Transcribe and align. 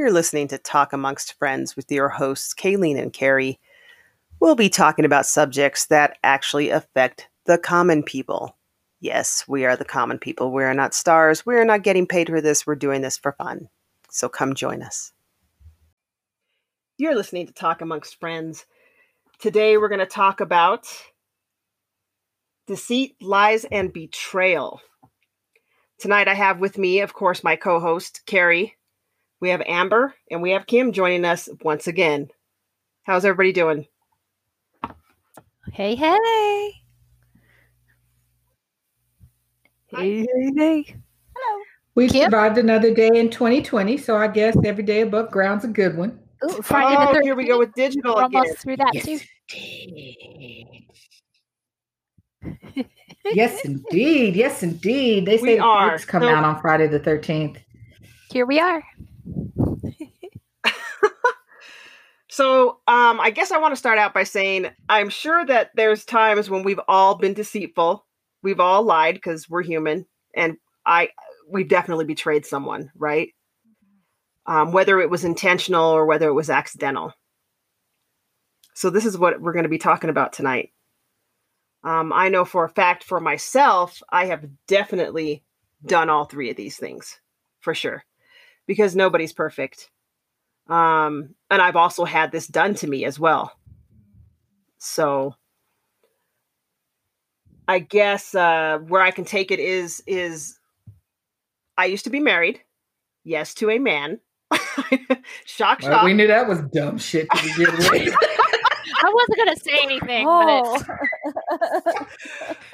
You're 0.00 0.10
listening 0.10 0.48
to 0.48 0.56
Talk 0.56 0.94
Amongst 0.94 1.34
Friends 1.34 1.76
with 1.76 1.92
your 1.92 2.08
hosts, 2.08 2.54
Kayleen 2.54 2.98
and 2.98 3.12
Carrie. 3.12 3.60
We'll 4.40 4.54
be 4.54 4.70
talking 4.70 5.04
about 5.04 5.26
subjects 5.26 5.84
that 5.88 6.16
actually 6.24 6.70
affect 6.70 7.28
the 7.44 7.58
common 7.58 8.02
people. 8.02 8.56
Yes, 9.00 9.44
we 9.46 9.66
are 9.66 9.76
the 9.76 9.84
common 9.84 10.18
people. 10.18 10.52
We 10.52 10.64
are 10.64 10.72
not 10.72 10.94
stars. 10.94 11.44
We 11.44 11.54
are 11.56 11.66
not 11.66 11.82
getting 11.82 12.06
paid 12.06 12.30
for 12.30 12.40
this. 12.40 12.66
We're 12.66 12.76
doing 12.76 13.02
this 13.02 13.18
for 13.18 13.32
fun. 13.32 13.68
So 14.08 14.26
come 14.26 14.54
join 14.54 14.82
us. 14.82 15.12
You're 16.96 17.14
listening 17.14 17.46
to 17.48 17.52
Talk 17.52 17.82
Amongst 17.82 18.18
Friends. 18.18 18.64
Today 19.38 19.76
we're 19.76 19.90
going 19.90 19.98
to 19.98 20.06
talk 20.06 20.40
about 20.40 20.86
deceit, 22.66 23.16
lies, 23.20 23.66
and 23.70 23.92
betrayal. 23.92 24.80
Tonight 25.98 26.26
I 26.26 26.34
have 26.34 26.58
with 26.58 26.78
me, 26.78 27.00
of 27.00 27.12
course, 27.12 27.44
my 27.44 27.56
co 27.56 27.78
host, 27.78 28.22
Carrie. 28.24 28.78
We 29.40 29.48
have 29.48 29.62
Amber 29.66 30.14
and 30.30 30.42
we 30.42 30.50
have 30.50 30.66
Kim 30.66 30.92
joining 30.92 31.24
us 31.24 31.48
once 31.62 31.86
again. 31.86 32.28
How's 33.04 33.24
everybody 33.24 33.52
doing? 33.52 33.86
Hey, 35.72 35.94
hey. 35.94 36.72
Hey, 39.86 40.20
hey, 40.20 40.52
hey. 40.56 40.96
Hello. 41.34 41.62
We 41.94 42.08
survived 42.08 42.58
another 42.58 42.92
day 42.94 43.10
in 43.14 43.30
2020, 43.30 43.96
so 43.96 44.16
I 44.16 44.28
guess 44.28 44.56
every 44.62 44.84
day 44.84 45.00
above 45.00 45.30
ground's 45.30 45.64
a 45.64 45.68
good 45.68 45.96
one. 45.96 46.18
Ooh, 46.44 46.48
oh, 46.50 46.62
Friday 46.62 46.96
oh, 46.98 47.14
the 47.14 47.20
here 47.22 47.34
we 47.34 47.46
go 47.46 47.58
with 47.58 47.72
digital 47.74 48.16
We're 48.16 48.26
again. 48.26 48.42
Almost 48.42 48.58
through 48.58 48.76
that 48.76 48.90
yes, 48.94 49.04
too. 49.04 49.20
yes, 53.24 53.60
indeed. 53.64 54.36
Yes, 54.36 54.62
indeed. 54.62 55.26
They 55.26 55.38
say 55.38 55.42
we 55.42 55.54
the 55.56 55.60
are. 55.60 55.98
come 55.98 56.22
so, 56.22 56.28
out 56.28 56.44
on 56.44 56.60
Friday 56.60 56.86
the 56.88 57.00
13th. 57.00 57.56
Here 58.30 58.46
we 58.46 58.60
are. 58.60 58.82
So 62.40 62.80
um, 62.88 63.20
I 63.20 63.28
guess 63.28 63.52
I 63.52 63.58
want 63.58 63.72
to 63.72 63.78
start 63.78 63.98
out 63.98 64.14
by 64.14 64.22
saying 64.24 64.70
I'm 64.88 65.10
sure 65.10 65.44
that 65.44 65.72
there's 65.74 66.06
times 66.06 66.48
when 66.48 66.62
we've 66.62 66.80
all 66.88 67.16
been 67.16 67.34
deceitful. 67.34 68.06
We've 68.42 68.60
all 68.60 68.82
lied 68.82 69.16
because 69.16 69.50
we're 69.50 69.62
human, 69.62 70.06
and 70.34 70.56
I 70.86 71.10
we've 71.50 71.68
definitely 71.68 72.06
betrayed 72.06 72.46
someone, 72.46 72.92
right? 72.96 73.34
Um, 74.46 74.72
whether 74.72 75.00
it 75.00 75.10
was 75.10 75.22
intentional 75.22 75.84
or 75.90 76.06
whether 76.06 76.28
it 76.28 76.32
was 76.32 76.48
accidental. 76.48 77.12
So 78.72 78.88
this 78.88 79.04
is 79.04 79.18
what 79.18 79.38
we're 79.42 79.52
going 79.52 79.64
to 79.64 79.68
be 79.68 79.76
talking 79.76 80.08
about 80.08 80.32
tonight. 80.32 80.70
Um, 81.84 82.10
I 82.10 82.30
know 82.30 82.46
for 82.46 82.64
a 82.64 82.70
fact 82.70 83.04
for 83.04 83.20
myself, 83.20 84.00
I 84.10 84.24
have 84.24 84.48
definitely 84.66 85.44
done 85.84 86.08
all 86.08 86.24
three 86.24 86.48
of 86.48 86.56
these 86.56 86.78
things 86.78 87.20
for 87.60 87.74
sure 87.74 88.02
because 88.66 88.96
nobody's 88.96 89.34
perfect. 89.34 89.90
Um, 90.70 91.34
and 91.50 91.60
I've 91.60 91.76
also 91.76 92.04
had 92.04 92.30
this 92.30 92.46
done 92.46 92.74
to 92.76 92.86
me 92.86 93.04
as 93.04 93.18
well. 93.18 93.52
So 94.78 95.34
I 97.66 97.80
guess 97.80 98.34
uh, 98.34 98.78
where 98.86 99.02
I 99.02 99.10
can 99.10 99.24
take 99.24 99.50
it 99.50 99.58
is 99.58 100.02
is 100.06 100.58
I 101.76 101.86
used 101.86 102.04
to 102.04 102.10
be 102.10 102.20
married, 102.20 102.60
yes, 103.24 103.54
to 103.54 103.70
a 103.70 103.78
man. 103.78 104.20
shock, 104.52 104.62
shock. 105.44 105.82
Well, 105.82 106.04
we 106.04 106.14
knew 106.14 106.26
that 106.28 106.48
was 106.48 106.60
dumb 106.72 106.98
shit 106.98 107.28
to 107.30 107.42
begin 107.42 107.76
with. 107.76 108.16
I 109.02 109.12
wasn't 109.14 109.38
gonna 109.38 109.56
say 109.56 109.78
anything. 109.82 110.26
Oh. 110.28 110.82
But... 110.86 112.08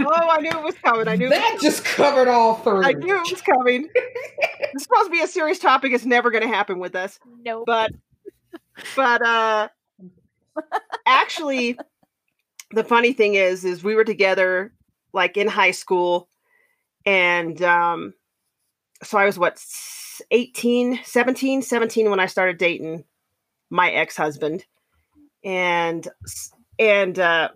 oh, 0.00 0.28
I 0.30 0.40
knew 0.40 0.50
it 0.50 0.62
was 0.62 0.74
coming. 0.76 1.08
I 1.08 1.16
knew 1.16 1.28
that 1.28 1.58
just 1.60 1.84
covered 1.84 2.28
all 2.28 2.56
three. 2.56 2.84
I 2.84 2.92
knew 2.92 3.16
it 3.16 3.30
was 3.30 3.42
coming. 3.42 3.88
It's 4.76 4.84
supposed 4.84 5.06
to 5.06 5.10
be 5.10 5.22
a 5.22 5.26
serious 5.26 5.58
topic. 5.58 5.92
It's 5.92 6.04
never 6.04 6.30
gonna 6.30 6.48
happen 6.48 6.78
with 6.78 6.94
us. 6.94 7.18
No, 7.44 7.58
nope. 7.58 7.64
but 7.66 7.92
but 8.94 9.22
uh, 9.22 9.68
actually, 11.06 11.78
the 12.72 12.84
funny 12.84 13.12
thing 13.12 13.34
is, 13.34 13.64
is 13.64 13.82
we 13.82 13.94
were 13.94 14.04
together 14.04 14.72
like 15.12 15.36
in 15.36 15.48
high 15.48 15.70
school, 15.70 16.28
and 17.04 17.60
um, 17.62 18.14
so 19.02 19.18
I 19.18 19.24
was 19.24 19.38
what 19.38 19.64
18, 20.30 21.00
17, 21.02 21.62
17 21.62 22.10
when 22.10 22.20
I 22.20 22.26
started 22.26 22.58
dating 22.58 23.04
my 23.70 23.90
ex 23.90 24.16
husband 24.16 24.64
and 25.46 26.06
and 26.78 27.18
uh, 27.18 27.48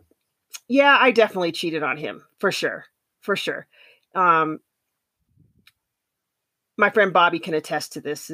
yeah, 0.69 0.97
I 0.98 1.10
definitely 1.10 1.53
cheated 1.53 1.82
on 1.82 1.97
him 1.97 2.25
for 2.38 2.53
sure, 2.53 2.86
for 3.20 3.36
sure. 3.36 3.66
Um, 4.14 4.60
my 6.80 6.91
friend 6.91 7.12
Bobby 7.12 7.38
can 7.38 7.54
attest 7.54 7.92
to 7.92 8.00
this, 8.00 8.30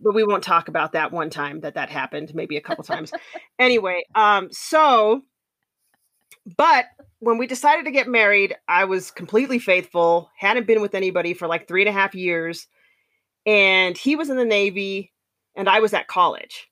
but 0.00 0.14
we 0.14 0.24
won't 0.24 0.42
talk 0.42 0.68
about 0.68 0.92
that 0.92 1.12
one 1.12 1.30
time 1.30 1.60
that 1.60 1.74
that 1.74 1.90
happened. 1.90 2.34
Maybe 2.34 2.56
a 2.56 2.60
couple 2.60 2.84
times. 2.84 3.12
anyway, 3.58 4.04
um, 4.14 4.48
so, 4.50 5.22
but 6.56 6.86
when 7.20 7.38
we 7.38 7.46
decided 7.46 7.84
to 7.84 7.90
get 7.90 8.08
married, 8.08 8.56
I 8.66 8.86
was 8.86 9.10
completely 9.10 9.58
faithful. 9.58 10.30
Hadn't 10.36 10.66
been 10.66 10.80
with 10.80 10.94
anybody 10.94 11.34
for 11.34 11.46
like 11.46 11.68
three 11.68 11.82
and 11.82 11.88
a 11.88 11.92
half 11.92 12.14
years, 12.14 12.66
and 13.46 13.96
he 13.96 14.16
was 14.16 14.30
in 14.30 14.36
the 14.36 14.44
Navy, 14.44 15.12
and 15.54 15.68
I 15.68 15.80
was 15.80 15.94
at 15.94 16.08
college 16.08 16.68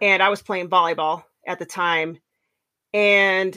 and 0.00 0.22
I 0.22 0.28
was 0.28 0.42
playing 0.42 0.68
volleyball 0.68 1.24
at 1.46 1.58
the 1.58 1.66
time. 1.66 2.18
And 2.92 3.56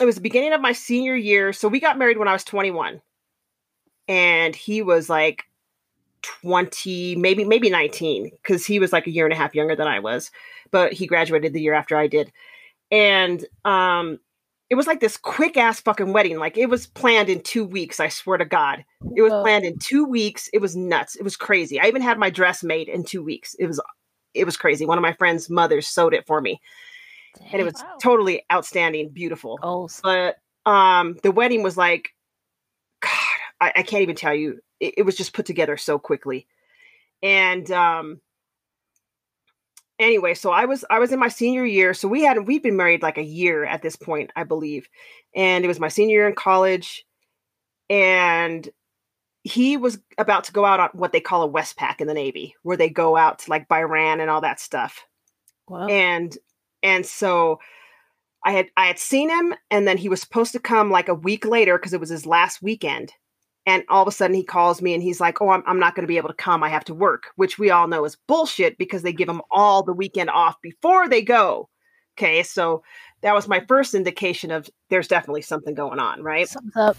it 0.00 0.04
was 0.04 0.16
the 0.16 0.20
beginning 0.20 0.52
of 0.52 0.60
my 0.60 0.72
senior 0.72 1.14
year. 1.14 1.52
So 1.52 1.68
we 1.68 1.80
got 1.80 1.98
married 1.98 2.18
when 2.18 2.28
I 2.28 2.32
was 2.32 2.44
21. 2.44 3.00
And 4.08 4.54
he 4.54 4.82
was 4.82 5.08
like 5.08 5.44
20, 6.24 7.16
maybe 7.16 7.44
maybe 7.44 7.70
19 7.70 8.30
cuz 8.42 8.66
he 8.66 8.78
was 8.78 8.92
like 8.92 9.06
a 9.06 9.10
year 9.10 9.26
and 9.26 9.32
a 9.32 9.36
half 9.36 9.54
younger 9.54 9.76
than 9.76 9.86
I 9.86 10.00
was, 10.00 10.30
but 10.70 10.92
he 10.92 11.06
graduated 11.06 11.52
the 11.52 11.60
year 11.60 11.74
after 11.74 11.96
I 11.96 12.06
did. 12.06 12.32
And 12.90 13.44
um 13.64 14.18
it 14.70 14.76
was 14.76 14.86
like 14.86 15.00
this 15.00 15.16
quick 15.16 15.56
ass 15.56 15.80
fucking 15.80 16.12
wedding. 16.12 16.38
Like 16.38 16.56
it 16.56 16.70
was 16.70 16.86
planned 16.86 17.28
in 17.28 17.42
2 17.42 17.64
weeks, 17.64 18.00
I 18.00 18.08
swear 18.08 18.38
to 18.38 18.44
god. 18.44 18.84
It 19.14 19.22
was 19.22 19.32
planned 19.42 19.64
in 19.64 19.78
2 19.78 20.04
weeks. 20.04 20.48
It 20.52 20.60
was 20.60 20.74
nuts. 20.74 21.16
It 21.16 21.22
was 21.22 21.36
crazy. 21.36 21.78
I 21.78 21.86
even 21.86 22.02
had 22.02 22.18
my 22.18 22.30
dress 22.30 22.62
made 22.64 22.88
in 22.88 23.04
2 23.04 23.22
weeks. 23.22 23.54
It 23.58 23.66
was 23.66 23.80
it 24.32 24.44
was 24.44 24.56
crazy. 24.56 24.84
One 24.86 24.98
of 24.98 25.02
my 25.02 25.12
friends' 25.12 25.48
mothers 25.48 25.86
sewed 25.86 26.14
it 26.14 26.26
for 26.26 26.40
me. 26.40 26.60
And 27.52 27.60
it 27.60 27.64
was 27.64 27.74
wow. 27.74 27.96
totally 28.02 28.44
outstanding, 28.52 29.10
beautiful. 29.10 29.58
Goals. 29.58 30.00
But 30.02 30.36
um 30.66 31.16
the 31.22 31.30
wedding 31.30 31.62
was 31.62 31.76
like 31.76 32.13
I, 33.64 33.72
I 33.76 33.82
can't 33.82 34.02
even 34.02 34.16
tell 34.16 34.34
you. 34.34 34.60
It, 34.80 34.94
it, 34.98 35.02
was 35.02 35.16
just 35.16 35.32
put 35.32 35.46
together 35.46 35.76
so 35.76 35.98
quickly. 35.98 36.46
And 37.22 37.70
um 37.70 38.20
anyway, 39.98 40.34
so 40.34 40.50
I 40.50 40.64
was 40.66 40.84
I 40.90 40.98
was 40.98 41.12
in 41.12 41.18
my 41.18 41.28
senior 41.28 41.64
year. 41.64 41.94
So 41.94 42.08
we 42.08 42.22
had 42.22 42.46
we'd 42.46 42.62
been 42.62 42.76
married 42.76 43.02
like 43.02 43.18
a 43.18 43.22
year 43.22 43.64
at 43.64 43.82
this 43.82 43.96
point, 43.96 44.30
I 44.36 44.44
believe. 44.44 44.88
And 45.34 45.64
it 45.64 45.68
was 45.68 45.80
my 45.80 45.88
senior 45.88 46.16
year 46.16 46.28
in 46.28 46.34
college. 46.34 47.04
And 47.88 48.68
he 49.42 49.76
was 49.76 49.98
about 50.16 50.44
to 50.44 50.52
go 50.52 50.64
out 50.64 50.80
on 50.80 50.88
what 50.94 51.12
they 51.12 51.20
call 51.20 51.42
a 51.42 51.52
Westpac 51.52 52.00
in 52.00 52.06
the 52.06 52.14
Navy, 52.14 52.54
where 52.62 52.78
they 52.78 52.88
go 52.88 53.16
out 53.16 53.40
to 53.40 53.50
like 53.50 53.68
Bahrain 53.68 54.20
and 54.20 54.30
all 54.30 54.40
that 54.40 54.58
stuff. 54.58 55.04
Wow. 55.68 55.86
And 55.86 56.36
and 56.82 57.04
so 57.04 57.60
I 58.44 58.52
had 58.52 58.66
I 58.76 58.86
had 58.86 58.98
seen 58.98 59.30
him, 59.30 59.54
and 59.70 59.86
then 59.86 59.98
he 59.98 60.08
was 60.08 60.20
supposed 60.20 60.52
to 60.52 60.60
come 60.60 60.90
like 60.90 61.08
a 61.08 61.14
week 61.14 61.44
later 61.44 61.78
because 61.78 61.92
it 61.92 62.00
was 62.00 62.10
his 62.10 62.26
last 62.26 62.62
weekend. 62.62 63.12
And 63.66 63.82
all 63.88 64.02
of 64.02 64.08
a 64.08 64.12
sudden, 64.12 64.36
he 64.36 64.44
calls 64.44 64.82
me 64.82 64.92
and 64.92 65.02
he's 65.02 65.20
like, 65.20 65.40
"Oh, 65.40 65.48
I'm 65.48 65.62
I'm 65.66 65.78
not 65.78 65.94
going 65.94 66.02
to 66.02 66.08
be 66.08 66.18
able 66.18 66.28
to 66.28 66.34
come. 66.34 66.62
I 66.62 66.68
have 66.68 66.84
to 66.84 66.94
work," 66.94 67.28
which 67.36 67.58
we 67.58 67.70
all 67.70 67.88
know 67.88 68.04
is 68.04 68.16
bullshit 68.28 68.76
because 68.78 69.02
they 69.02 69.12
give 69.12 69.28
them 69.28 69.42
all 69.50 69.82
the 69.82 69.92
weekend 69.92 70.30
off 70.30 70.60
before 70.62 71.08
they 71.08 71.22
go. 71.22 71.68
Okay, 72.16 72.42
so 72.42 72.82
that 73.22 73.34
was 73.34 73.48
my 73.48 73.64
first 73.66 73.94
indication 73.94 74.50
of 74.50 74.68
there's 74.90 75.08
definitely 75.08 75.42
something 75.42 75.74
going 75.74 75.98
on, 75.98 76.22
right? 76.22 76.48
Something's 76.48 76.76
up 76.76 76.96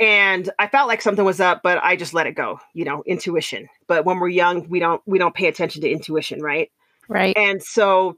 and 0.00 0.50
i 0.58 0.66
felt 0.66 0.88
like 0.88 1.00
something 1.00 1.24
was 1.24 1.40
up 1.40 1.62
but 1.62 1.78
i 1.82 1.96
just 1.96 2.14
let 2.14 2.26
it 2.26 2.32
go 2.34 2.58
you 2.74 2.84
know 2.84 3.02
intuition 3.06 3.68
but 3.86 4.04
when 4.04 4.18
we're 4.18 4.28
young 4.28 4.68
we 4.68 4.78
don't 4.78 5.00
we 5.06 5.18
don't 5.18 5.34
pay 5.34 5.46
attention 5.46 5.80
to 5.80 5.90
intuition 5.90 6.42
right 6.42 6.70
right 7.08 7.36
and 7.36 7.62
so 7.62 8.16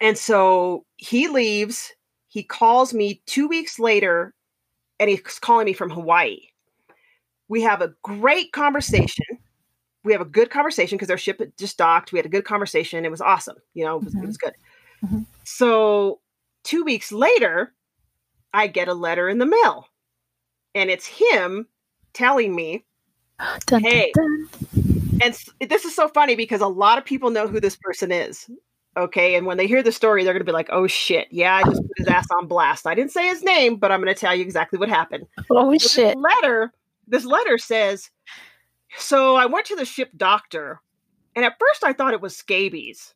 and 0.00 0.16
so 0.16 0.84
he 0.96 1.28
leaves 1.28 1.92
he 2.28 2.42
calls 2.42 2.94
me 2.94 3.20
two 3.26 3.46
weeks 3.46 3.78
later 3.78 4.34
and 4.98 5.10
he's 5.10 5.20
calling 5.40 5.66
me 5.66 5.72
from 5.72 5.90
hawaii 5.90 6.38
we 7.50 7.60
have 7.60 7.82
a 7.82 7.92
great 8.02 8.52
conversation 8.52 9.26
we 10.02 10.12
have 10.12 10.22
a 10.22 10.26
good 10.26 10.48
conversation 10.48 10.96
because 10.96 11.10
our 11.10 11.18
ship 11.18 11.42
just 11.58 11.76
docked 11.76 12.12
we 12.12 12.18
had 12.18 12.26
a 12.26 12.30
good 12.30 12.44
conversation 12.44 13.04
it 13.04 13.10
was 13.10 13.20
awesome 13.20 13.56
you 13.74 13.84
know 13.84 13.98
it 13.98 14.04
was, 14.04 14.14
mm-hmm. 14.14 14.24
it 14.24 14.26
was 14.26 14.38
good 14.38 14.54
mm-hmm. 15.04 15.20
so 15.44 16.20
two 16.64 16.84
weeks 16.84 17.12
later 17.12 17.74
i 18.54 18.66
get 18.66 18.88
a 18.88 18.94
letter 18.94 19.28
in 19.28 19.38
the 19.38 19.46
mail 19.46 19.86
and 20.74 20.90
it's 20.90 21.06
him 21.06 21.66
telling 22.12 22.54
me, 22.54 22.84
dun, 23.66 23.82
"Hey," 23.82 24.12
dun, 24.14 24.48
dun. 24.74 25.20
and 25.22 25.68
this 25.68 25.84
is 25.84 25.94
so 25.94 26.08
funny 26.08 26.34
because 26.34 26.60
a 26.60 26.66
lot 26.66 26.98
of 26.98 27.04
people 27.04 27.30
know 27.30 27.46
who 27.46 27.60
this 27.60 27.76
person 27.76 28.12
is. 28.12 28.48
Okay, 28.96 29.36
and 29.36 29.46
when 29.46 29.56
they 29.56 29.68
hear 29.68 29.84
the 29.84 29.92
story, 29.92 30.24
they're 30.24 30.32
going 30.32 30.40
to 30.40 30.50
be 30.50 30.52
like, 30.52 30.68
"Oh 30.72 30.86
shit, 30.86 31.28
yeah, 31.30 31.56
I 31.56 31.62
just 31.62 31.82
put 31.82 31.98
his 31.98 32.08
ass 32.08 32.26
on 32.36 32.46
blast." 32.46 32.86
I 32.86 32.94
didn't 32.94 33.12
say 33.12 33.28
his 33.28 33.42
name, 33.42 33.76
but 33.76 33.92
I'm 33.92 34.00
going 34.00 34.12
to 34.12 34.20
tell 34.20 34.34
you 34.34 34.42
exactly 34.42 34.78
what 34.78 34.88
happened. 34.88 35.26
Oh 35.48 35.76
shit! 35.78 36.16
Letter, 36.18 36.72
this 37.10 37.24
letter 37.24 37.58
says, 37.58 38.10
"So 38.96 39.36
I 39.36 39.46
went 39.46 39.66
to 39.66 39.76
the 39.76 39.84
ship 39.84 40.10
doctor, 40.16 40.80
And 41.36 41.44
at 41.44 41.58
first 41.60 41.84
I 41.84 41.92
thought 41.92 42.12
it 42.12 42.20
was 42.20 42.36
scabies. 42.36 43.14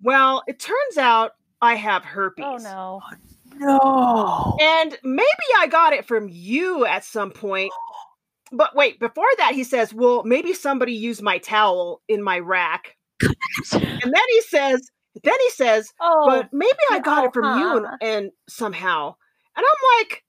Well, 0.00 0.42
it 0.46 0.60
turns 0.60 0.96
out 0.96 1.32
I 1.60 1.74
have 1.74 2.04
herpes. 2.04 2.44
Oh 2.46 2.56
no. 2.56 3.00
No. 3.56 4.56
And 4.60 4.96
maybe 5.02 5.26
I 5.58 5.66
got 5.66 5.92
it 5.92 6.04
from 6.04 6.28
you 6.30 6.84
at 6.84 7.04
some 7.04 7.30
point. 7.30 7.72
But 8.52 8.74
wait, 8.74 8.98
before 9.00 9.28
that, 9.38 9.54
he 9.54 9.64
says, 9.64 9.92
Well, 9.92 10.22
maybe 10.24 10.52
somebody 10.52 10.92
used 10.92 11.22
my 11.22 11.38
towel 11.38 12.02
in 12.08 12.22
my 12.22 12.38
rack. 12.38 12.96
and 13.20 13.32
then 13.72 14.28
he 14.28 14.40
says, 14.42 14.88
Then 15.22 15.36
he 15.40 15.50
says, 15.50 15.92
Oh. 16.00 16.24
But 16.26 16.50
maybe 16.52 16.78
I 16.90 17.00
got 17.00 17.24
it 17.24 17.34
from 17.34 17.58
you 17.58 17.76
and, 17.76 17.86
and 18.00 18.30
somehow. 18.48 19.14
And 19.56 19.66
I'm 19.66 19.98
like, 19.98 20.24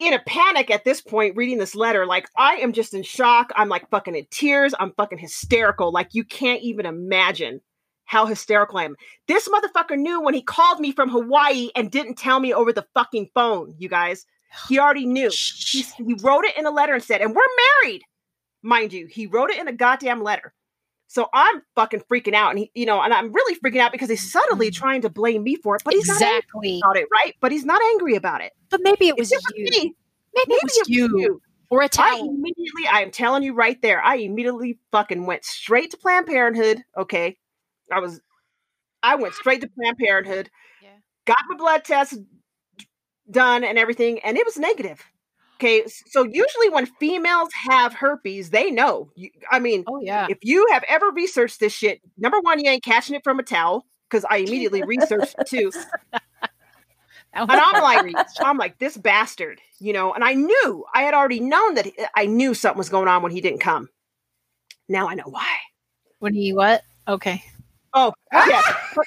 in 0.00 0.12
a 0.12 0.18
panic 0.26 0.70
at 0.70 0.84
this 0.84 1.00
point, 1.00 1.36
reading 1.36 1.58
this 1.58 1.74
letter, 1.74 2.06
like, 2.06 2.28
I 2.36 2.56
am 2.56 2.72
just 2.72 2.94
in 2.94 3.02
shock. 3.02 3.52
I'm 3.56 3.68
like 3.68 3.88
fucking 3.90 4.16
in 4.16 4.26
tears. 4.30 4.74
I'm 4.78 4.92
fucking 4.92 5.18
hysterical. 5.18 5.92
Like, 5.92 6.08
you 6.12 6.24
can't 6.24 6.62
even 6.62 6.86
imagine 6.86 7.60
how 8.04 8.26
hysterical 8.26 8.78
I 8.78 8.84
am. 8.84 8.96
This 9.28 9.48
motherfucker 9.48 9.96
knew 9.96 10.20
when 10.20 10.34
he 10.34 10.42
called 10.42 10.80
me 10.80 10.92
from 10.92 11.08
Hawaii 11.08 11.70
and 11.74 11.90
didn't 11.90 12.18
tell 12.18 12.40
me 12.40 12.52
over 12.52 12.72
the 12.72 12.86
fucking 12.94 13.30
phone, 13.34 13.74
you 13.78 13.88
guys. 13.88 14.26
He 14.68 14.78
already 14.78 15.06
knew. 15.06 15.30
He, 15.32 15.82
he 15.82 16.14
wrote 16.22 16.44
it 16.44 16.56
in 16.56 16.66
a 16.66 16.70
letter 16.70 16.94
and 16.94 17.02
said, 17.02 17.20
and 17.20 17.34
we're 17.34 17.42
married, 17.82 18.02
mind 18.62 18.92
you. 18.92 19.06
He 19.06 19.26
wrote 19.26 19.50
it 19.50 19.58
in 19.58 19.68
a 19.68 19.72
goddamn 19.72 20.22
letter. 20.22 20.52
So 21.06 21.28
I'm 21.32 21.62
fucking 21.74 22.02
freaking 22.10 22.34
out. 22.34 22.50
And 22.50 22.58
he, 22.58 22.70
you 22.74 22.86
know, 22.86 23.00
and 23.00 23.12
I'm 23.12 23.32
really 23.32 23.56
freaking 23.56 23.78
out 23.78 23.92
because 23.92 24.08
he's 24.08 24.32
subtly 24.32 24.68
mm-hmm. 24.68 24.82
trying 24.82 25.02
to 25.02 25.10
blame 25.10 25.42
me 25.42 25.56
for 25.56 25.76
it, 25.76 25.82
but 25.84 25.94
he's 25.94 26.08
not 26.08 26.20
angry 26.20 26.38
exactly. 26.38 26.80
about 26.82 26.96
it, 26.96 27.08
right? 27.12 27.34
But 27.40 27.52
he's 27.52 27.64
not 27.64 27.80
angry 27.92 28.16
about 28.16 28.40
it. 28.40 28.52
But 28.70 28.80
maybe 28.82 29.08
it 29.08 29.16
was 29.16 29.30
just 29.30 29.46
you. 29.54 29.64
me. 29.64 29.94
Maybe, 30.34 30.46
Maybe 30.48 30.54
it 30.54 30.64
was 30.64 30.88
you. 30.88 31.40
Or 31.70 31.82
a 31.82 31.84
I 31.84 31.88
towel. 31.88 32.28
immediately, 32.28 32.86
I 32.90 33.00
am 33.00 33.10
telling 33.10 33.42
you 33.42 33.54
right 33.54 33.80
there, 33.80 34.02
I 34.02 34.16
immediately 34.16 34.78
fucking 34.92 35.26
went 35.26 35.44
straight 35.44 35.90
to 35.92 35.96
Planned 35.96 36.26
Parenthood. 36.26 36.82
Okay. 36.96 37.36
I 37.92 38.00
was, 38.00 38.20
I 39.02 39.16
went 39.16 39.34
straight 39.34 39.60
to 39.62 39.68
Planned 39.68 39.98
Parenthood, 39.98 40.50
Yeah. 40.82 40.90
got 41.26 41.38
my 41.48 41.56
blood 41.56 41.84
test 41.84 42.18
done 43.30 43.64
and 43.64 43.78
everything, 43.78 44.20
and 44.20 44.36
it 44.36 44.44
was 44.46 44.56
negative. 44.56 45.04
Okay. 45.64 45.84
So 46.06 46.24
usually 46.24 46.68
when 46.70 46.86
females 46.86 47.48
have 47.68 47.94
herpes, 47.94 48.50
they 48.50 48.70
know. 48.70 49.10
You, 49.14 49.30
I 49.50 49.58
mean, 49.58 49.84
Oh 49.86 50.00
yeah. 50.02 50.26
if 50.28 50.38
you 50.42 50.66
have 50.70 50.84
ever 50.88 51.10
researched 51.10 51.60
this 51.60 51.72
shit, 51.72 52.00
number 52.18 52.38
one, 52.40 52.62
you 52.62 52.70
ain't 52.70 52.84
catching 52.84 53.14
it 53.14 53.24
from 53.24 53.38
a 53.38 53.42
towel 53.42 53.86
because 54.08 54.26
I 54.28 54.38
immediately 54.38 54.82
researched 54.82 55.34
it 55.38 55.46
too. 55.46 55.72
And 57.36 57.50
I'm 57.50 57.82
like. 57.82 58.16
I'm 58.40 58.58
like 58.58 58.78
this 58.78 58.96
bastard, 58.96 59.60
you 59.80 59.92
know. 59.92 60.12
And 60.12 60.22
I 60.22 60.34
knew 60.34 60.84
I 60.94 61.02
had 61.02 61.14
already 61.14 61.40
known 61.40 61.74
that 61.74 61.86
he- 61.86 61.94
I 62.14 62.26
knew 62.26 62.54
something 62.54 62.78
was 62.78 62.88
going 62.88 63.08
on 63.08 63.22
when 63.22 63.32
he 63.32 63.40
didn't 63.40 63.58
come. 63.60 63.88
Now 64.88 65.08
I 65.08 65.14
know 65.14 65.24
why. 65.26 65.56
when 66.20 66.32
he 66.34 66.52
what? 66.52 66.82
Okay. 67.08 67.42
Oh, 67.92 68.12
yeah, 68.32 68.62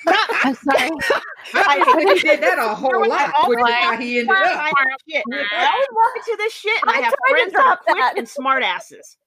not 0.05 0.29
I'm 0.43 0.55
sorry. 0.55 0.89
I 1.53 1.83
think 1.95 2.09
he 2.11 2.19
did 2.29 2.41
that 2.41 2.59
a 2.59 2.75
whole 2.75 3.07
lot, 3.07 3.09
that 3.09 3.47
which 3.47 3.59
is 3.59 3.73
how 3.73 3.97
he 3.97 4.19
ended 4.19 4.35
up. 4.35 4.65
shit. 5.09 5.23
I 5.31 5.65
always 5.65 5.87
walk 5.91 6.15
into 6.15 6.35
this 6.37 6.53
shit, 6.53 6.81
and 6.81 6.91
I, 6.91 6.99
I 6.99 7.01
have 7.01 7.13
friends 7.29 7.53
that 7.53 7.65
are 7.65 7.77
quick 7.77 7.97
that. 7.97 8.17
and 8.17 8.27
smart 8.27 8.63
asses. 8.63 9.17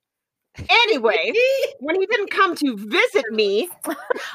Anyway, 0.69 1.33
when 1.81 1.99
he 2.01 2.07
didn't 2.07 2.31
come 2.31 2.55
to 2.57 2.77
visit 2.77 3.25
me, 3.31 3.69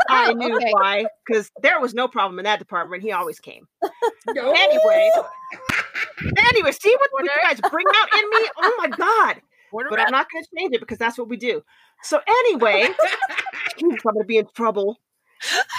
I 0.10 0.30
Oh, 0.30 0.34
knew 0.34 0.56
okay. 0.56 0.72
why 0.72 1.06
because 1.28 1.52
there 1.62 1.80
was 1.80 1.94
no 1.94 2.08
problem 2.08 2.40
in 2.40 2.46
that 2.46 2.60
department. 2.60 3.04
He 3.04 3.12
always 3.12 3.40
came. 3.40 3.68
No. 4.28 4.52
Anyway. 4.54 5.10
Anyway, 6.38 6.72
see 6.72 6.96
what, 7.00 7.10
what 7.12 7.24
you 7.26 7.32
guys 7.44 7.60
bring 7.70 7.86
out 7.96 8.08
in 8.14 8.30
me? 8.30 8.50
Oh 8.58 8.76
my 8.80 8.88
god! 8.88 9.42
But 9.90 10.00
I'm 10.00 10.12
not 10.12 10.28
going 10.32 10.44
to 10.44 10.50
change 10.58 10.74
it 10.74 10.80
because 10.80 10.98
that's 10.98 11.18
what 11.18 11.28
we 11.28 11.36
do. 11.38 11.62
So 12.04 12.20
anyway, 12.28 12.88
I'm 13.84 13.90
going 13.90 14.18
to 14.18 14.24
be 14.26 14.38
in 14.38 14.48
trouble. 14.56 14.98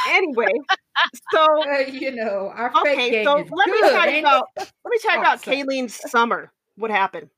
Anyway, 0.09 0.49
so 1.33 1.47
Uh, 1.71 1.79
you 1.79 2.13
know, 2.13 2.51
our 2.55 2.71
fake 2.85 2.93
okay, 2.95 3.11
game 3.11 3.25
so 3.25 3.39
is 3.39 3.51
let 3.51 3.69
me 3.69 3.81
good, 3.81 3.91
tell 3.93 4.05
you 4.07 4.11
ain't 4.11 4.17
it? 4.17 4.21
about 4.21 4.49
let 4.57 4.69
me 4.87 4.99
tell 5.01 5.13
you 5.13 5.19
Oh, 5.19 5.21
about 5.23 5.43
sorry. 5.45 5.57
Kayleen's 5.63 5.95
summer. 6.11 6.53
What 6.77 6.91
happened? 6.91 7.31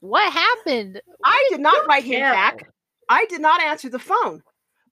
What 0.00 0.32
happened? 0.32 1.00
I 1.24 1.46
did 1.50 1.60
not 1.60 1.86
write 1.86 2.04
him 2.04 2.20
back. 2.20 2.66
I 3.08 3.26
did 3.26 3.40
not 3.40 3.62
answer 3.62 3.88
the 3.88 3.98
phone. 3.98 4.42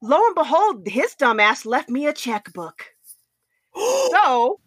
Lo 0.02 0.26
and 0.26 0.34
behold, 0.34 0.86
his 0.86 1.14
dumbass 1.14 1.64
left 1.66 1.88
me 1.88 2.06
a 2.06 2.12
checkbook. 2.12 2.84
So 3.75 4.60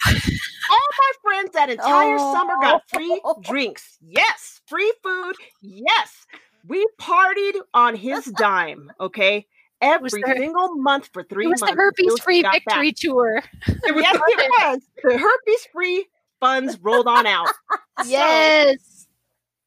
all 0.06 0.88
my 0.98 1.12
friends 1.22 1.50
that 1.52 1.70
entire 1.70 2.18
summer 2.18 2.54
got 2.60 2.82
free 2.88 3.20
Oh. 3.24 3.40
drinks. 3.42 3.98
Yes, 4.00 4.60
free 4.66 4.92
food. 5.02 5.34
Yes. 5.62 6.26
We 6.66 6.86
partied 7.00 7.54
on 7.74 7.96
his 7.96 8.24
dime, 8.26 8.92
okay? 9.00 9.46
Was 9.82 10.14
Every 10.14 10.22
there- 10.22 10.36
single 10.36 10.76
month 10.76 11.10
for 11.12 11.22
three 11.24 11.46
months. 11.48 11.62
It 11.62 11.64
was 11.64 11.74
months. 11.76 11.96
the 11.96 12.04
herpes 12.04 12.20
free 12.22 12.36
he 12.36 12.42
got 12.42 12.52
back. 12.52 12.62
victory 12.66 12.92
tour. 12.92 13.42
It 13.66 13.94
was 13.94 14.02
Yes, 14.04 14.16
it 14.16 14.50
was. 14.58 14.80
The 15.02 15.18
herpes 15.18 15.66
free 15.72 16.06
funds 16.40 16.78
rolled 16.80 17.06
on 17.08 17.26
out. 17.26 17.48
Yes. 18.06 19.06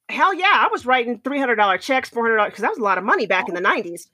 Hell 0.09 0.33
yeah, 0.33 0.45
I 0.51 0.67
was 0.71 0.85
writing 0.85 1.19
$300 1.19 1.79
checks, 1.81 2.09
$400 2.09 2.45
because 2.45 2.61
that 2.61 2.69
was 2.69 2.77
a 2.79 2.83
lot 2.83 2.97
of 2.97 3.03
money 3.03 3.25
back 3.27 3.47
in 3.49 3.55
the 3.55 3.61
90s. 3.61 3.85
It's 3.93 4.09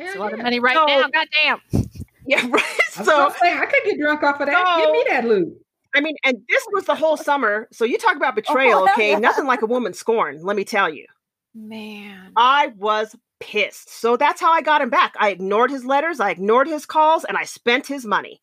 a 0.00 0.04
Hell 0.04 0.18
lot 0.20 0.32
of 0.32 0.40
money 0.40 0.60
right 0.60 0.74
So- 0.74 0.86
now. 0.86 1.08
Goddamn. 1.08 1.88
Yeah, 2.26 2.40
right. 2.50 2.62
I 2.96 2.98
was 2.98 3.06
So 3.06 3.12
gonna 3.12 3.60
I 3.60 3.66
could 3.66 3.84
get 3.84 3.98
drunk 4.00 4.22
off 4.22 4.40
of 4.40 4.46
that. 4.46 4.78
Give 4.82 4.90
me 4.92 5.04
that 5.08 5.24
loot. 5.26 5.56
I 5.94 6.00
mean, 6.00 6.16
and 6.24 6.38
this 6.48 6.66
was 6.72 6.84
the 6.84 6.94
whole 6.94 7.16
summer. 7.16 7.68
So 7.72 7.84
you 7.84 7.96
talk 7.98 8.16
about 8.16 8.32
oh, 8.32 8.36
betrayal, 8.36 8.80
Oh, 8.80 8.88
okay? 8.92 9.16
Nothing 9.16 9.46
like 9.46 9.62
a 9.62 9.66
woman 9.66 9.92
scorned, 9.94 10.42
let 10.42 10.56
me 10.56 10.64
tell 10.64 10.92
you. 10.92 11.06
Man. 11.54 12.32
I 12.36 12.68
was 12.76 13.14
pissed. 13.40 13.90
So 13.90 14.16
that's 14.16 14.40
how 14.40 14.52
I 14.52 14.62
got 14.62 14.82
him 14.82 14.90
back. 14.90 15.14
I 15.18 15.30
ignored 15.30 15.70
his 15.70 15.84
letters, 15.84 16.20
I 16.20 16.30
ignored 16.30 16.66
his 16.66 16.86
calls, 16.86 17.24
and 17.24 17.36
I 17.36 17.44
spent 17.44 17.86
his 17.86 18.04
money. 18.04 18.40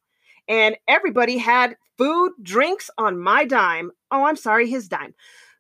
And 0.48 0.75
everybody 0.88 1.38
had 1.38 1.78
food, 1.98 2.34
drinks 2.42 2.90
on 2.98 3.19
my 3.19 3.45
dime. 3.45 3.92
Oh, 4.12 4.25
I'm 4.25 4.36
sorry, 4.36 4.69
his 4.69 4.88
dime. 4.88 5.13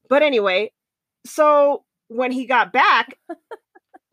But 0.09 0.23
anyway, 0.23 0.71
so 1.25 1.85
when 2.09 2.31
he 2.31 2.45
got 2.45 2.73
back, 2.73 3.17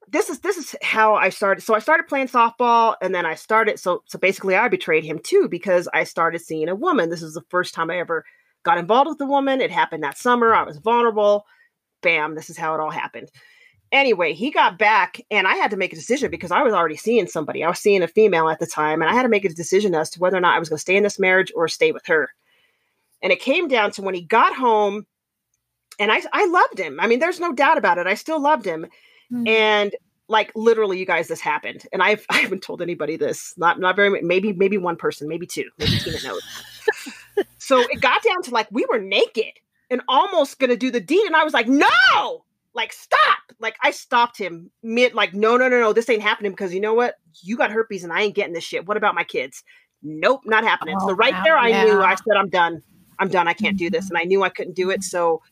this 0.09 0.29
is 0.29 0.41
this 0.41 0.57
is 0.57 0.75
how 0.83 1.15
I 1.15 1.29
started. 1.29 1.63
So 1.63 1.75
I 1.75 1.79
started 1.79 2.09
playing 2.09 2.29
softball 2.29 2.97
and 3.01 3.15
then 3.15 3.27
I 3.27 3.35
started 3.35 3.79
so 3.79 4.03
so 4.07 4.19
basically 4.19 4.57
I 4.57 4.69
betrayed 4.69 5.05
him 5.05 5.19
too 5.19 5.49
because 5.49 5.89
I 5.95 6.05
started 6.05 6.41
seeing 6.41 6.69
a 6.69 6.75
woman. 6.75 7.11
This 7.11 7.23
is 7.23 7.35
the 7.35 7.45
first 7.49 7.75
time 7.75 7.91
I 7.91 7.99
ever 7.99 8.25
got 8.65 8.79
involved 8.79 9.09
with 9.09 9.21
a 9.21 9.27
woman. 9.27 9.61
It 9.61 9.71
happened 9.71 10.03
that 10.03 10.19
summer. 10.19 10.55
I 10.55 10.63
was 10.63 10.79
vulnerable. 10.79 11.47
Bam, 12.03 12.35
this 12.35 12.51
is 12.51 12.57
how 12.57 12.75
it 12.75 12.81
all 12.81 12.91
happened. 12.91 13.31
Anyway, 13.93 14.35
he 14.35 14.51
got 14.51 14.79
back 14.79 15.21
and 15.31 15.49
I 15.49 15.55
had 15.55 15.73
to 15.73 15.77
make 15.77 15.93
a 15.93 15.97
decision 15.97 16.31
because 16.31 16.53
I 16.53 16.63
was 16.63 16.73
already 16.73 16.97
seeing 16.97 17.27
somebody. 17.27 17.65
I 17.65 17.69
was 17.69 17.81
seeing 17.81 18.03
a 18.03 18.09
female 18.09 18.49
at 18.49 18.61
the 18.61 18.67
time 18.67 19.03
and 19.03 19.11
I 19.11 19.15
had 19.15 19.23
to 19.23 19.29
make 19.29 19.45
a 19.45 19.49
decision 19.49 19.95
as 19.97 20.11
to 20.11 20.21
whether 20.21 20.37
or 20.37 20.41
not 20.41 20.55
I 20.55 20.61
was 20.61 20.69
going 20.69 20.77
to 20.77 20.83
stay 20.83 20.97
in 20.97 21.03
this 21.03 21.19
marriage 21.19 21.53
or 21.57 21.67
stay 21.67 21.91
with 21.91 22.07
her. 22.07 22.31
And 23.21 23.33
it 23.33 23.41
came 23.41 23.67
down 23.67 23.91
to 23.93 24.03
when 24.03 24.15
he 24.15 24.23
got 24.23 24.55
home 24.55 25.07
and 26.01 26.11
I 26.11 26.23
I 26.33 26.47
loved 26.47 26.79
him. 26.79 26.99
I 26.99 27.07
mean, 27.07 27.21
there's 27.21 27.39
no 27.39 27.53
doubt 27.53 27.79
about 27.79 27.99
it. 27.99 28.07
I 28.07 28.15
still 28.15 28.41
loved 28.41 28.65
him. 28.65 28.87
Hmm. 29.31 29.47
And 29.47 29.97
like 30.29 30.51
literally, 30.57 30.99
you 30.99 31.07
guys, 31.07 31.29
this 31.29 31.41
happened, 31.41 31.87
and 31.93 32.03
I've 32.03 32.25
I 32.31 32.39
haven't 32.39 32.63
told 32.63 32.83
anybody 32.83 33.17
this. 33.17 33.55
Not 33.57 33.79
not 33.79 33.95
very 33.95 34.23
maybe 34.23 34.53
maybe 34.53 34.79
one 34.79 34.97
person, 34.97 35.29
maybe 35.29 35.47
two, 35.47 35.69
maybe 35.79 35.99
Tina 35.99 36.19
knows. 36.25 36.43
so 37.59 37.81
it 37.81 38.01
got 38.01 38.23
down 38.23 38.43
to 38.45 38.51
like 38.51 38.69
we 38.73 38.87
were 38.91 38.99
naked 38.99 39.53
and 39.91 40.01
almost 40.09 40.59
gonna 40.59 40.77
do 40.77 40.91
the 40.91 41.01
deed, 41.01 41.27
and 41.27 41.37
I 41.37 41.45
was 41.45 41.53
like, 41.53 41.69
no, 41.69 42.45
like 42.75 42.93
stop. 42.93 43.39
Like 43.59 43.77
I 43.83 43.91
stopped 43.91 44.39
him 44.39 44.71
mid, 44.83 45.15
like 45.15 45.35
no 45.35 45.57
no 45.57 45.69
no 45.69 45.81
no, 45.81 45.93
this 45.93 46.09
ain't 46.09 46.23
happening 46.23 46.53
because 46.53 46.73
you 46.73 46.81
know 46.81 46.95
what? 46.95 47.17
You 47.43 47.57
got 47.57 47.71
herpes, 47.73 48.05
and 48.05 48.13
I 48.13 48.23
ain't 48.23 48.35
getting 48.35 48.55
this 48.55 48.65
shit. 48.65 48.87
What 48.87 48.97
about 48.97 49.15
my 49.15 49.25
kids? 49.25 49.63
Nope, 50.03 50.43
not 50.47 50.65
happening. 50.65 50.97
Oh, 51.01 51.09
so 51.09 51.15
right 51.15 51.35
wow, 51.35 51.45
there, 51.45 51.59
I 51.59 51.85
knew. 51.85 52.01
I 52.01 52.15
said, 52.15 52.37
I'm 52.39 52.49
done. 52.49 52.83
I'm 53.19 53.29
done. 53.29 53.49
I 53.49 53.53
can't 53.53 53.77
do 53.77 53.91
this, 53.91 54.07
mm-hmm. 54.07 54.17
and 54.17 54.23
I 54.23 54.25
knew 54.25 54.43
I 54.43 54.49
couldn't 54.49 54.77
do 54.77 54.91
it. 54.91 55.03
So 55.03 55.43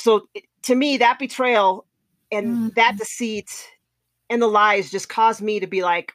so 0.00 0.28
it- 0.34 0.44
to 0.62 0.74
me 0.74 0.98
that 0.98 1.18
betrayal 1.18 1.86
and 2.32 2.74
that 2.74 2.90
mm-hmm. 2.90 2.98
deceit 2.98 3.50
and 4.28 4.40
the 4.40 4.46
lies 4.46 4.90
just 4.90 5.08
caused 5.08 5.42
me 5.42 5.60
to 5.60 5.66
be 5.66 5.82
like 5.82 6.12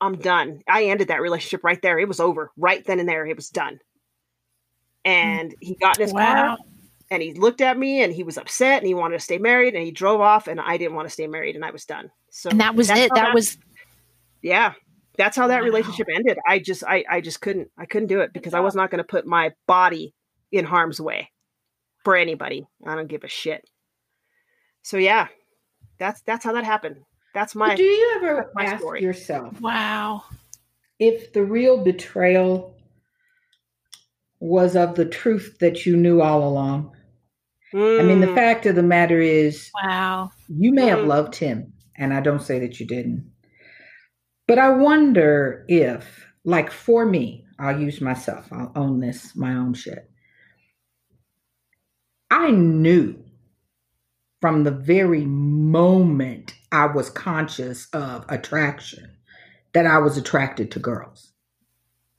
i'm 0.00 0.16
done 0.16 0.60
i 0.68 0.84
ended 0.84 1.08
that 1.08 1.20
relationship 1.20 1.64
right 1.64 1.80
there 1.82 1.98
it 1.98 2.08
was 2.08 2.20
over 2.20 2.50
right 2.56 2.84
then 2.86 3.00
and 3.00 3.08
there 3.08 3.26
it 3.26 3.36
was 3.36 3.48
done 3.48 3.74
mm. 3.74 3.78
and 5.04 5.54
he 5.60 5.74
got 5.76 5.98
in 5.98 6.02
his 6.02 6.12
Wow. 6.12 6.56
car 6.56 6.58
and 7.10 7.22
he 7.22 7.34
looked 7.34 7.60
at 7.60 7.78
me 7.78 8.02
and 8.02 8.12
he 8.12 8.22
was 8.24 8.36
upset 8.38 8.78
and 8.78 8.86
he 8.86 8.94
wanted 8.94 9.16
to 9.18 9.24
stay 9.24 9.38
married 9.38 9.74
and 9.74 9.84
he 9.84 9.90
drove 9.90 10.20
off 10.20 10.46
and 10.48 10.60
i 10.60 10.76
didn't 10.76 10.94
want 10.94 11.06
to 11.06 11.12
stay 11.12 11.26
married 11.26 11.54
and 11.56 11.64
i 11.64 11.70
was 11.70 11.84
done 11.84 12.10
so 12.30 12.50
And 12.50 12.60
that 12.60 12.74
was 12.74 12.90
it. 12.90 13.10
how 13.10 13.14
That 13.16 13.34
was 13.34 13.56
yeah 14.42 14.74
that's 15.18 15.36
how 15.36 15.46
that 15.48 15.60
Wow. 15.60 15.64
relationship 15.64 16.08
ended 16.14 16.38
i 16.46 16.58
just 16.58 16.84
i 16.84 17.04
i 17.10 17.20
just 17.20 17.40
couldn't 17.40 17.70
i 17.78 17.86
couldn't 17.86 18.08
do 18.08 18.20
it 18.20 18.32
because 18.32 18.54
i 18.54 18.60
was 18.60 18.74
not 18.74 18.90
going 18.90 18.98
to 18.98 19.04
put 19.04 19.26
my 19.26 19.52
body 19.66 20.14
in 20.52 20.64
harm's 20.64 21.00
way 21.00 21.30
for 22.04 22.16
anybody 22.16 22.66
i 22.86 22.94
don't 22.94 23.08
give 23.08 23.24
a 23.24 23.28
shit 23.28 23.64
so 24.82 24.96
yeah 24.96 25.28
that's 25.98 26.20
that's 26.22 26.44
how 26.44 26.52
that 26.52 26.64
happened 26.64 26.96
that's 27.34 27.54
my 27.54 27.74
do 27.76 27.82
you 27.82 28.12
ever 28.16 28.50
my 28.54 28.64
ask 28.64 28.78
story. 28.80 29.02
yourself 29.02 29.60
wow. 29.60 30.24
if 30.98 31.32
the 31.32 31.42
real 31.44 31.82
betrayal 31.82 32.74
was 34.40 34.76
of 34.76 34.94
the 34.94 35.04
truth 35.04 35.58
that 35.60 35.86
you 35.86 35.96
knew 35.96 36.20
all 36.20 36.46
along? 36.46 36.95
I 37.74 38.02
mean, 38.02 38.20
the 38.20 38.26
Mm, 38.28 38.34
fact 38.34 38.66
of 38.66 38.76
the 38.76 38.82
matter 38.82 39.20
is, 39.20 39.70
Wow. 39.82 40.30
you 40.48 40.72
may 40.72 40.86
have 40.86 41.00
Mm. 41.00 41.06
loved 41.06 41.34
him, 41.36 41.72
and 41.96 42.14
I 42.14 42.20
don't 42.20 42.42
say 42.42 42.58
that 42.60 42.78
you 42.80 42.86
didn't. 42.86 43.30
But 44.46 44.58
I 44.58 44.70
wonder 44.70 45.64
if, 45.68 46.26
like 46.44 46.70
for 46.70 47.04
me, 47.04 47.44
I'll 47.58 47.80
use 47.80 48.00
myself, 48.00 48.52
I'll 48.52 48.72
own 48.76 49.00
this, 49.00 49.34
my 49.34 49.54
own 49.54 49.74
shit. 49.74 50.10
I 52.30 52.50
knew 52.50 53.22
from 54.40 54.64
the 54.64 54.70
very 54.70 55.24
moment 55.24 56.54
I 56.70 56.86
was 56.86 57.10
conscious 57.10 57.88
of 57.92 58.24
attraction 58.28 59.16
that 59.72 59.86
I 59.86 59.98
was 59.98 60.16
attracted 60.16 60.70
to 60.72 60.78
girls. 60.78 61.32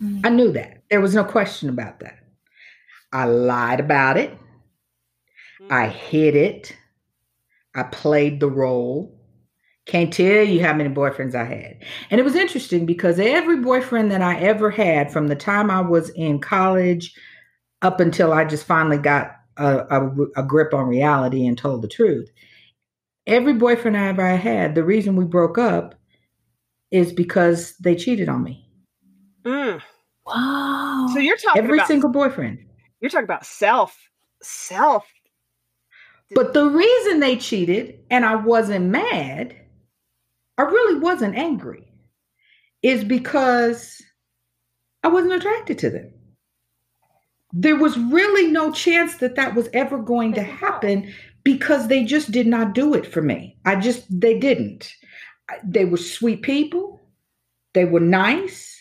Mm. 0.01 0.21
I 0.25 0.29
knew 0.29 0.51
that. 0.53 0.83
There 0.89 1.01
was 1.01 1.15
no 1.15 1.23
question 1.23 1.69
about 1.69 1.99
that. 2.01 2.19
I 3.13 3.25
lied 3.25 3.79
about 3.79 4.17
it. 4.17 4.37
I 5.69 5.87
hid 5.87 6.35
it. 6.35 6.75
I 7.75 7.83
played 7.83 8.39
the 8.39 8.49
role. 8.49 9.13
Can't 9.85 10.11
tell 10.11 10.43
you 10.43 10.61
how 10.63 10.73
many 10.73 10.89
boyfriends 10.89 11.33
I 11.35 11.45
had. 11.45 11.83
And 12.09 12.19
it 12.19 12.23
was 12.23 12.35
interesting 12.35 12.85
because 12.85 13.19
every 13.19 13.57
boyfriend 13.57 14.11
that 14.11 14.21
I 14.21 14.37
ever 14.39 14.69
had 14.69 15.11
from 15.11 15.27
the 15.27 15.35
time 15.35 15.71
I 15.71 15.81
was 15.81 16.09
in 16.09 16.39
college 16.39 17.13
up 17.81 17.99
until 17.99 18.33
I 18.33 18.43
just 18.43 18.65
finally 18.65 18.97
got 18.97 19.31
a, 19.57 19.77
a, 19.89 20.41
a 20.41 20.43
grip 20.43 20.73
on 20.73 20.87
reality 20.87 21.45
and 21.47 21.57
told 21.57 21.81
the 21.81 21.87
truth, 21.87 22.29
every 23.25 23.53
boyfriend 23.53 23.95
I 23.95 24.07
ever 24.07 24.35
had, 24.35 24.75
the 24.75 24.83
reason 24.83 25.15
we 25.15 25.25
broke 25.25 25.57
up 25.57 25.95
is 26.91 27.13
because 27.13 27.75
they 27.77 27.95
cheated 27.95 28.29
on 28.29 28.43
me. 28.43 28.69
Mm. 29.43 29.81
Wow. 30.25 31.07
So 31.13 31.19
you're 31.19 31.37
talking 31.37 31.63
Every 31.63 31.77
about 31.77 31.87
single 31.87 32.09
boyfriend. 32.09 32.59
you're 32.99 33.09
talking 33.09 33.23
about 33.23 33.45
self, 33.45 33.97
self. 34.41 35.05
But 36.31 36.53
the 36.53 36.65
reason 36.65 37.19
they 37.19 37.37
cheated 37.37 37.99
and 38.09 38.25
I 38.25 38.35
wasn't 38.35 38.87
mad, 38.87 39.55
I 40.57 40.63
really 40.63 40.99
wasn't 40.99 41.37
angry, 41.37 41.91
is 42.81 43.03
because 43.03 44.01
I 45.03 45.07
wasn't 45.07 45.33
attracted 45.33 45.79
to 45.79 45.89
them. 45.89 46.13
There 47.53 47.77
was 47.77 47.97
really 47.97 48.51
no 48.51 48.71
chance 48.71 49.15
that 49.17 49.35
that 49.35 49.55
was 49.55 49.69
ever 49.73 49.97
going 49.97 50.33
to 50.33 50.43
happen 50.43 51.13
because 51.43 51.87
they 51.87 52.03
just 52.03 52.31
did 52.31 52.45
not 52.45 52.75
do 52.75 52.93
it 52.93 53.05
for 53.05 53.21
me. 53.21 53.57
I 53.63 53.77
just, 53.77 54.05
they 54.09 54.37
didn't. 54.37 54.91
They 55.63 55.85
were 55.85 55.97
sweet 55.97 56.41
people. 56.41 56.99
They 57.73 57.85
were 57.85 58.01
nice. 58.01 58.77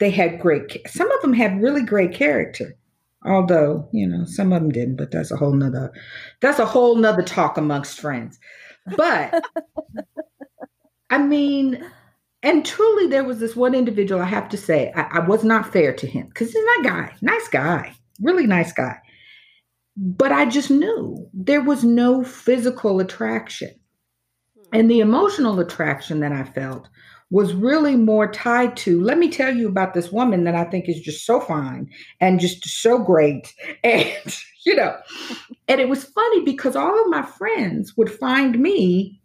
They 0.00 0.10
had 0.10 0.40
great, 0.40 0.80
some 0.88 1.10
of 1.10 1.20
them 1.22 1.32
had 1.32 1.62
really 1.62 1.82
great 1.82 2.12
character. 2.12 2.76
Although, 3.24 3.88
you 3.92 4.06
know, 4.06 4.24
some 4.24 4.52
of 4.52 4.62
them 4.62 4.70
didn't, 4.70 4.96
but 4.96 5.10
that's 5.10 5.30
a 5.30 5.36
whole 5.36 5.52
nother, 5.52 5.92
that's 6.40 6.60
a 6.60 6.66
whole 6.66 6.96
nother 6.96 7.22
talk 7.22 7.58
amongst 7.58 8.00
friends. 8.00 8.38
But 8.96 9.42
I 11.10 11.18
mean, 11.18 11.84
and 12.42 12.64
truly, 12.64 13.08
there 13.08 13.24
was 13.24 13.40
this 13.40 13.56
one 13.56 13.74
individual 13.74 14.22
I 14.22 14.26
have 14.26 14.48
to 14.50 14.56
say, 14.56 14.92
I, 14.94 15.18
I 15.18 15.18
was 15.20 15.42
not 15.42 15.72
fair 15.72 15.92
to 15.94 16.06
him 16.06 16.28
because 16.28 16.52
he's 16.52 16.64
my 16.64 16.78
guy, 16.84 17.14
nice 17.20 17.48
guy, 17.48 17.94
really 18.20 18.46
nice 18.46 18.72
guy. 18.72 18.98
But 19.96 20.30
I 20.30 20.44
just 20.44 20.70
knew 20.70 21.28
there 21.34 21.62
was 21.62 21.82
no 21.82 22.22
physical 22.22 23.00
attraction. 23.00 23.70
Hmm. 24.56 24.78
And 24.78 24.90
the 24.90 25.00
emotional 25.00 25.58
attraction 25.58 26.20
that 26.20 26.32
I 26.32 26.44
felt 26.44 26.88
was 27.30 27.52
really 27.54 27.94
more 27.94 28.30
tied 28.30 28.76
to 28.78 29.02
let 29.02 29.18
me 29.18 29.30
tell 29.30 29.54
you 29.54 29.68
about 29.68 29.92
this 29.92 30.10
woman 30.10 30.44
that 30.44 30.54
I 30.54 30.64
think 30.64 30.88
is 30.88 31.00
just 31.00 31.26
so 31.26 31.40
fine 31.40 31.90
and 32.20 32.40
just 32.40 32.66
so 32.66 32.98
great. 32.98 33.54
And, 33.84 34.36
you 34.64 34.74
know, 34.74 34.96
and 35.68 35.80
it 35.80 35.88
was 35.88 36.04
funny 36.04 36.44
because 36.44 36.76
all 36.76 37.00
of 37.00 37.10
my 37.10 37.22
friends 37.22 37.96
would 37.96 38.10
find 38.10 38.58
me 38.58 39.20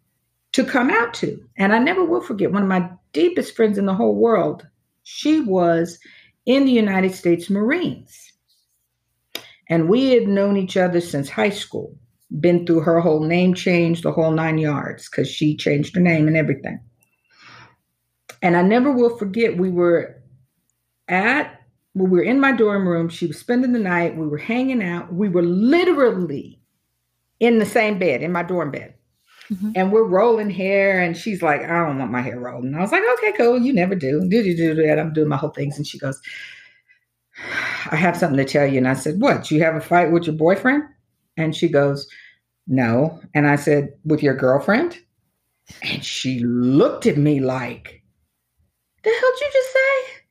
to 0.53 0.63
come 0.63 0.89
out 0.89 1.13
to. 1.15 1.38
And 1.57 1.74
I 1.74 1.79
never 1.79 2.05
will 2.05 2.22
forget 2.22 2.51
one 2.51 2.62
of 2.62 2.69
my 2.69 2.89
deepest 3.13 3.55
friends 3.55 3.77
in 3.77 3.86
the 3.86 3.95
whole 3.95 4.15
world. 4.15 4.65
She 5.03 5.41
was 5.41 6.00
in 6.45 6.65
the 6.65 6.72
United 6.72 7.13
States 7.13 7.50
Marines. 7.50 8.31
And 9.69 9.89
we 9.89 10.12
had 10.12 10.27
known 10.27 10.55
each 10.55 10.77
other 10.77 11.01
since 11.01 11.29
high 11.29 11.50
school, 11.50 11.95
been 12.39 12.65
through 12.65 12.81
her 12.81 13.00
whole 13.00 13.24
name 13.24 13.53
change, 13.53 14.01
the 14.01 14.12
whole 14.12 14.31
nine 14.31 14.57
yards, 14.57 15.10
because 15.10 15.27
she 15.27 15.57
changed 15.57 15.95
her 15.95 16.01
name 16.01 16.27
and 16.27 16.38
everything. 16.38 16.79
And 18.43 18.55
I 18.55 18.62
never 18.62 18.91
will 18.91 19.17
forget, 19.17 19.57
we 19.57 19.71
were 19.71 20.21
at, 21.07 21.62
we 21.95 22.07
were 22.07 22.21
in 22.21 22.39
my 22.39 22.51
dorm 22.51 22.88
room. 22.88 23.09
She 23.09 23.25
was 23.25 23.39
spending 23.39 23.71
the 23.71 23.79
night. 23.79 24.17
We 24.17 24.27
were 24.27 24.38
hanging 24.38 24.83
out. 24.83 25.12
We 25.13 25.29
were 25.29 25.41
literally 25.41 26.59
in 27.39 27.57
the 27.57 27.65
same 27.65 27.97
bed, 27.97 28.21
in 28.21 28.31
my 28.31 28.43
dorm 28.43 28.69
bed. 28.69 28.95
Mhm. 29.50 29.73
And 29.75 29.91
we're 29.91 30.03
rolling 30.03 30.50
hair, 30.50 31.01
and 31.01 31.17
she's 31.17 31.41
like, 31.41 31.62
I 31.63 31.85
don't 31.85 31.97
want 31.97 32.12
my 32.12 32.21
hair 32.21 32.39
rolled. 32.39 32.63
And 32.65 32.75
I 32.75 32.81
was 32.81 32.91
like, 32.91 33.03
okay, 33.13 33.33
cool. 33.33 33.59
You 33.59 33.73
never 33.73 33.95
do. 33.95 34.27
Do 34.29 34.38
you 34.41 34.55
do 34.55 34.75
that? 34.75 35.00
I'm 35.00 35.13
doing 35.13 35.27
my 35.29 35.38
whole 35.38 35.50
things. 35.50 35.77
And 35.77 35.88
she 35.88 35.97
goes, 35.97 36.21
I 37.91 37.95
have 37.95 38.17
something 38.17 38.38
to 38.38 38.45
tell 38.45 38.67
you. 38.67 38.77
And 38.77 38.88
I 38.88 38.93
said, 38.93 39.19
What? 39.19 39.50
You 39.51 39.62
have 39.63 39.75
a 39.75 39.81
fight 39.81 40.12
with 40.12 40.25
your 40.25 40.35
boyfriend? 40.35 40.83
And 41.38 41.55
she 41.55 41.67
goes, 41.67 42.07
No. 42.67 43.19
And 43.33 43.47
I 43.47 43.55
said, 43.55 43.93
With 44.05 44.21
your 44.21 44.35
girlfriend? 44.35 45.00
And 45.81 46.03
she 46.03 46.39
looked 46.39 47.05
at 47.05 47.17
me 47.17 47.39
like, 47.39 48.02
The 49.03 49.10
hell 49.10 49.31
did 49.33 49.41
you 49.41 49.50
just 49.53 49.74
say? 49.74 50.24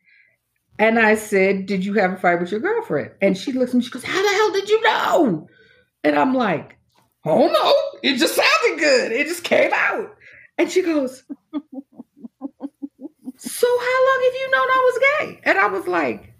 And 0.79 0.99
I 0.99 1.14
said, 1.14 1.67
Did 1.67 1.85
you 1.85 1.95
have 1.95 2.12
a 2.12 2.17
fight 2.17 2.41
with 2.41 2.50
your 2.50 2.61
girlfriend? 2.61 3.12
And 3.21 3.37
she 3.37 3.52
looks 3.52 3.73
at 3.73 3.76
me, 3.76 3.83
she 3.83 3.91
goes, 3.91 4.05
How 4.05 4.23
the 4.23 4.37
hell 4.37 4.52
did 4.52 4.69
you 4.69 4.83
know? 4.83 5.49
And 6.05 6.19
I'm 6.19 6.35
like, 6.35 6.76
Oh 7.25 7.47
no, 7.47 8.00
it 8.02 8.17
just 8.17 8.35
sounded 8.35 8.81
good. 8.81 9.12
It 9.12 9.29
just 9.29 9.45
came 9.45 9.71
out. 9.73 10.17
And 10.59 10.71
she 10.71 10.83
goes, 10.83 11.23
So 13.37 13.67
how 13.67 14.07
long 14.07 14.23
have 14.25 14.35
you 14.35 14.50
known 14.50 14.69
I 14.71 14.91
was 14.93 14.99
gay? 15.21 15.41
And 15.45 15.59
I 15.59 15.67
was 15.67 15.87
like, 15.87 16.33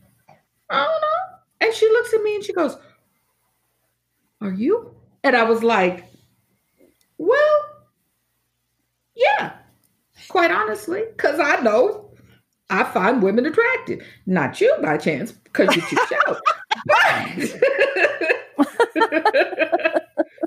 I 0.71 0.85
don't 0.85 1.01
know. 1.01 1.39
And 1.61 1.75
she 1.75 1.87
looks 1.89 2.13
at 2.15 2.23
me 2.23 2.37
and 2.37 2.45
she 2.45 2.53
goes, 2.53 2.77
Are 4.41 4.53
you? 4.53 4.95
And 5.23 5.37
I 5.37 5.45
was 5.45 5.63
like, 5.63 6.05
Well, 7.19 7.59
yeah, 9.15 9.53
quite 10.29 10.51
honestly, 10.51 11.03
because 11.15 11.39
I 11.39 11.61
know 11.61 12.12
I 12.73 12.85
find 12.85 13.23
women 13.23 13.47
attractive. 13.47 14.05
Not 14.27 14.61
you 14.61 14.75
by 14.83 14.97
chance, 14.97 15.31
because 15.33 15.77
you're 15.77 15.87
too 15.87 15.97
shallow. 16.09 16.41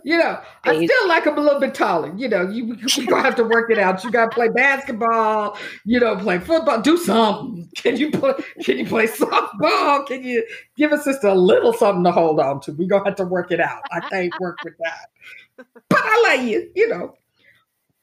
You 0.05 0.19
know, 0.19 0.39
I 0.63 0.85
still 0.85 1.07
like 1.07 1.23
them 1.23 1.35
a 1.35 1.41
little 1.41 1.59
bit 1.59 1.73
taller. 1.73 2.13
You 2.15 2.29
know, 2.29 2.47
you 2.47 2.77
we 2.95 3.05
gonna 3.07 3.23
have 3.23 3.35
to 3.37 3.43
work 3.43 3.71
it 3.71 3.79
out. 3.79 4.03
You 4.03 4.11
gotta 4.11 4.29
play 4.29 4.49
basketball, 4.49 5.57
you 5.83 5.99
know, 5.99 6.15
play 6.15 6.37
football, 6.37 6.79
do 6.79 6.95
something. 6.95 7.67
Can 7.75 7.97
you 7.97 8.11
play 8.11 8.33
can 8.61 8.77
you 8.77 8.85
play 8.85 9.07
softball? 9.07 10.05
Can 10.05 10.23
you 10.23 10.45
give 10.77 10.91
us 10.93 11.05
just 11.05 11.23
a 11.23 11.33
little 11.33 11.73
something 11.73 12.03
to 12.03 12.11
hold 12.11 12.39
on 12.39 12.61
to? 12.61 12.73
We're 12.73 12.87
gonna 12.87 13.05
have 13.05 13.15
to 13.15 13.25
work 13.25 13.51
it 13.51 13.59
out. 13.59 13.81
I 13.91 13.99
can't 14.01 14.31
work 14.39 14.59
with 14.63 14.75
that. 14.77 15.65
But 15.89 15.99
I 16.03 16.21
like 16.37 16.47
you, 16.47 16.69
you 16.75 16.87
know. 16.87 17.15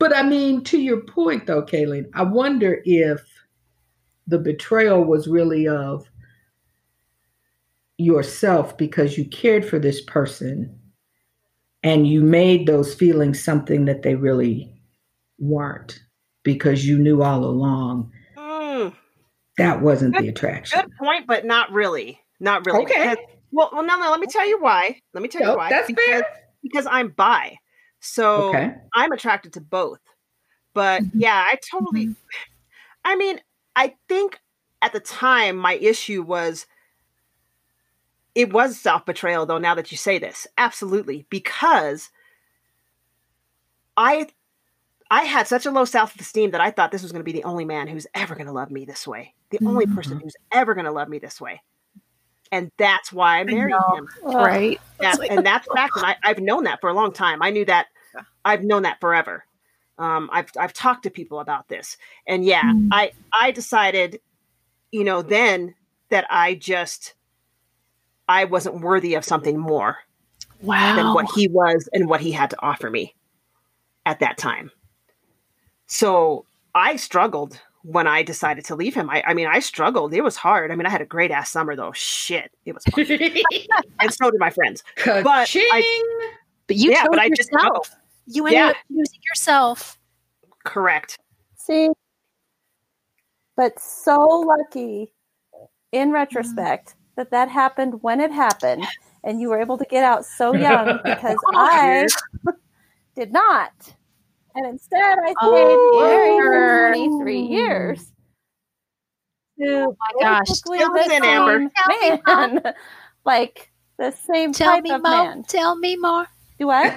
But 0.01 0.17
I 0.17 0.25
mean, 0.25 0.65
to 0.65 0.81
your 0.81 1.03
point 1.03 1.47
though, 1.47 1.63
Kayleen, 1.63 2.07
I 2.15 2.25
wonder 2.25 2.83
if 2.85 3.21
the 4.27 4.39
betrayal 4.39 5.05
was 5.05 5.27
really 5.29 5.67
of 5.69 6.09
yourself 7.99 8.77
because 8.77 9.17
you 9.19 9.25
cared 9.27 9.65
for 9.65 9.79
this 9.79 10.01
person 10.03 10.79
and 11.83 12.07
you 12.07 12.23
made 12.23 12.67
those 12.67 12.95
feelings 12.95 13.43
something 13.43 13.85
that 13.85 14.03
they 14.03 14.15
really 14.15 14.73
weren't 15.39 16.01
because 16.43 16.87
you 16.87 16.99
knew 16.99 17.23
all 17.23 17.45
along 17.45 18.11
Mm, 18.37 18.95
that 19.59 19.81
wasn't 19.83 20.17
the 20.19 20.29
attraction. 20.29 20.81
good 20.81 20.91
point, 20.97 21.27
but 21.27 21.45
not 21.45 21.71
really. 21.73 22.19
Not 22.41 22.65
really. 22.67 22.83
Okay. 22.85 23.11
Because- 23.11 23.25
well, 23.53 23.69
well, 23.73 23.83
no, 23.85 23.99
no. 23.99 24.11
Let 24.11 24.19
me 24.21 24.27
tell 24.27 24.47
you 24.49 24.59
why. 24.61 24.99
Let 25.13 25.23
me 25.23 25.29
tell 25.29 25.43
you 25.43 25.57
why. 25.57 25.69
that's 25.69 25.87
because, 25.87 26.05
fair. 26.07 26.23
because 26.63 26.87
I'm 26.87 27.11
bi, 27.11 27.57
so 28.01 28.49
Okay. 28.49 28.75
I'm 28.95 29.13
attracted 29.13 29.53
to 29.55 29.61
both. 29.61 30.01
But 30.75 31.03
Mhm. 31.03 31.11
yeah, 31.15 31.45
I 31.47 31.57
totally. 31.71 32.07
Mhm. 32.07 32.17
I 33.05 33.17
mean, 33.17 33.41
I 33.77 33.95
think 34.09 34.41
at 34.83 34.93
the 34.93 35.01
time 35.01 35.57
my 35.57 35.75
issue 35.75 36.23
was 36.23 36.67
it 38.35 38.53
was 38.53 38.79
self 38.79 39.05
betrayal, 39.07 39.47
though. 39.47 39.59
Now 39.59 39.75
that 39.75 39.91
you 39.93 39.99
say 39.99 40.19
this, 40.19 40.47
absolutely, 40.59 41.27
because 41.31 42.11
I 43.97 44.29
I 45.11 45.25
had 45.25 45.47
such 45.47 45.67
a 45.67 45.71
low 45.71 45.85
self 45.85 46.19
esteem 46.19 46.53
that 46.53 46.61
I 46.61 46.71
thought 46.71 46.91
this 46.93 47.03
was 47.03 47.13
going 47.13 47.21
to 47.21 47.25
be 47.25 47.33
the 47.39 47.45
only 47.45 47.65
man 47.67 47.89
who's 47.89 48.07
ever 48.15 48.35
going 48.35 48.47
to 48.47 48.53
love 48.53 48.71
me 48.71 48.85
this 48.85 49.07
way, 49.07 49.35
the 49.51 49.61
only 49.67 49.87
person 49.87 50.15
Mm-hmm. 50.15 50.25
who's 50.25 50.37
ever 50.53 50.75
going 50.75 50.87
to 50.87 50.93
love 50.93 51.09
me 51.11 51.19
this 51.19 51.41
way, 51.41 51.61
and 52.51 52.71
that's 52.79 53.13
why 53.13 53.41
I 53.41 53.45
married 53.45 53.73
know. 53.73 53.97
him. 53.97 54.09
Right. 54.23 54.81
That's, 54.99 55.19
and 55.29 55.45
that's 55.45 55.67
fact, 55.75 55.97
and 55.97 56.07
I, 56.07 56.17
I've 56.23 56.39
known 56.39 56.65
that 56.65 56.81
for 56.81 56.89
a 56.89 56.95
long 56.95 57.13
time. 57.13 57.43
I 57.43 57.51
knew 57.51 57.65
that. 57.67 57.87
I've 58.45 58.63
known 58.65 58.83
that 58.83 59.01
forever. 59.01 59.45
Um, 60.03 60.29
I've 60.33 60.51
I've 60.59 60.73
talked 60.73 61.05
to 61.05 61.11
people 61.11 61.39
about 61.41 61.69
this, 61.69 61.97
and 62.27 62.45
yeah, 62.45 62.63
Mm. 62.63 62.89
I 62.91 63.13
I 63.33 63.53
decided, 63.53 64.21
you 64.91 65.05
know, 65.05 65.23
then 65.23 65.75
that 66.11 66.27
I 66.29 66.55
just 66.55 67.15
I 68.29 68.45
wasn't 68.45 68.81
worthy 68.81 69.15
of 69.15 69.25
something 69.25 69.59
more 69.59 69.99
Wow. 70.61 70.97
than 70.97 71.15
what 71.15 71.27
he 71.35 71.49
was 71.49 71.89
and 71.93 72.09
what 72.09 72.21
he 72.21 72.33
had 72.33 72.51
to 72.51 72.57
offer 72.61 72.91
me 72.91 73.15
at 74.07 74.21
that 74.21 74.39
time. 74.39 74.71
So 75.87 76.47
I 76.75 76.97
struggled 76.97 77.61
when 77.83 78.07
I 78.07 78.23
decided 78.23 78.65
to 78.67 78.77
leave 78.77 78.95
him. 78.95 79.11
I, 79.11 79.23
I 79.27 79.35
mean, 79.35 79.47
I 79.49 79.59
struggled. 79.59 80.15
It 80.15 80.23
was 80.23 80.37
hard. 80.37 80.71
I 80.71 80.77
mean, 80.77 80.87
I 80.87 80.91
had 80.91 81.01
a 81.01 81.07
great 81.07 81.31
ass 81.31 81.51
summer 81.51 81.75
though. 81.77 81.93
Shit, 81.93 82.51
it 82.65 82.75
was 82.75 82.85
hard. 82.87 83.09
and 84.01 84.13
so 84.13 84.31
did 84.31 84.39
my 84.41 84.51
friends. 84.51 84.83
But 85.05 85.23
Ka-ching! 85.25 85.63
But 86.69 86.77
you 86.77 86.91
yeah, 86.93 87.03
chose 87.03 87.09
but 87.11 87.19
I 87.19 87.29
just 87.31 87.49
struggled. 87.49 87.87
Yourself. 88.27 88.37
You 88.37 88.47
ended 88.47 88.59
Yeah. 88.59 88.69
up 88.71 88.77
choosing 88.89 89.21
yourself. 89.31 89.99
Correct. 90.65 91.19
See, 91.57 91.89
but 93.57 93.79
so 93.79 94.19
lucky 94.19 95.13
in 95.93 96.11
retrospect 96.11 96.95
that 97.17 97.31
that 97.31 97.49
happened 97.49 98.03
when 98.03 98.21
it 98.21 98.33
happened, 98.33 98.85
and 99.25 99.41
you 99.41 99.49
were 99.51 99.61
able 99.61 99.79
to 99.79 99.85
get 99.85 100.05
out 100.05 100.25
so 100.25 100.55
young 100.55 101.01
because 101.05 101.37
oh, 101.47 101.53
I 101.55 102.07
did 103.15 103.33
not. 103.33 103.73
And 104.55 104.67
instead, 104.67 105.19
I 105.19 105.35
oh, 105.41 105.49
stayed 105.49 105.79
Oh, 105.95 106.09
married 106.09 106.39
for 106.43 106.89
23 107.19 107.41
years. 107.41 108.13
Oh 109.65 109.97
my 110.01 110.21
gosh. 110.21 110.47
basically 110.49 110.79
Fill 110.79 110.93
the 110.93 111.01
us 111.01 111.07
in, 111.11 111.25
Amber. 111.25 111.59
same 111.59 111.71
Tell 111.77 111.89
me, 111.99 112.23
man. 112.27 112.75
like 113.25 113.71
the 113.99 114.11
same 114.11 114.53
Tell 114.53 114.75
type 114.75 114.83
me 114.83 114.91
of 114.93 115.03
more. 115.03 115.11
man. 115.11 115.43
Tell 115.45 115.77
me 115.77 115.97
more. 115.97 116.27
Do 116.59 116.71
I? 116.71 116.97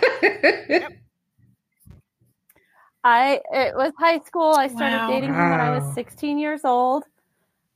I 3.05 3.39
it 3.53 3.75
was 3.75 3.93
high 3.99 4.19
school. 4.21 4.53
I 4.53 4.67
started 4.67 5.01
Wow. 5.01 5.07
dating 5.07 5.35
him 5.35 5.49
when 5.49 5.61
I 5.61 5.69
was 5.69 5.83
16 5.93 6.39
years 6.39 6.65
old. 6.65 7.03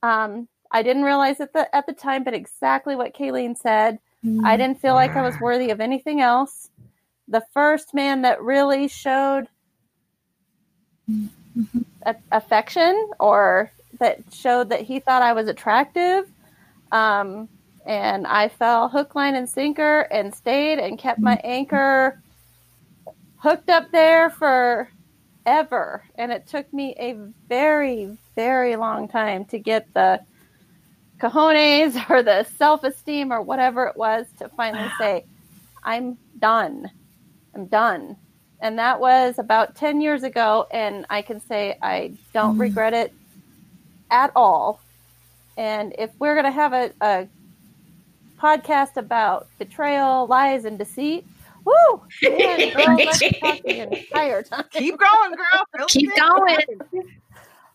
Um, 0.04 0.48
I 0.72 0.82
didn't 0.84 1.04
realize 1.04 1.40
at 1.40 1.54
the 1.54 1.74
at 1.76 1.86
the 1.86 1.94
time, 1.94 2.24
but 2.24 2.34
exactly 2.34 2.96
what 2.96 3.16
Kayleen 3.16 3.56
said. 3.58 4.00
I 4.44 4.58
didn't 4.58 4.82
feel 4.82 4.96
like 4.96 5.16
I 5.16 5.22
was 5.22 5.40
worthy 5.40 5.70
of 5.70 5.80
anything 5.82 6.22
else. 6.22 6.70
The 7.28 7.44
first 7.54 7.94
man 7.94 8.24
that 8.24 8.42
really 8.42 8.88
showed 8.88 9.48
Mhm. 11.10 11.86
a- 12.06 12.16
affection 12.32 13.12
or 13.20 13.72
that 14.00 14.20
showed 14.34 14.70
that 14.70 14.82
he 14.82 15.00
thought 15.00 15.22
I 15.22 15.34
was 15.34 15.48
attractive. 15.48 16.26
Um, 16.92 17.50
and 17.86 18.26
I 18.28 18.50
fell 18.50 18.90
hook, 18.90 19.16
line, 19.16 19.36
and 19.36 19.50
sinker 19.50 20.02
and 20.12 20.34
stayed 20.34 20.80
and 20.80 20.98
kept 20.98 21.22
my 21.22 21.40
anchor 21.44 22.20
hooked 23.38 23.70
up 23.70 23.92
there 23.92 24.30
for 24.32 24.90
ever. 25.50 26.04
And 26.16 26.32
it 26.32 26.48
took 26.48 26.72
me 26.72 26.96
a 27.00 27.18
very, 27.50 28.18
very 28.36 28.76
long 28.76 29.08
time 29.08 29.46
to 29.46 29.58
get 29.60 29.92
the 29.94 30.22
cojones 31.20 31.96
or 32.10 32.24
the 32.24 32.46
self 32.58 32.84
esteem 32.84 33.34
or 33.34 33.42
whatever 33.42 33.88
it 33.88 33.98
was 33.98 34.28
to 34.38 34.50
finally 34.50 34.90
say, 35.00 35.26
I'm 35.84 36.18
done. 36.38 36.92
I'm 37.56 37.66
done. 37.66 38.18
And 38.62 38.78
that 38.80 39.00
was 39.00 39.40
about 39.40 39.76
10 39.76 40.02
years 40.02 40.24
ago. 40.24 40.68
And 40.72 41.06
I 41.10 41.22
can 41.24 41.42
say 41.42 41.78
I 41.82 42.14
don't 42.34 42.58
Mm. 42.58 42.62
regret 42.62 42.94
it 42.94 43.14
at 44.12 44.32
all. 44.36 44.82
And 45.58 45.96
if 45.98 46.12
we're 46.20 46.36
going 46.36 46.46
to 46.46 46.52
have 46.52 46.74
a, 46.74 46.92
a 47.02 47.28
podcast 48.40 48.98
about 48.98 49.48
betrayal, 49.58 50.28
lies, 50.28 50.66
and 50.66 50.78
deceit, 50.78 51.26
woo! 51.66 52.02
Man, 52.38 52.70
girl, 52.74 52.98
let's 53.06 53.20
talk 53.40 53.60
the 53.66 53.80
entire 53.80 54.44
time. 54.44 54.66
Keep 54.72 54.98
going, 55.00 55.32
girl. 55.36 55.64
Fill 55.78 55.88
Keep 55.88 56.10
in. 56.16 56.22
going. 56.22 56.58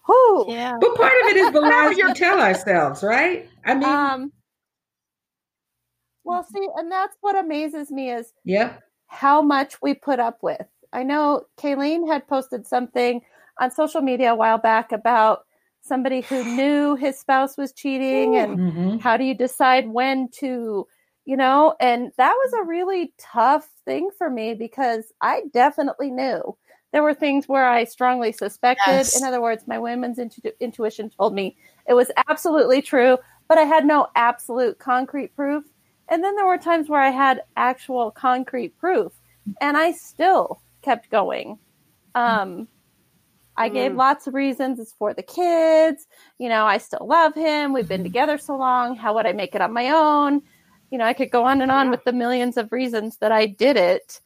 Woo! 0.08 0.46
Yeah. 0.52 0.76
But 0.80 0.94
part 0.96 1.12
of 1.22 1.28
it 1.30 1.36
is 1.36 1.52
the 1.52 1.60
lies 1.60 1.96
we 1.96 2.12
tell 2.14 2.40
ourselves, 2.40 3.02
right? 3.02 3.48
I 3.64 3.74
mean, 3.74 3.88
Um, 3.88 4.32
well, 6.24 6.44
see, 6.44 6.66
and 6.76 6.90
that's 6.90 7.16
what 7.20 7.36
amazes 7.36 7.90
me 7.90 8.10
is 8.10 8.32
yeah 8.44 8.74
how 9.06 9.40
much 9.42 9.80
we 9.80 9.94
put 9.94 10.18
up 10.20 10.42
with. 10.42 10.66
I 10.92 11.02
know 11.02 11.44
Kayleen 11.58 12.06
had 12.08 12.26
posted 12.26 12.66
something 12.66 13.20
on 13.60 13.70
social 13.70 14.00
media 14.00 14.32
a 14.32 14.34
while 14.34 14.58
back 14.58 14.90
about 14.92 15.44
somebody 15.82 16.22
who 16.22 16.42
knew 16.56 16.96
his 16.96 17.18
spouse 17.18 17.56
was 17.56 17.72
cheating 17.72 18.36
and 18.36 18.58
Mhm. 18.58 19.00
how 19.00 19.16
do 19.16 19.24
you 19.24 19.34
decide 19.34 19.88
when 19.88 20.28
to, 20.38 20.86
you 21.24 21.36
know, 21.36 21.74
and 21.80 22.12
that 22.16 22.32
was 22.32 22.52
a 22.52 22.64
really 22.64 23.12
tough 23.18 23.68
thing 23.84 24.10
for 24.16 24.28
me 24.28 24.54
because 24.54 25.12
I 25.20 25.42
definitely 25.52 26.10
knew. 26.10 26.56
There 26.92 27.02
were 27.02 27.14
things 27.14 27.48
where 27.48 27.66
I 27.66 27.84
strongly 27.84 28.30
suspected. 28.30 28.82
Yes. 28.86 29.16
In 29.16 29.26
other 29.26 29.40
words, 29.40 29.66
my 29.66 29.78
women's 29.78 30.18
intu- 30.18 30.52
intuition 30.60 31.10
told 31.10 31.34
me 31.34 31.56
it 31.88 31.94
was 31.94 32.10
absolutely 32.28 32.82
true, 32.82 33.18
but 33.48 33.58
I 33.58 33.62
had 33.62 33.84
no 33.84 34.06
absolute 34.14 34.78
concrete 34.78 35.34
proof. 35.34 35.64
And 36.08 36.22
then 36.22 36.36
there 36.36 36.46
were 36.46 36.58
times 36.58 36.88
where 36.88 37.00
I 37.00 37.10
had 37.10 37.42
actual 37.56 38.10
concrete 38.10 38.78
proof, 38.78 39.12
and 39.60 39.76
I 39.76 39.92
still 39.92 40.60
kept 40.82 41.10
going. 41.10 41.58
Um, 42.14 42.68
I 43.56 43.68
gave 43.68 43.92
Mm. 43.92 43.96
lots 43.96 44.26
of 44.26 44.34
reasons. 44.34 44.78
It's 44.78 44.92
for 44.92 45.14
the 45.14 45.22
kids. 45.22 46.06
You 46.38 46.48
know, 46.48 46.64
I 46.66 46.78
still 46.78 47.06
love 47.06 47.34
him. 47.34 47.72
We've 47.72 47.88
been 47.88 48.02
together 48.02 48.36
so 48.38 48.56
long. 48.56 48.96
How 48.96 49.14
would 49.14 49.26
I 49.26 49.32
make 49.32 49.54
it 49.54 49.62
on 49.62 49.72
my 49.72 49.90
own? 49.90 50.42
You 50.94 50.98
know, 50.98 51.06
I 51.06 51.12
could 51.12 51.32
go 51.32 51.44
on 51.44 51.60
and 51.60 51.72
on 51.72 51.86
Yeah. 51.86 51.90
with 51.90 52.04
the 52.04 52.12
millions 52.12 52.56
of 52.56 52.70
reasons 52.70 53.16
that 53.16 53.32
I 53.32 53.46
did 53.46 53.76
it. 53.76 54.20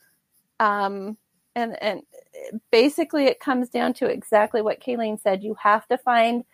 Um, 0.61 1.17
and 1.57 1.83
and 1.83 2.03
basically, 2.71 3.25
it 3.25 3.41
comes 3.41 3.71
down 3.71 3.95
to 3.95 4.07
exactly 4.07 4.61
what 4.61 4.79
Kayleen 4.79 5.19
said. 5.19 5.43
You 5.43 5.55
have 5.55 5.89
to 5.89 5.97
find 5.97 6.45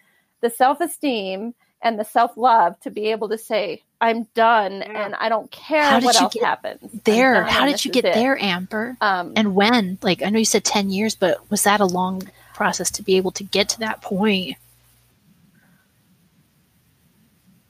the 0.40 0.50
self 0.50 0.80
esteem 0.80 1.52
and 1.82 1.98
the 1.98 2.04
self 2.04 2.36
love 2.36 2.78
to 2.82 2.90
be 2.92 3.10
able 3.10 3.28
to 3.30 3.36
say, 3.36 3.82
"I'm 4.00 4.22
done, 4.34 4.74
Yeah. 4.86 5.04
and 5.04 5.16
I 5.16 5.28
don't 5.28 5.50
care 5.50 5.82
How 5.82 5.98
did 5.98 6.04
what 6.06 6.14
you 6.14 6.20
else 6.26 6.34
get 6.34 6.44
happens." 6.44 6.92
There. 7.02 7.34
done, 7.34 7.48
How 7.48 7.66
did 7.66 7.84
you 7.84 7.90
get 7.90 8.04
there, 8.04 8.40
Amber? 8.40 8.96
Um, 9.00 9.32
And 9.34 9.56
when? 9.56 9.98
Like, 10.00 10.22
I 10.22 10.30
know 10.30 10.38
you 10.38 10.44
said 10.44 10.62
10 10.64 10.90
years, 10.90 11.16
but 11.16 11.50
was 11.50 11.64
that 11.64 11.80
a 11.80 11.86
long 11.86 12.22
process 12.54 12.88
to 12.92 13.02
be 13.02 13.16
able 13.16 13.32
to 13.32 13.42
get 13.42 13.68
to 13.70 13.80
that 13.80 14.00
point? 14.00 14.58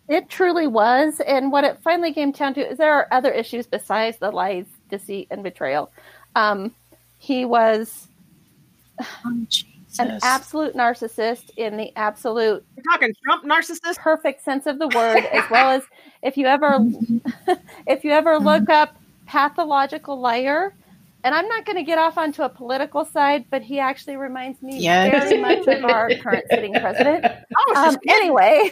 It 0.09 0.29
truly 0.29 0.67
was. 0.67 1.21
And 1.21 1.51
what 1.51 1.65
it 1.65 1.79
finally 1.83 2.13
came 2.13 2.33
down 2.33 2.55
to 2.55 2.71
is 2.71 2.79
there 2.79 2.93
are 2.93 3.09
other 3.11 3.33
issues 3.33 3.67
besides 3.67 4.19
the 4.19 4.31
lies, 4.31 4.67
deceit, 4.91 5.29
and 5.31 5.43
betrayal. 5.43 5.91
Um, 6.35 6.75
he 7.19 7.45
was 7.45 8.09
Oh, 9.01 9.45
an 9.99 10.19
absolute 10.23 10.75
narcissist 10.75 11.51
in 11.57 11.77
the 11.77 11.91
absolute 11.97 12.65
We're 12.77 12.83
talking 12.93 13.13
Trump 13.25 13.45
narcissist. 13.45 13.97
perfect 13.99 14.43
sense 14.43 14.67
of 14.67 14.79
the 14.79 14.89
word, 14.89 15.19
as 15.33 15.49
well 15.51 15.71
as 15.71 15.83
if 16.23 16.37
you 16.37 16.47
ever 16.47 16.79
if 17.87 18.05
you 18.05 18.11
ever 18.13 18.39
look 18.39 18.69
up 18.69 18.97
pathological 19.27 20.21
liar. 20.21 20.75
And 21.25 21.35
I'm 21.35 21.49
not 21.49 21.65
going 21.65 21.77
to 21.77 21.83
get 21.83 21.99
off 21.99 22.19
onto 22.19 22.43
a 22.43 22.51
political 22.51 23.03
side, 23.07 23.47
but 23.51 23.63
he 23.63 23.79
actually 23.81 24.17
reminds 24.17 24.61
me 24.61 24.79
Yes. 24.81 25.09
very 25.11 25.41
much 25.41 25.67
of 25.69 25.83
our 25.83 26.11
current 26.23 26.45
sitting 26.51 26.75
president. 26.75 27.25
Oh, 27.57 27.75
Um, 27.77 27.97
anyway, 28.09 28.71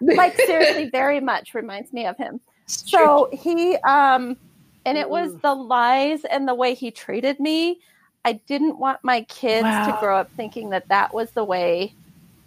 like 0.00 0.38
seriously, 0.46 0.90
very 0.90 1.20
much 1.20 1.54
reminds 1.54 1.92
me 1.92 2.06
of 2.06 2.16
him. 2.16 2.40
It's 2.64 2.88
true. 2.90 2.98
So 2.98 3.28
he, 3.32 3.76
um, 3.86 4.36
and 4.84 4.96
it 4.98 5.08
was 5.10 5.32
Mm. 5.32 5.40
the 5.42 5.54
lies 5.54 6.24
and 6.24 6.46
the 6.48 6.54
way 6.54 6.74
he 6.74 6.90
treated 6.90 7.40
me. 7.40 7.80
I 8.24 8.34
didn't 8.46 8.78
want 8.78 8.98
my 9.02 9.22
kids 9.22 9.68
to 9.84 9.92
grow 9.92 10.18
up 10.18 10.30
thinking 10.36 10.70
that 10.70 10.88
that 10.88 11.14
was 11.14 11.30
the 11.32 11.44
way 11.44 11.94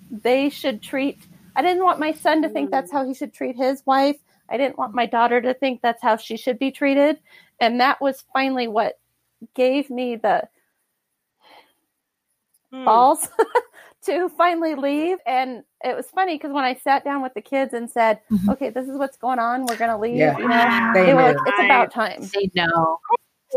they 0.09 0.49
should 0.49 0.81
treat. 0.81 1.27
I 1.55 1.61
didn't 1.61 1.83
want 1.83 1.99
my 1.99 2.11
son 2.13 2.41
to 2.41 2.49
think 2.49 2.69
Mm. 2.69 2.71
that's 2.71 2.91
how 2.91 3.05
he 3.05 3.13
should 3.13 3.33
treat 3.33 3.55
his 3.55 3.83
wife. 3.85 4.17
I 4.49 4.57
didn't 4.57 4.77
want 4.77 4.93
my 4.93 5.05
daughter 5.05 5.41
to 5.41 5.53
think 5.53 5.81
that's 5.81 6.01
how 6.01 6.17
she 6.17 6.37
should 6.37 6.59
be 6.59 6.71
treated. 6.71 7.19
And 7.59 7.79
that 7.79 8.01
was 8.01 8.23
finally 8.33 8.67
what 8.67 8.99
gave 9.55 9.89
me 9.89 10.17
the 10.17 10.47
Hmm. 12.71 12.85
balls 12.85 13.27
to 14.05 14.29
finally 14.29 14.75
leave. 14.75 15.17
And 15.25 15.63
it 15.83 15.95
was 15.95 16.07
funny 16.07 16.35
because 16.35 16.51
when 16.51 16.63
I 16.63 16.75
sat 16.75 17.03
down 17.03 17.21
with 17.21 17.33
the 17.33 17.41
kids 17.41 17.73
and 17.73 17.89
said, 17.89 18.19
Mhm. 18.31 18.53
okay, 18.53 18.69
this 18.69 18.87
is 18.87 18.97
what's 18.97 19.17
going 19.17 19.39
on, 19.39 19.65
we're 19.65 19.77
going 19.77 19.91
to 19.91 19.97
leave, 19.97 20.15
Yeah. 20.15 20.37
you 20.37 20.47
know, 20.47 20.91
They 20.93 21.05
they 21.07 21.13
were 21.13 21.21
like, 21.21 21.35
it's 21.45 21.63
about 21.65 21.91
time. 21.91 22.21
they 22.33 22.49
know. 22.55 22.99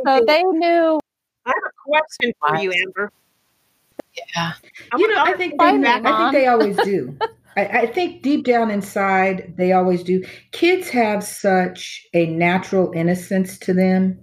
So 0.05 0.25
they 0.27 0.43
knew. 0.43 1.01
I 1.47 1.51
have 1.51 1.57
a 1.57 1.73
question 1.87 2.33
for 2.41 2.57
you, 2.57 2.73
Amber. 2.87 3.13
Yeah. 4.17 4.53
I 4.93 4.97
you 4.97 5.09
know, 5.09 5.23
I 5.23 5.33
think 5.35 5.59
to 5.59 5.67
they, 5.67 5.79
me, 5.79 5.89
I 5.89 6.01
think 6.01 6.33
they 6.33 6.47
always 6.47 6.77
do. 6.79 7.17
I, 7.57 7.65
I 7.67 7.87
think 7.87 8.23
deep 8.23 8.45
down 8.45 8.71
inside, 8.71 9.55
they 9.57 9.73
always 9.73 10.03
do. 10.03 10.25
Kids 10.53 10.89
have 10.91 11.23
such 11.23 12.05
a 12.13 12.27
natural 12.27 12.91
innocence 12.93 13.59
to 13.61 13.73
them 13.73 14.19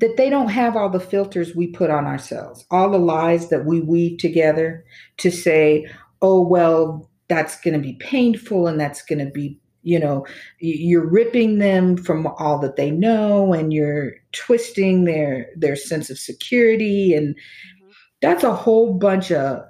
that 0.00 0.16
they 0.16 0.30
don't 0.30 0.48
have 0.48 0.76
all 0.76 0.88
the 0.88 0.98
filters 0.98 1.54
we 1.54 1.66
put 1.66 1.90
on 1.90 2.06
ourselves, 2.06 2.64
all 2.70 2.90
the 2.90 2.98
lies 2.98 3.50
that 3.50 3.66
we 3.66 3.80
weave 3.80 4.18
together 4.18 4.84
to 5.18 5.30
say, 5.30 5.86
oh, 6.22 6.40
well, 6.40 7.08
that's 7.28 7.60
going 7.60 7.74
to 7.74 7.80
be 7.80 7.94
painful 8.00 8.66
and 8.66 8.80
that's 8.80 9.02
going 9.02 9.18
to 9.18 9.30
be, 9.30 9.60
you 9.82 9.98
know, 9.98 10.26
you're 10.58 11.06
ripping 11.06 11.58
them 11.58 11.96
from 11.96 12.26
all 12.26 12.58
that 12.58 12.76
they 12.76 12.90
know 12.90 13.52
and 13.52 13.72
you're 13.72 14.12
twisting 14.32 15.04
their 15.04 15.46
their 15.56 15.76
sense 15.76 16.10
of 16.10 16.18
security 16.18 17.14
and 17.14 17.34
mm-hmm. 17.34 17.90
that's 18.20 18.42
a 18.42 18.54
whole 18.54 18.94
bunch 18.94 19.30
of 19.30 19.62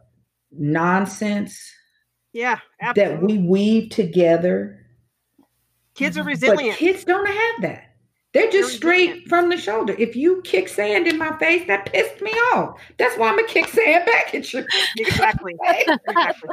nonsense 0.53 1.61
Yeah, 2.81 2.95
that 2.95 3.23
we 3.23 3.39
weave 3.39 3.91
together. 3.91 4.79
Kids 5.95 6.17
are 6.17 6.23
but 6.23 6.29
resilient. 6.29 6.79
kids 6.79 7.05
don't 7.05 7.27
have 7.29 7.63
that 7.63 7.90
They're 8.33 8.51
just 8.51 8.77
straight 8.77 9.29
from 9.29 9.49
the 9.49 9.57
shoulder. 9.57 9.95
If 9.99 10.15
you 10.15 10.41
kick 10.43 10.69
sand 10.69 11.09
in 11.09 11.19
my 11.19 11.37
face, 11.39 11.67
that 11.67 11.93
pissed 11.93 12.21
me 12.23 12.31
off. 12.55 12.81
That's 12.97 13.19
why 13.19 13.29
I'm 13.29 13.37
gonna 13.37 13.49
kick 13.49 13.69
sand 13.69 14.07
back 14.07 14.35
at 14.35 14.53
you. 14.53 14.65
Exactly. 14.99 15.55
exactly. 15.65 16.51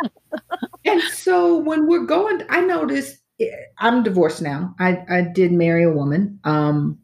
And 0.85 1.01
so 1.03 1.57
when 1.57 1.87
we're 1.87 2.05
going, 2.05 2.41
I 2.49 2.61
noticed 2.61 3.17
eh, 3.39 3.45
I'm 3.77 4.01
divorced 4.01 4.41
now. 4.41 4.73
I, 4.79 5.03
I 5.09 5.21
did 5.21 5.51
marry 5.51 5.83
a 5.83 5.91
woman. 5.91 6.39
Um, 6.43 6.97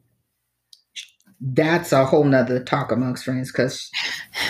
that's 1.40 1.92
a 1.92 2.04
whole 2.04 2.24
nother 2.24 2.62
talk 2.62 2.90
amongst 2.90 3.24
friends 3.24 3.52
because 3.52 3.90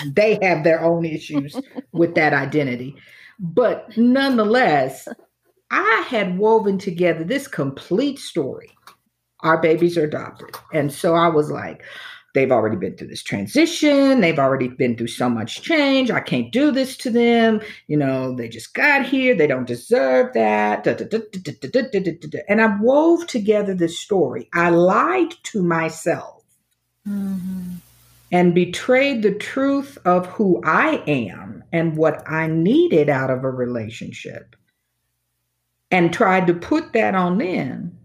they 0.07 0.39
have 0.41 0.63
their 0.63 0.81
own 0.81 1.05
issues 1.05 1.59
with 1.91 2.15
that 2.15 2.33
identity. 2.33 2.95
But 3.39 3.95
nonetheless, 3.97 5.07
I 5.69 6.05
had 6.07 6.37
woven 6.37 6.77
together 6.77 7.23
this 7.23 7.47
complete 7.47 8.17
story 8.19 8.69
our 9.41 9.61
babies 9.61 9.97
are 9.97 10.05
adopted. 10.05 10.49
And 10.73 10.91
so 10.91 11.15
I 11.15 11.27
was 11.27 11.51
like, 11.51 11.83
they've 12.33 12.51
already 12.51 12.75
been 12.75 12.95
through 12.95 13.07
this 13.07 13.23
transition. 13.23 14.21
They've 14.21 14.37
already 14.37 14.67
been 14.67 14.95
through 14.95 15.07
so 15.07 15.29
much 15.29 15.61
change. 15.61 16.11
I 16.11 16.19
can't 16.19 16.51
do 16.51 16.71
this 16.71 16.97
to 16.97 17.09
them. 17.09 17.61
You 17.87 17.97
know, 17.97 18.35
they 18.35 18.49
just 18.49 18.73
got 18.73 19.05
here. 19.05 19.35
They 19.35 19.47
don't 19.47 19.67
deserve 19.67 20.33
that. 20.33 20.85
And 22.47 22.61
I 22.61 22.77
wove 22.79 23.25
together 23.27 23.73
this 23.73 23.99
story. 23.99 24.49
I 24.53 24.69
lied 24.69 25.33
to 25.43 25.63
myself 25.63 26.43
mm-hmm. 27.07 27.75
and 28.31 28.55
betrayed 28.55 29.23
the 29.23 29.33
truth 29.33 29.97
of 30.05 30.27
who 30.27 30.61
I 30.63 31.03
am 31.07 31.63
and 31.71 31.97
what 31.97 32.29
I 32.29 32.47
needed 32.47 33.09
out 33.09 33.29
of 33.29 33.43
a 33.43 33.49
relationship 33.49 34.55
and 35.91 36.13
tried 36.13 36.47
to 36.47 36.53
put 36.53 36.93
that 36.93 37.15
on 37.15 37.37
them 37.37 37.97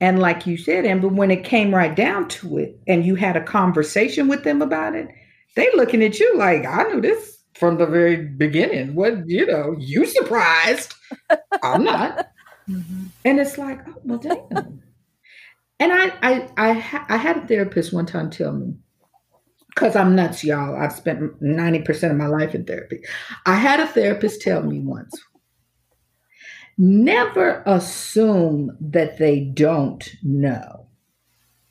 and 0.00 0.20
like 0.20 0.46
you 0.46 0.56
said, 0.56 0.86
Amber, 0.86 1.08
when 1.08 1.30
it 1.30 1.42
came 1.44 1.74
right 1.74 1.94
down 1.94 2.28
to 2.28 2.58
it 2.58 2.78
and 2.86 3.04
you 3.04 3.16
had 3.16 3.36
a 3.36 3.42
conversation 3.42 4.28
with 4.28 4.44
them 4.44 4.62
about 4.62 4.94
it, 4.94 5.08
they 5.56 5.68
looking 5.74 6.04
at 6.04 6.20
you 6.20 6.36
like, 6.36 6.64
I 6.64 6.84
knew 6.84 7.00
this 7.00 7.38
from 7.54 7.78
the 7.78 7.86
very 7.86 8.16
beginning. 8.24 8.94
What, 8.94 9.28
you 9.28 9.44
know, 9.46 9.74
you 9.78 10.06
surprised. 10.06 10.94
I'm 11.62 11.84
not. 11.84 12.30
Mhm. 12.68 13.08
And 13.24 13.40
it's 13.40 13.56
like, 13.56 13.80
oh 13.88 13.94
well, 14.04 14.18
damn. 14.18 14.82
and 15.80 15.90
I, 15.90 16.12
I, 16.22 16.48
I, 16.58 16.72
ha- 16.74 17.06
I 17.08 17.16
had 17.16 17.38
a 17.38 17.46
therapist 17.46 17.94
one 17.94 18.04
time 18.04 18.28
tell 18.28 18.52
me, 18.52 18.74
because 19.68 19.96
I'm 19.96 20.14
nuts, 20.14 20.44
y'all. 20.44 20.76
I've 20.76 20.92
spent 20.92 21.40
ninety 21.40 21.80
percent 21.80 22.12
of 22.12 22.18
my 22.18 22.26
life 22.26 22.54
in 22.54 22.66
therapy. 22.66 23.00
I 23.46 23.54
had 23.54 23.80
a 23.80 23.86
therapist 23.86 24.42
tell 24.42 24.62
me 24.62 24.80
once, 24.80 25.18
never 26.78 27.62
assume 27.66 28.76
that 28.80 29.18
they 29.18 29.40
don't 29.40 30.08
know, 30.22 30.86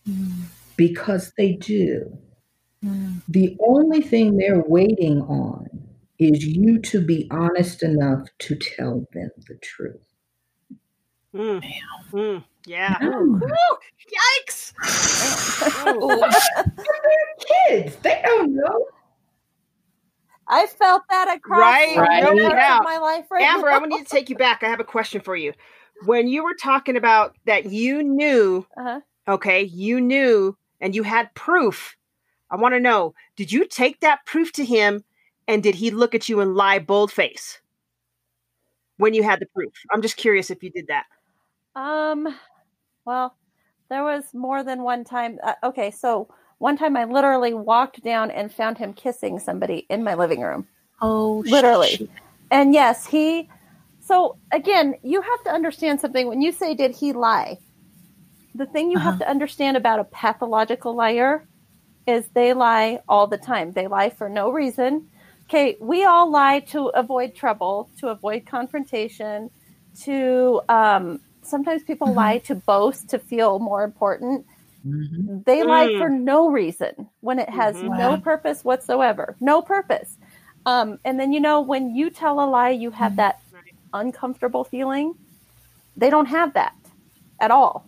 Mhm. 0.08 0.44
because 0.78 1.34
they 1.38 1.54
do. 1.54 2.18
Mhm. 2.84 3.22
The 3.30 3.58
only 3.62 4.02
thing 4.02 4.38
they're 4.38 4.64
waiting 4.68 5.22
on 5.24 5.70
is 6.20 6.46
you 6.46 6.80
to 6.82 7.02
be 7.06 7.28
honest 7.32 7.84
enough 7.84 8.28
to 8.40 8.56
tell 8.56 9.08
them 9.14 9.32
the 9.48 9.56
truth. 9.58 10.02
Mm. 11.36 11.64
Mm. 12.12 12.44
Yeah. 12.66 12.96
Mm. 13.00 13.40
Woo! 13.42 13.78
Yikes! 14.18 14.74
Ooh. 15.88 16.22
Kids, 17.70 17.96
they 17.98 18.22
don't 18.26 18.54
know. 18.56 18.88
I 20.50 20.66
felt 20.68 21.04
that 21.10 21.34
across 21.36 21.60
Right, 21.60 21.98
right. 21.98 22.24
parts 22.24 22.38
Yeah. 22.38 22.78
of 22.80 22.84
my 22.84 22.98
life 22.98 23.26
right 23.32 23.44
Amber, 23.44 23.70
now. 23.70 23.78
I 23.84 23.86
need 23.86 24.04
to 24.04 24.10
take 24.10 24.30
you 24.30 24.36
back. 24.36 24.64
I 24.64 24.70
have 24.70 24.80
a 24.80 24.86
question 24.86 25.22
for 25.22 25.36
you. 25.36 25.54
When 26.06 26.28
you 26.28 26.44
were 26.44 26.56
talking 26.62 26.96
about 26.96 27.36
that, 27.46 27.66
you 27.72 28.04
knew, 28.04 28.66
Uh-huh. 28.78 29.02
okay, 29.28 29.64
you 29.64 30.00
knew, 30.00 30.58
and 30.80 30.96
you 30.96 31.04
had 31.04 31.34
proof. 31.34 31.96
I 32.50 32.56
want 32.56 32.76
to 32.76 32.80
know: 32.80 33.14
Did 33.36 33.52
you 33.52 33.66
take 33.66 34.00
that 34.02 34.26
proof 34.26 34.52
to 34.54 34.66
him, 34.66 35.04
and 35.48 35.62
did 35.64 35.76
he 35.76 35.92
look 35.92 36.16
at 36.16 36.30
you 36.30 36.40
and 36.40 36.56
lie 36.56 36.80
boldface 36.80 37.60
when 38.98 39.14
you 39.14 39.24
had 39.24 39.40
the 39.40 39.48
proof? 39.48 39.74
I'm 39.92 40.02
just 40.02 40.18
curious 40.18 40.50
if 40.50 40.64
you 40.64 40.70
did 40.72 40.88
that. 40.88 41.06
Um, 41.76 42.28
well, 43.06 43.36
there 43.90 44.04
was 44.04 44.34
more 44.34 44.64
than 44.64 44.84
one 44.84 45.04
time. 45.04 45.40
Uh, 45.44 45.54
okay, 45.64 45.92
so 45.92 46.30
one 46.60 46.78
time 46.78 46.98
I 46.98 47.06
literally 47.06 47.54
walked 47.54 48.04
down 48.04 48.32
and 48.32 48.54
found 48.54 48.78
him 48.78 48.94
kissing 48.94 49.40
somebody 49.40 49.86
in 49.90 50.04
my 50.04 50.16
living 50.16 50.42
room. 50.42 50.68
Oh, 51.02 51.44
Literally. 51.44 51.90
shit. 52.00 52.10
And 52.52 52.74
yes, 52.74 53.06
he. 53.08 53.50
So 54.00 54.38
again, 54.52 54.96
you 55.04 55.22
have 55.22 55.44
to 55.46 55.52
understand 55.52 56.00
something. 56.02 56.28
When 56.28 56.42
you 56.42 56.52
say, 56.52 56.76
did 56.76 56.96
he 56.96 57.14
lie? 57.14 57.58
The 58.56 58.66
thing 58.66 58.92
you 58.92 59.00
have 59.00 59.14
Uh-huh. 59.14 59.20
to 59.20 59.30
understand 59.30 59.78
about 59.78 60.00
a 60.00 60.06
pathological 60.06 60.96
liar 60.96 61.46
is 62.08 62.30
they 62.34 62.54
lie 62.54 63.00
all 63.08 63.28
the 63.28 63.38
time. 63.38 63.74
They 63.74 63.88
lie 63.88 64.10
for 64.10 64.30
no 64.30 64.52
reason. 64.52 65.08
Okay, 65.50 65.78
we 65.82 66.06
all 66.06 66.30
lie 66.32 66.60
to 66.72 66.88
avoid 66.88 67.36
trouble, 67.36 67.90
to 68.00 68.08
avoid 68.10 68.46
confrontation, 68.46 69.50
to 70.04 70.62
um, 70.70 71.20
sometimes 71.44 71.84
people 71.84 72.08
Mhm. 72.08 72.16
lie 72.16 72.40
to 72.40 72.56
boast, 72.56 73.10
to 73.10 73.20
feel 73.20 73.60
more 73.60 73.84
important. 73.84 74.46
Mm-hmm. 74.88 75.40
They 75.46 75.64
lie 75.64 75.88
Mm. 75.88 75.98
for 76.00 76.10
no 76.10 76.50
reason 76.50 77.10
when 77.22 77.40
it 77.40 77.50
has 77.50 77.76
Mhm. 77.78 77.98
no 77.98 78.10
Wow. 78.12 78.18
purpose 78.18 78.64
whatsoever. 78.64 79.36
No 79.40 79.62
purpose. 79.62 80.18
Um, 80.66 81.00
and 81.06 81.20
then, 81.20 81.32
you 81.34 81.40
know, 81.40 81.62
when 81.62 81.96
you 81.96 82.10
tell 82.10 82.40
a 82.42 82.48
lie, 82.48 82.70
you 82.70 82.92
have 82.92 83.14
Mhm. 83.14 83.18
that 83.18 83.40
uncomfortable 83.94 84.64
feeling. 84.64 85.14
They 85.96 86.10
don't 86.10 86.28
have 86.28 86.54
that 86.54 86.76
at 87.40 87.52
all. 87.52 87.86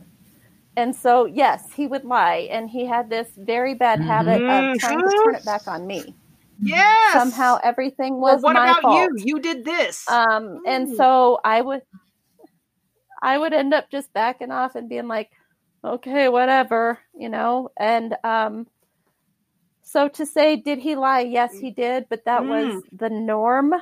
And 0.75 0.95
so, 0.95 1.25
yes, 1.25 1.71
he 1.73 1.87
would 1.87 2.05
lie. 2.05 2.47
And 2.51 2.69
he 2.69 2.85
had 2.85 3.09
this 3.09 3.29
very 3.35 3.73
bad 3.73 3.99
habit 3.99 4.41
Mhm. 4.41 4.73
of 4.73 4.79
trying 4.79 4.99
to 4.99 5.23
turn 5.23 5.35
it 5.35 5.45
back 5.45 5.67
on 5.67 5.85
me. 5.85 6.15
Yes. 6.61 7.13
Somehow 7.13 7.59
everything 7.63 8.19
Well, 8.19 8.35
was 8.35 8.43
what 8.43 8.53
my 8.53 8.69
about 8.69 8.81
fault. 8.81 9.11
you? 9.17 9.35
You 9.35 9.39
did 9.39 9.63
this. 9.65 10.09
Um, 10.09 10.61
and 10.65 10.89
so 10.95 11.39
I 11.43 11.61
would, 11.61 11.81
I 13.21 13.37
would 13.37 13.53
end 13.53 13.73
up 13.73 13.89
just 13.89 14.11
backing 14.13 14.51
off 14.51 14.75
and 14.75 14.87
being 14.87 15.07
like, 15.07 15.31
okay, 15.83 16.29
whatever, 16.29 16.99
you 17.15 17.29
know. 17.29 17.69
And 17.77 18.15
um, 18.23 18.67
so 19.81 20.07
to 20.09 20.25
say, 20.25 20.55
did 20.55 20.79
he 20.79 20.95
lie? 20.95 21.21
Yes, 21.21 21.57
he 21.57 21.71
did, 21.71 22.07
but 22.09 22.25
that 22.25 22.45
was 22.45 22.83
the 22.91 23.09
norm 23.09 23.73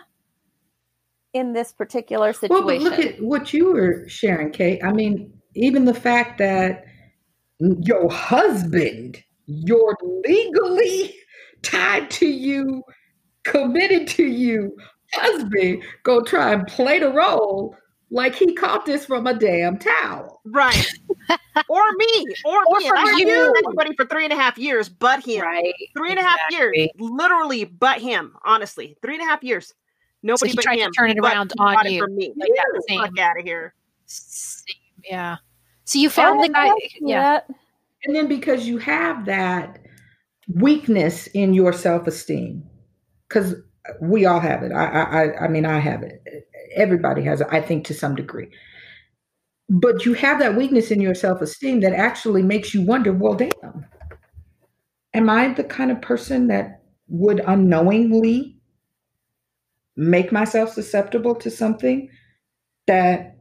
in 1.34 1.54
this 1.54 1.72
particular 1.72 2.34
situation. 2.34 2.66
Well, 2.66 2.80
but 2.80 2.82
look 2.82 3.00
at 3.00 3.22
what 3.22 3.54
you 3.54 3.74
were 3.74 4.08
sharing, 4.08 4.52
Kate. 4.52 4.84
I 4.84 4.92
mean, 4.92 5.34
even 5.56 5.86
the 5.86 5.94
fact 5.94 6.38
that 6.40 6.86
your 7.60 8.10
husband, 8.10 9.24
you're 9.46 9.98
legally 10.26 11.16
tied 11.64 12.10
to 12.12 12.28
you, 12.28 12.84
committed 13.44 14.08
to 14.08 14.24
you, 14.24 14.76
husband, 15.14 15.84
go 16.04 16.22
try 16.22 16.54
and 16.54 16.66
play 16.68 17.00
the 17.00 17.12
role 17.12 17.76
like 18.10 18.36
he 18.36 18.54
caught 18.54 18.86
this 18.86 19.06
from 19.06 19.28
a 19.28 19.34
damn 19.34 19.78
towel. 19.78 20.42
right. 20.46 20.88
or 21.70 21.84
me. 21.98 22.26
Or, 22.46 22.58
Or 22.68 22.78
me. 22.80 22.88
for 22.88 22.96
and 22.96 23.06
I 23.08 23.12
haven't 23.12 23.20
you. 23.20 23.26
known 23.28 23.54
anybody 23.58 23.96
for 23.96 24.06
three 24.06 24.24
and 24.24 24.32
a 24.34 24.36
half 24.38 24.58
years, 24.58 24.88
but 24.90 25.26
him. 25.26 25.42
Right. 25.42 25.74
Three 25.98 26.12
and 26.12 26.20
a 26.20 26.24
half 26.24 26.38
exactly. 26.50 26.80
years. 26.80 26.90
Literally, 27.00 27.66
but 27.66 28.00
him. 28.02 28.36
Honestly, 28.46 28.98
three 29.02 29.16
and 29.16 29.24
a 29.24 29.26
half 29.26 29.44
years. 29.44 29.74
Nobody 30.24 30.52
he 30.52 30.56
but 30.56 30.64
tried 30.64 30.78
to 30.78 30.82
him. 30.84 30.92
turn 30.94 31.12
it 31.12 31.20
around 31.20 31.52
he 31.54 31.60
on 31.60 31.74
got 31.76 31.86
it 31.86 31.92
you. 31.92 32.02
From 32.04 32.16
me. 32.16 32.34
Like 32.38 32.48
Get 32.50 32.56
that 32.58 32.66
the 32.74 32.84
same- 32.90 33.00
fuck 33.02 33.20
out 33.20 33.40
of 33.40 33.46
here. 33.46 33.74
Same, 34.06 34.76
yeah. 35.04 35.38
So 35.84 36.00
you 36.00 36.10
found 36.10 36.44
the 36.44 36.50
guy. 36.50 36.72
Yeah. 37.02 37.42
And 38.06 38.16
then 38.16 38.28
because 38.28 38.68
you 38.68 38.78
have 38.78 39.26
that 39.26 39.80
weakness 40.54 41.28
in 41.28 41.54
your 41.54 41.74
self-esteem, 41.74 42.64
because 43.28 43.56
we 44.02 44.26
all 44.26 44.40
have 44.40 44.64
it. 44.64 44.72
I, 44.72 44.86
I, 44.86 45.24
I- 45.26 45.44
I 45.46 45.48
mean, 45.50 45.66
I 45.66 45.80
have 45.80 46.04
it. 46.04 46.24
Everybody 46.76 47.24
has 47.24 47.42
it. 47.42 47.48
I 47.52 47.62
think 47.62 47.86
to 47.86 47.94
some 47.94 48.16
degree. 48.16 48.50
But 49.70 50.06
you 50.06 50.14
have 50.14 50.40
that 50.40 50.56
weakness 50.56 50.92
in 50.92 51.02
your 51.02 51.16
self-esteem 51.16 51.82
that 51.82 51.94
actually 51.94 52.42
makes 52.42 52.74
you 52.74 52.82
wonder. 52.86 53.12
Well, 53.14 53.36
damn, 53.36 53.86
am 55.14 55.30
I 55.30 55.54
the 55.54 55.64
kind 55.64 55.92
of 55.92 56.02
person 56.02 56.48
that 56.48 56.84
would 57.08 57.42
unknowingly 57.46 58.58
make 59.96 60.32
myself 60.32 60.74
susceptible 60.74 61.36
to 61.36 61.50
something 61.50 62.10
that 62.86 63.37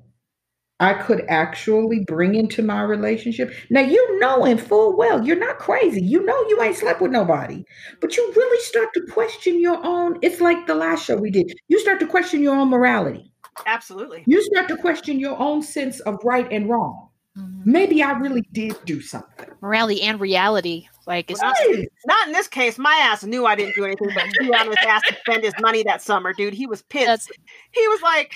I 0.78 0.92
could 0.92 1.24
actually 1.28 2.04
bring 2.06 2.34
into 2.34 2.62
my 2.62 2.82
relationship. 2.82 3.54
Now, 3.70 3.80
you 3.80 4.18
know 4.20 4.44
in 4.44 4.58
full 4.58 4.96
well, 4.96 5.24
you're 5.24 5.38
not 5.38 5.58
crazy. 5.58 6.02
You 6.02 6.24
know 6.24 6.38
you 6.48 6.60
ain't 6.60 6.76
slept 6.76 7.00
with 7.00 7.10
nobody, 7.10 7.64
but 8.00 8.16
you 8.16 8.32
really 8.36 8.62
start 8.62 8.88
to 8.94 9.06
question 9.12 9.58
your 9.60 9.84
own. 9.84 10.18
It's 10.22 10.40
like 10.40 10.66
the 10.66 10.74
last 10.74 11.06
show 11.06 11.16
we 11.16 11.30
did. 11.30 11.50
You 11.68 11.80
start 11.80 11.98
to 12.00 12.06
question 12.06 12.42
your 12.42 12.56
own 12.56 12.68
morality. 12.68 13.32
Absolutely. 13.64 14.22
You 14.26 14.42
start 14.42 14.68
to 14.68 14.76
question 14.76 15.18
your 15.18 15.38
own 15.38 15.62
sense 15.62 16.00
of 16.00 16.18
right 16.24 16.46
and 16.52 16.68
wrong. 16.68 17.05
Mhm. 17.37 17.66
Maybe 17.66 18.03
I 18.03 18.12
really 18.12 18.42
did 18.53 18.77
do 18.85 19.01
something. 19.01 19.46
Morality 19.61 20.03
and 20.03 20.18
reality. 20.20 20.87
Like, 21.07 21.31
it's 21.31 21.40
Right. 21.42 21.88
Not 22.07 22.27
in 22.27 22.33
this 22.33 22.49
case. 22.49 22.79
My 22.79 22.94
ass 23.03 23.22
knew 23.25 23.46
I 23.46 23.55
didn't 23.55 23.75
do 23.77 23.85
anything 23.85 24.09
but 24.14 24.25
chew 24.33 24.53
on 24.55 24.66
his 24.68 24.77
ass 24.87 25.03
to 25.09 25.16
spend 25.20 25.44
his 25.44 25.55
money 25.61 25.83
that 25.85 26.03
summer, 26.03 26.33
dude. 26.33 26.55
He 26.55 26.66
was 26.66 26.83
pissed. 26.83 27.07
That's- 27.07 27.29
he 27.72 27.88
was 27.88 28.01
like, 28.03 28.33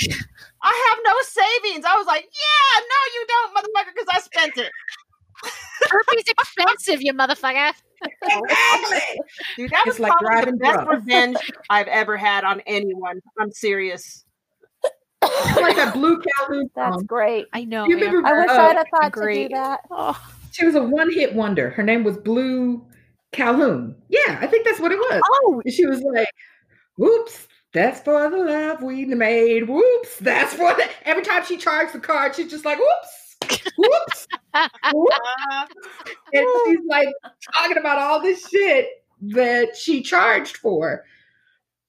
I 0.63 0.89
have 0.91 0.99
no 1.05 1.15
savings. 1.23 1.85
I 1.85 1.97
was 1.97 2.07
like, 2.07 2.25
Yeah, 2.25 2.81
no, 2.81 3.01
you 3.15 3.27
don't, 3.29 3.57
motherfucker, 3.57 3.95
because 3.95 4.09
I 4.11 4.21
spent 4.21 4.59
it. 4.59 4.71
Herpes 5.91 6.25
expensive, 6.29 7.01
you 7.03 7.15
motherfucker. 7.15 7.73
Exactly. 8.23 8.99
Dude, 9.57 9.71
that 9.71 9.85
It's 9.87 9.99
was 9.99 10.01
like 10.01 10.13
probably 10.21 10.51
the 10.53 10.57
best 10.59 10.75
drunk. 10.85 10.91
revenge 10.91 11.37
I've 11.71 11.87
ever 11.89 12.17
had 12.17 12.45
on 12.45 12.61
anyone. 12.67 13.21
I'm 13.39 13.51
serious. 13.53 14.25
Like 15.23 15.77
that 15.77 15.93
blue 15.95 16.21
Calhoun 16.21 16.71
That's 16.75 16.95
song. 16.97 17.05
great. 17.07 17.47
I 17.53 17.65
know. 17.65 17.87
You 17.87 17.97
remember 17.99 18.27
I 18.29 18.33
wish 18.41 18.51
Uh, 18.51 18.53
I'd 18.55 18.77
have 18.77 18.87
thought 18.91 19.13
to 19.15 19.21
do 19.21 19.21
great. 19.21 19.51
that. 19.53 19.81
Oh, 19.91 20.19
She 20.53 20.65
was 20.65 20.75
a 20.75 20.83
one-hit 20.83 21.35
wonder. 21.35 21.71
Her 21.71 21.83
name 21.83 22.05
was 22.05 22.17
Blue 22.17 22.85
Calhoun. 23.33 23.95
Yeah, 24.09 24.39
I 24.41 24.47
think 24.47 24.65
that's 24.65 24.81
what 24.81 24.93
it 24.93 24.99
was. 24.99 25.21
oh, 25.45 25.63
And 25.65 25.73
she 25.75 25.87
was 25.87 26.01
like, 26.03 26.29
"Whoops, 26.97 27.47
that's 27.73 28.01
for 28.01 28.29
the 28.31 28.37
love 28.39 28.83
we 28.83 29.05
made. 29.05 29.69
Whoops, 29.69 30.17
that's 30.19 30.55
for 30.55 30.75
the." 30.75 30.89
Every 31.05 31.23
time 31.23 31.45
she 31.45 31.57
charged 31.57 31.93
the 31.93 32.01
card, 32.01 32.35
she's 32.35 32.51
just 32.51 32.65
like, 32.65 32.79
"Whoops, 32.79 33.71
whoops," 33.77 34.27
whoops. 34.93 35.17
Uh, 35.53 35.67
and 36.33 36.47
she's 36.67 36.79
like 36.89 37.09
talking 37.57 37.77
about 37.77 37.99
all 37.99 38.21
this 38.21 38.49
shit 38.49 38.89
that 39.23 39.77
she 39.77 40.03
charged 40.03 40.57
for. 40.57 41.05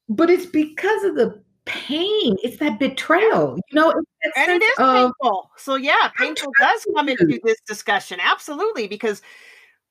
But 0.10 0.30
it's 0.30 0.46
because 0.46 1.04
of 1.06 1.16
the 1.16 1.42
pain. 1.72 2.36
It's 2.44 2.58
that 2.58 2.80
betrayal. 2.80 3.58
You 3.72 3.76
know, 3.76 3.94
it's 4.22 4.38
and 4.38 4.52
it 4.52 4.64
is 4.64 4.80
of 4.80 4.94
painful. 4.94 5.52
So 5.58 5.76
yeah, 5.76 6.10
painful 6.18 6.52
does 6.60 6.86
come 6.96 7.08
into 7.10 7.40
this 7.44 7.58
discussion. 7.66 8.20
Absolutely, 8.22 8.88
because 8.88 9.22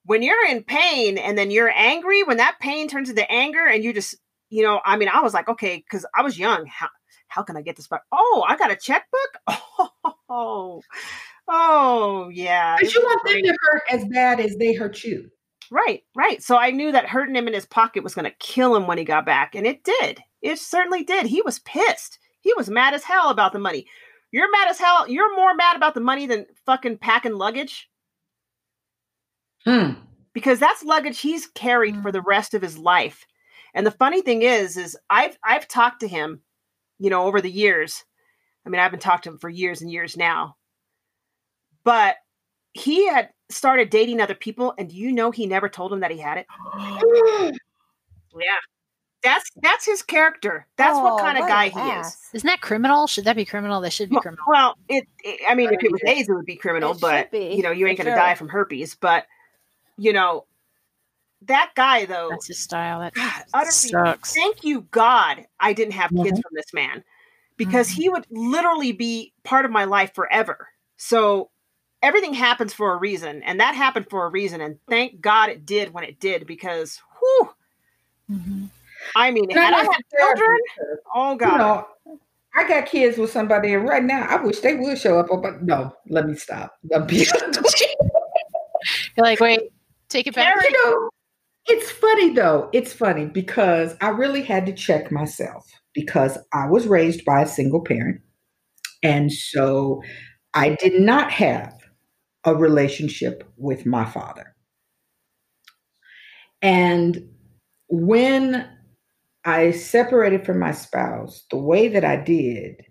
when 0.05 0.23
you're 0.23 0.47
in 0.47 0.63
pain 0.63 1.19
and 1.19 1.39
then 1.39 1.51
you're 1.51 1.73
angry, 1.75 2.23
when 2.23 2.37
that 2.37 2.59
pain 2.61 2.89
turns 2.89 3.09
into 3.11 3.31
anger, 3.31 3.67
and 3.67 3.83
you 3.83 3.93
just, 3.93 4.17
you 4.51 4.63
know, 4.63 4.81
I 4.85 4.97
mean, 4.97 5.09
I 5.09 5.21
was 5.21 5.35
like, 5.35 5.49
okay, 5.49 5.77
because 5.77 6.05
I 6.17 6.23
was 6.23 6.39
young. 6.39 6.67
How 6.67 6.89
how 7.29 7.43
can 7.43 7.57
I 7.57 7.63
get 7.63 7.77
this 7.77 7.87
back? 7.87 8.03
Oh, 8.13 8.45
I 8.47 8.57
got 8.57 8.71
a 8.71 8.77
checkbook. 8.77 9.39
Oh, 10.33 10.81
oh 11.49 12.29
yeah. 12.33 12.77
Because 12.79 12.95
you 12.95 13.03
want 13.03 13.27
them 13.27 13.43
to 13.43 13.57
hurt 13.63 13.83
as 13.91 14.05
bad 14.05 14.39
as 14.39 14.57
they 14.57 14.75
hurt 14.75 15.03
you. 15.03 15.29
Right, 15.71 16.03
right. 16.17 16.43
So 16.43 16.57
I 16.57 16.71
knew 16.73 16.91
that 16.93 17.07
hurting 17.07 17.37
him 17.37 17.47
in 17.47 17.55
his 17.55 17.67
pocket 17.67 18.03
was 18.03 18.15
going 18.15 18.25
to 18.25 18.37
kill 18.39 18.75
him 18.75 18.87
when 18.89 18.99
he 18.99 19.05
got 19.05 19.25
back, 19.25 19.55
and 19.55 19.67
it 19.67 19.85
did. 19.85 20.21
It 20.43 20.59
certainly 20.59 21.05
did. 21.05 21.27
He 21.27 21.43
was 21.43 21.61
pissed. 21.61 22.19
He 22.41 22.53
was 22.57 22.69
mad 22.69 22.93
as 22.95 23.05
hell 23.05 23.31
about 23.31 23.53
the 23.53 23.59
money. 23.61 23.87
You're 24.33 24.51
mad 24.51 24.69
as 24.69 24.79
hell. 24.79 25.09
You're 25.09 25.35
more 25.37 25.55
mad 25.55 25.77
about 25.77 25.95
the 25.95 26.01
money 26.01 26.27
than 26.27 26.47
fucking 26.67 26.99
packing 26.99 27.35
luggage 27.35 27.89
Hmm. 29.65 29.93
because 30.33 30.59
that's 30.59 30.83
luggage 30.83 31.21
he's 31.21 31.47
carried 31.49 32.01
for 32.03 32.11
the 32.11 32.23
rest 32.23 32.55
of 32.55 32.63
his 32.63 32.79
life. 32.79 33.27
And 33.75 33.87
the 33.87 33.91
funny 33.91 34.23
thing 34.23 34.43
is, 34.43 34.77
is 34.77 34.97
I've 35.11 35.39
I've 35.45 35.69
talked 35.69 36.01
to 36.01 36.09
him, 36.09 36.41
you 36.99 37.11
know, 37.11 37.25
over 37.25 37.41
the 37.41 37.51
years. 37.51 38.05
I 38.67 38.71
mean, 38.71 38.81
I've 38.81 38.91
been 38.91 39.01
talking 39.01 39.23
to 39.25 39.31
him 39.31 39.39
for 39.39 39.49
years 39.51 39.83
and 39.83 39.91
years 39.91 40.17
now. 40.17 40.57
But 41.85 42.17
he 42.75 43.09
had 43.09 43.31
started 43.51 43.91
dating 43.91 44.21
other 44.21 44.35
people, 44.35 44.75
and 44.79 44.93
you 44.93 45.11
know 45.13 45.31
he 45.31 45.47
never 45.47 45.69
told 45.69 45.93
him 45.93 46.01
that 46.01 46.11
he 46.11 46.19
had 46.19 46.39
it? 46.39 46.47
Yeah. 48.39 48.57
That's 49.23 49.51
that's 49.61 49.85
his 49.85 50.03
character. 50.03 50.67
That's 50.77 50.97
what 50.97 51.15
Oh, 51.15 51.19
kind 51.19 51.37
of 51.37 51.43
what 51.43 51.49
guy 51.49 51.69
he 51.69 51.79
is. 51.79 52.07
ass. 52.07 52.29
isn't 52.33 52.47
that 52.47 52.61
criminal? 52.63 53.07
Should 53.07 53.25
that 53.25 53.37
be 53.37 53.45
criminal? 53.45 53.81
That 53.83 53.93
should 53.93 54.09
be 54.09 54.15
Well, 54.15 54.23
criminal. 54.23 54.45
well, 54.47 54.77
it, 54.89 55.05
it- 55.25 55.41
I 55.49 55.55
mean, 55.55 55.71
if 55.75 55.83
it 55.85 55.93
was 55.93 56.01
AIDS, 56.07 56.29
it 56.29 56.33
would 56.33 56.47
be 56.47 56.57
criminal. 56.57 56.93
It 56.93 57.01
but 57.01 57.31
be, 57.31 57.55
you 57.55 57.63
know, 57.63 57.71
you 57.71 57.85
for 57.85 57.89
ain't 57.89 57.99
gonna 57.99 58.11
sure. 58.11 58.17
die 58.17 58.35
from 58.35 58.49
herpes. 58.49 58.95
But 58.95 59.27
you 59.99 60.13
know, 60.15 60.47
that 61.43 61.73
guy 61.75 62.07
though, 62.07 62.29
That's 62.31 62.47
his 62.47 62.61
style. 62.61 63.01
That 63.01 63.13
God, 63.15 63.43
utterly 63.53 63.71
sucks. 63.73 64.33
thank 64.33 64.65
you 64.65 64.83
God 64.91 65.45
I 65.59 65.73
didn't 65.75 65.95
have 65.95 66.11
kids 66.11 66.39
Mhm. 66.39 66.43
from 66.43 66.53
this 66.55 66.73
man 66.73 67.05
because 67.59 67.91
Mhm. 67.91 67.95
he 67.97 68.09
would 68.09 68.27
literally 68.31 68.93
be 68.93 69.35
part 69.45 69.67
of 69.67 69.71
my 69.71 69.85
life 69.85 70.15
forever. 70.15 70.69
So 70.97 71.51
everything 72.03 72.35
happens 72.35 72.73
for 72.73 72.93
a 72.93 72.97
reason, 72.97 73.43
and 73.43 73.61
that 73.61 73.75
happened 73.75 74.07
for 74.11 74.27
a 74.27 74.31
reason, 74.31 74.61
and 74.61 74.79
thank 74.89 75.21
God 75.21 75.49
it 75.51 75.67
did 75.67 75.93
when 75.93 76.05
it 76.05 76.21
did 76.21 76.47
because 76.47 77.01
whew, 77.19 77.51
Mhm. 78.31 78.71
I 79.17 79.31
mean, 79.31 79.57
I 79.57 79.61
had 79.61 79.75
I 79.75 79.79
had 79.79 80.03
children, 80.17 80.59
you, 80.77 80.97
oh 81.15 81.33
you 81.33 81.39
God, 81.39 81.59
know, 81.59 81.87
I 82.55 82.69
got 82.69 82.87
kids 82.87 83.19
with 83.19 83.31
somebody, 83.31 83.75
and 83.75 83.89
right 83.89 84.05
now, 84.05 84.27
I 84.29 84.37
wish 84.43 84.61
they 84.61 84.75
would 84.75 84.99
show 84.99 85.19
up. 85.19 85.29
But 85.43 85.63
no, 85.63 85.93
let 86.09 86.27
me 86.27 86.35
stop. 86.35 86.77
You're 86.83 86.97
like, 89.19 89.41
wait, 89.41 89.73
take 90.09 90.27
it 90.27 90.35
back. 90.35 90.55
You 90.63 90.71
know, 90.73 91.11
it's 91.67 91.91
funny 91.91 92.33
though. 92.35 92.69
It's 92.73 92.93
funny 92.93 93.27
because 93.27 93.97
I 94.01 94.09
really 94.11 94.43
had 94.43 94.67
to 94.67 94.73
check 94.73 95.11
myself 95.11 95.67
because 95.95 96.39
I 96.53 96.67
was 96.67 96.87
raised 96.87 97.25
by 97.25 97.43
a 97.43 97.47
single 97.47 97.83
parent. 97.83 98.21
And 99.03 99.33
so 99.33 100.03
I 100.55 100.77
did 100.77 101.01
not 101.01 101.31
have 101.33 101.80
a 102.45 102.55
relationship 102.55 103.45
with 103.57 103.87
my 103.87 104.05
father. 104.05 104.55
And 106.63 107.29
when 107.89 108.69
I 109.45 109.71
separated 109.71 110.45
from 110.45 110.59
my 110.59 110.73
spouse, 110.73 111.45
the 111.51 111.57
way 111.57 111.89
that 111.89 112.05
I 112.05 112.17
did, 112.17 112.83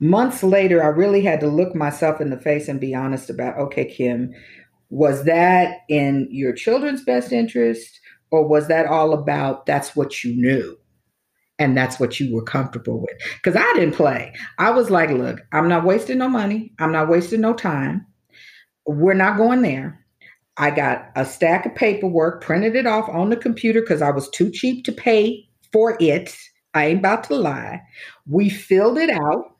months 0.00 0.42
later, 0.42 0.82
I 0.82 0.88
really 0.88 1.22
had 1.22 1.40
to 1.40 1.46
look 1.46 1.74
myself 1.74 2.20
in 2.20 2.30
the 2.30 2.40
face 2.40 2.68
and 2.68 2.80
be 2.80 2.94
honest 2.94 3.30
about 3.30 3.58
okay, 3.58 3.84
Kim, 3.84 4.32
was 4.88 5.24
that 5.24 5.78
in 5.88 6.28
your 6.30 6.52
children's 6.52 7.04
best 7.04 7.32
interest 7.32 8.00
or 8.30 8.46
was 8.46 8.68
that 8.68 8.86
all 8.86 9.12
about 9.12 9.66
that's 9.66 9.94
what 9.94 10.24
you 10.24 10.34
knew 10.36 10.76
and 11.58 11.76
that's 11.76 12.00
what 12.00 12.18
you 12.18 12.34
were 12.34 12.42
comfortable 12.42 13.00
with? 13.00 13.16
Because 13.36 13.56
i 13.56 13.72
didn't 13.74 13.94
play. 13.94 14.32
I 14.58 14.70
was 14.70 14.90
like 14.90 15.10
look 15.10 15.40
i'm 15.52 15.68
not 15.68 15.84
wasting 15.84 16.18
no 16.18 16.28
money. 16.28 16.72
I'm 16.78 16.92
not 16.92 17.08
wasting 17.08 17.42
no 17.42 17.52
time 17.52 18.06
we're 18.86 19.14
not 19.14 19.36
going 19.36 19.62
there 19.62 20.04
i 20.56 20.70
got 20.70 21.10
a 21.16 21.24
stack 21.24 21.66
of 21.66 21.74
paperwork 21.74 22.42
printed 22.42 22.74
it 22.74 22.86
off 22.86 23.08
on 23.08 23.30
the 23.30 23.36
computer 23.36 23.80
because 23.80 24.02
i 24.02 24.10
was 24.10 24.28
too 24.30 24.50
cheap 24.50 24.84
to 24.84 24.92
pay 24.92 25.46
for 25.72 25.96
it 26.00 26.36
i 26.74 26.86
ain't 26.86 27.00
about 27.00 27.24
to 27.24 27.34
lie 27.34 27.80
we 28.26 28.48
filled 28.48 28.98
it 28.98 29.10
out 29.10 29.54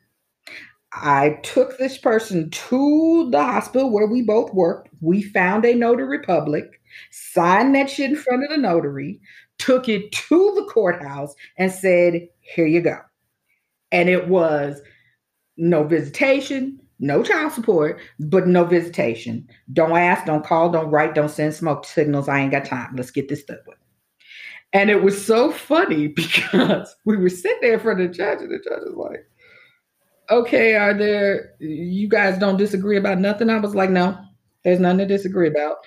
I 0.93 1.39
took 1.43 1.77
this 1.77 1.97
person 1.97 2.49
to 2.49 3.29
the 3.31 3.41
hospital 3.41 3.89
where 3.91 4.07
we 4.07 4.21
both 4.21 4.53
worked. 4.53 4.89
We 4.99 5.21
found 5.21 5.65
a 5.65 5.73
notary 5.73 6.19
public, 6.19 6.81
signed 7.11 7.73
that 7.75 7.89
shit 7.89 8.11
in 8.11 8.17
front 8.17 8.43
of 8.43 8.49
the 8.49 8.57
notary, 8.57 9.21
took 9.57 9.87
it 9.87 10.11
to 10.11 10.53
the 10.55 10.65
courthouse, 10.69 11.33
and 11.57 11.71
said, 11.71 12.27
Here 12.41 12.65
you 12.65 12.81
go. 12.81 12.97
And 13.91 14.09
it 14.09 14.27
was 14.27 14.81
no 15.55 15.83
visitation, 15.83 16.79
no 17.01 17.23
child 17.23 17.51
support, 17.51 17.99
but 18.19 18.47
no 18.47 18.63
visitation. 18.63 19.47
Don't 19.73 19.91
ask, 19.91 20.25
don't 20.25 20.45
call, 20.45 20.71
don't 20.71 20.89
write, 20.89 21.15
don't 21.15 21.29
send 21.29 21.53
smoke 21.53 21.85
signals. 21.85 22.29
I 22.29 22.39
ain't 22.39 22.51
got 22.51 22.65
time. 22.65 22.95
Let's 22.95 23.11
get 23.11 23.27
this 23.27 23.43
done 23.43 23.57
with. 23.67 23.77
And 24.71 24.89
it 24.89 25.03
was 25.03 25.23
so 25.23 25.51
funny 25.51 26.07
because 26.15 26.95
we 27.05 27.17
were 27.17 27.29
sitting 27.29 27.57
there 27.61 27.73
in 27.73 27.79
front 27.79 28.01
of 28.01 28.07
the 28.07 28.13
judge, 28.13 28.41
and 28.41 28.51
the 28.51 28.59
judge 28.59 28.83
was 28.85 28.95
like, 28.95 29.27
okay, 30.29 30.75
are 30.75 30.93
there, 30.93 31.55
you 31.59 32.07
guys 32.07 32.37
don't 32.37 32.57
disagree 32.57 32.97
about 32.97 33.19
nothing? 33.19 33.49
I 33.49 33.59
was 33.59 33.75
like, 33.75 33.89
no, 33.89 34.17
there's 34.63 34.79
nothing 34.79 34.99
to 34.99 35.05
disagree 35.05 35.49
about. 35.49 35.77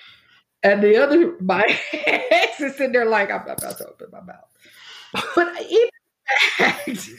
And 0.61 0.83
the 0.83 0.97
other, 0.97 1.35
my 1.41 1.63
ex 1.93 2.59
is 2.59 2.75
sitting 2.75 2.91
there 2.91 3.05
like, 3.05 3.31
I'm 3.31 3.41
about 3.41 3.59
to 3.77 3.87
open 3.87 4.07
my 4.11 4.21
mouth. 4.21 4.45
But 5.33 5.47
fact, 6.57 7.09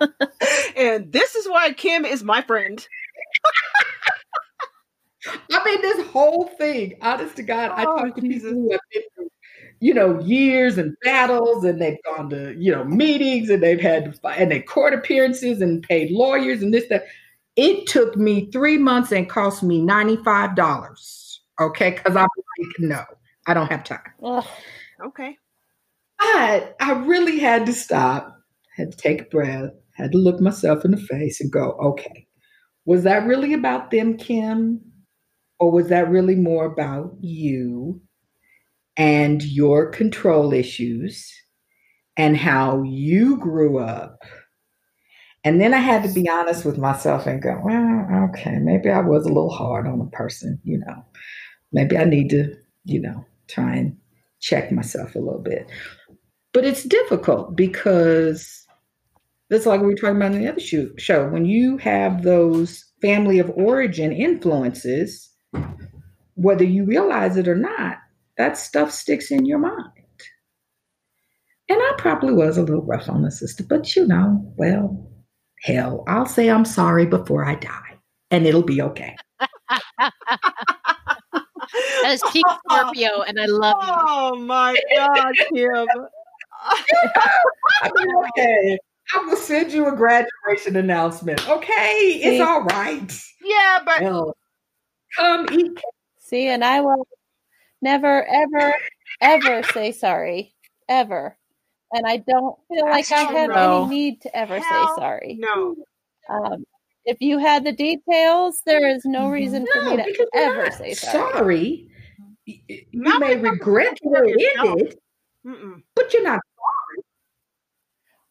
and 0.76 1.12
this 1.12 1.34
is 1.34 1.48
why 1.48 1.72
Kim 1.72 2.04
is 2.04 2.22
my 2.22 2.42
friend. 2.42 2.86
I 5.52 5.64
mean, 5.64 5.80
this 5.80 6.06
whole 6.08 6.48
thing, 6.58 6.94
honest 7.00 7.36
to 7.36 7.42
God, 7.42 7.70
I 7.70 7.84
Oh, 7.84 7.96
talk 7.96 8.14
to 8.16 8.20
Jesus. 8.20 8.50
people 8.50 8.62
who 8.62 8.72
have 8.72 8.80
been 8.92 9.02
through, 9.14 9.30
you 9.80 9.94
know, 9.94 10.20
years 10.20 10.76
and 10.78 10.94
battles, 11.02 11.64
and 11.64 11.80
they've 11.80 12.02
gone 12.04 12.28
to, 12.30 12.54
you 12.58 12.70
know, 12.72 12.84
meetings, 12.84 13.48
and 13.50 13.62
they've 13.62 13.80
had 13.80 14.18
and 14.36 14.50
they 14.50 14.60
court 14.60 14.92
appearances 14.92 15.62
and 15.62 15.82
paid 15.82 16.10
lawyers 16.10 16.62
and 16.62 16.72
this, 16.74 16.86
that. 16.88 17.06
It 17.56 17.86
took 17.86 18.16
me 18.16 18.50
three 18.50 18.78
months 18.78 19.12
and 19.12 19.30
cost 19.30 19.62
me 19.62 19.80
$95. 19.80 21.38
Okay. 21.60 21.92
Cause 21.92 22.16
I'm 22.16 22.22
like, 22.58 22.78
no, 22.80 23.04
I 23.46 23.54
don't 23.54 23.70
have 23.70 23.84
time. 23.84 24.00
Ugh. 24.24 24.44
Okay. 25.06 25.38
But 26.18 26.74
I 26.80 26.92
really 27.06 27.38
had 27.38 27.64
to 27.66 27.72
stop, 27.72 28.36
had 28.76 28.90
to 28.90 28.96
take 28.96 29.20
a 29.22 29.24
breath, 29.26 29.70
had 29.92 30.10
to 30.10 30.18
look 30.18 30.40
myself 30.40 30.84
in 30.84 30.90
the 30.90 30.96
face 30.96 31.40
and 31.40 31.52
go, 31.52 31.72
okay, 31.74 32.23
was 32.86 33.04
that 33.04 33.26
really 33.26 33.52
about 33.52 33.90
them, 33.90 34.16
Kim? 34.16 34.80
Or 35.60 35.70
was 35.70 35.88
that 35.88 36.10
really 36.10 36.34
more 36.34 36.66
about 36.66 37.14
you 37.20 38.00
and 38.96 39.42
your 39.42 39.90
control 39.90 40.52
issues 40.52 41.32
and 42.16 42.36
how 42.36 42.82
you 42.82 43.38
grew 43.38 43.78
up? 43.78 44.22
And 45.44 45.60
then 45.60 45.74
I 45.74 45.78
had 45.78 46.02
to 46.02 46.12
be 46.12 46.28
honest 46.28 46.64
with 46.64 46.78
myself 46.78 47.26
and 47.26 47.42
go, 47.42 47.60
well, 47.62 48.28
okay, 48.30 48.58
maybe 48.58 48.90
I 48.90 49.00
was 49.00 49.24
a 49.24 49.28
little 49.28 49.50
hard 49.50 49.86
on 49.86 50.00
a 50.00 50.16
person, 50.16 50.58
you 50.64 50.78
know. 50.78 51.04
Maybe 51.70 51.98
I 51.98 52.04
need 52.04 52.30
to, 52.30 52.54
you 52.84 53.00
know, 53.00 53.24
try 53.48 53.76
and 53.76 53.96
check 54.40 54.72
myself 54.72 55.14
a 55.14 55.18
little 55.18 55.42
bit. 55.42 55.70
But 56.52 56.64
it's 56.64 56.84
difficult 56.84 57.56
because 57.56 58.63
that's 59.54 59.66
like 59.66 59.80
we 59.80 59.86
were 59.86 59.94
talking 59.94 60.16
about 60.16 60.32
in 60.32 60.42
the 60.42 60.48
other 60.48 60.58
show, 60.58 60.88
show. 60.98 61.28
When 61.28 61.44
you 61.44 61.76
have 61.78 62.24
those 62.24 62.84
family 63.00 63.38
of 63.38 63.50
origin 63.50 64.10
influences, 64.10 65.30
whether 66.34 66.64
you 66.64 66.84
realize 66.84 67.36
it 67.36 67.46
or 67.46 67.54
not, 67.54 67.98
that 68.36 68.58
stuff 68.58 68.90
sticks 68.90 69.30
in 69.30 69.46
your 69.46 69.60
mind. 69.60 69.92
And 71.68 71.78
I 71.80 71.92
probably 71.98 72.34
was 72.34 72.58
a 72.58 72.62
little 72.62 72.82
rough 72.82 73.08
on 73.08 73.22
the 73.22 73.30
sister, 73.30 73.62
but 73.62 73.94
you 73.94 74.04
know, 74.08 74.42
well, 74.56 75.08
hell, 75.62 76.02
I'll 76.08 76.26
say 76.26 76.50
I'm 76.50 76.64
sorry 76.64 77.06
before 77.06 77.44
I 77.44 77.54
die, 77.54 77.98
and 78.32 78.46
it'll 78.46 78.62
be 78.64 78.82
okay. 78.82 79.16
That 82.02 82.12
is 82.12 82.22
peak 82.32 82.44
Scorpio, 82.68 83.22
and 83.22 83.40
I 83.40 83.46
love 83.46 83.76
you. 83.80 83.92
Oh 83.96 84.36
my 84.36 84.76
God, 84.96 85.34
Kim. 85.54 85.86
I'll 87.82 87.92
be 87.92 88.06
okay. 88.28 88.78
I 89.12 89.24
will 89.26 89.36
send 89.36 89.72
you 89.72 89.86
a 89.86 89.94
graduation 89.96 90.76
announcement. 90.76 91.46
Okay, 91.48 92.20
it's 92.22 92.38
See? 92.38 92.40
all 92.40 92.62
right. 92.64 93.12
yeah, 93.42 93.78
but 93.84 94.02
Well, 94.02 94.36
come 95.16 95.46
eat. 95.52 95.78
See, 96.20 96.46
and 96.48 96.64
I 96.64 96.80
will 96.80 97.06
never, 97.82 98.24
ever, 98.24 98.74
ever 99.20 99.62
say 99.62 99.92
sorry. 99.92 100.54
Ever. 100.88 101.36
And 101.92 102.06
I 102.06 102.16
don't 102.18 102.56
feel 102.68 102.88
like 102.88 103.10
I 103.12 103.22
have 103.22 103.50
true. 103.50 103.56
any 103.56 103.86
need 103.86 104.20
to 104.22 104.36
ever 104.36 104.58
Hell 104.58 104.86
say 104.88 105.00
sorry. 105.00 105.38
no. 105.40 105.76
Um, 106.28 106.64
if 107.04 107.18
you 107.20 107.38
had 107.38 107.64
the 107.64 107.72
details, 107.72 108.62
there 108.64 108.88
is 108.88 109.04
no 109.04 109.28
reason 109.28 109.66
for 109.72 109.82
me 109.82 109.96
to 109.98 110.26
ever 110.34 110.70
say 110.70 110.94
sorry. 110.94 111.32
sorry. 111.32 111.88
Y- 112.46 112.60
You 112.68 112.86
Not 112.92 113.20
may 113.20 113.36
regret 113.36 113.98
you 114.02 114.10
what 114.10 114.24
it 114.26 114.40
yourself. 114.40 114.80
ended, 115.44 115.82
but 115.94 116.12
you're 116.12 116.22
not 116.24 116.40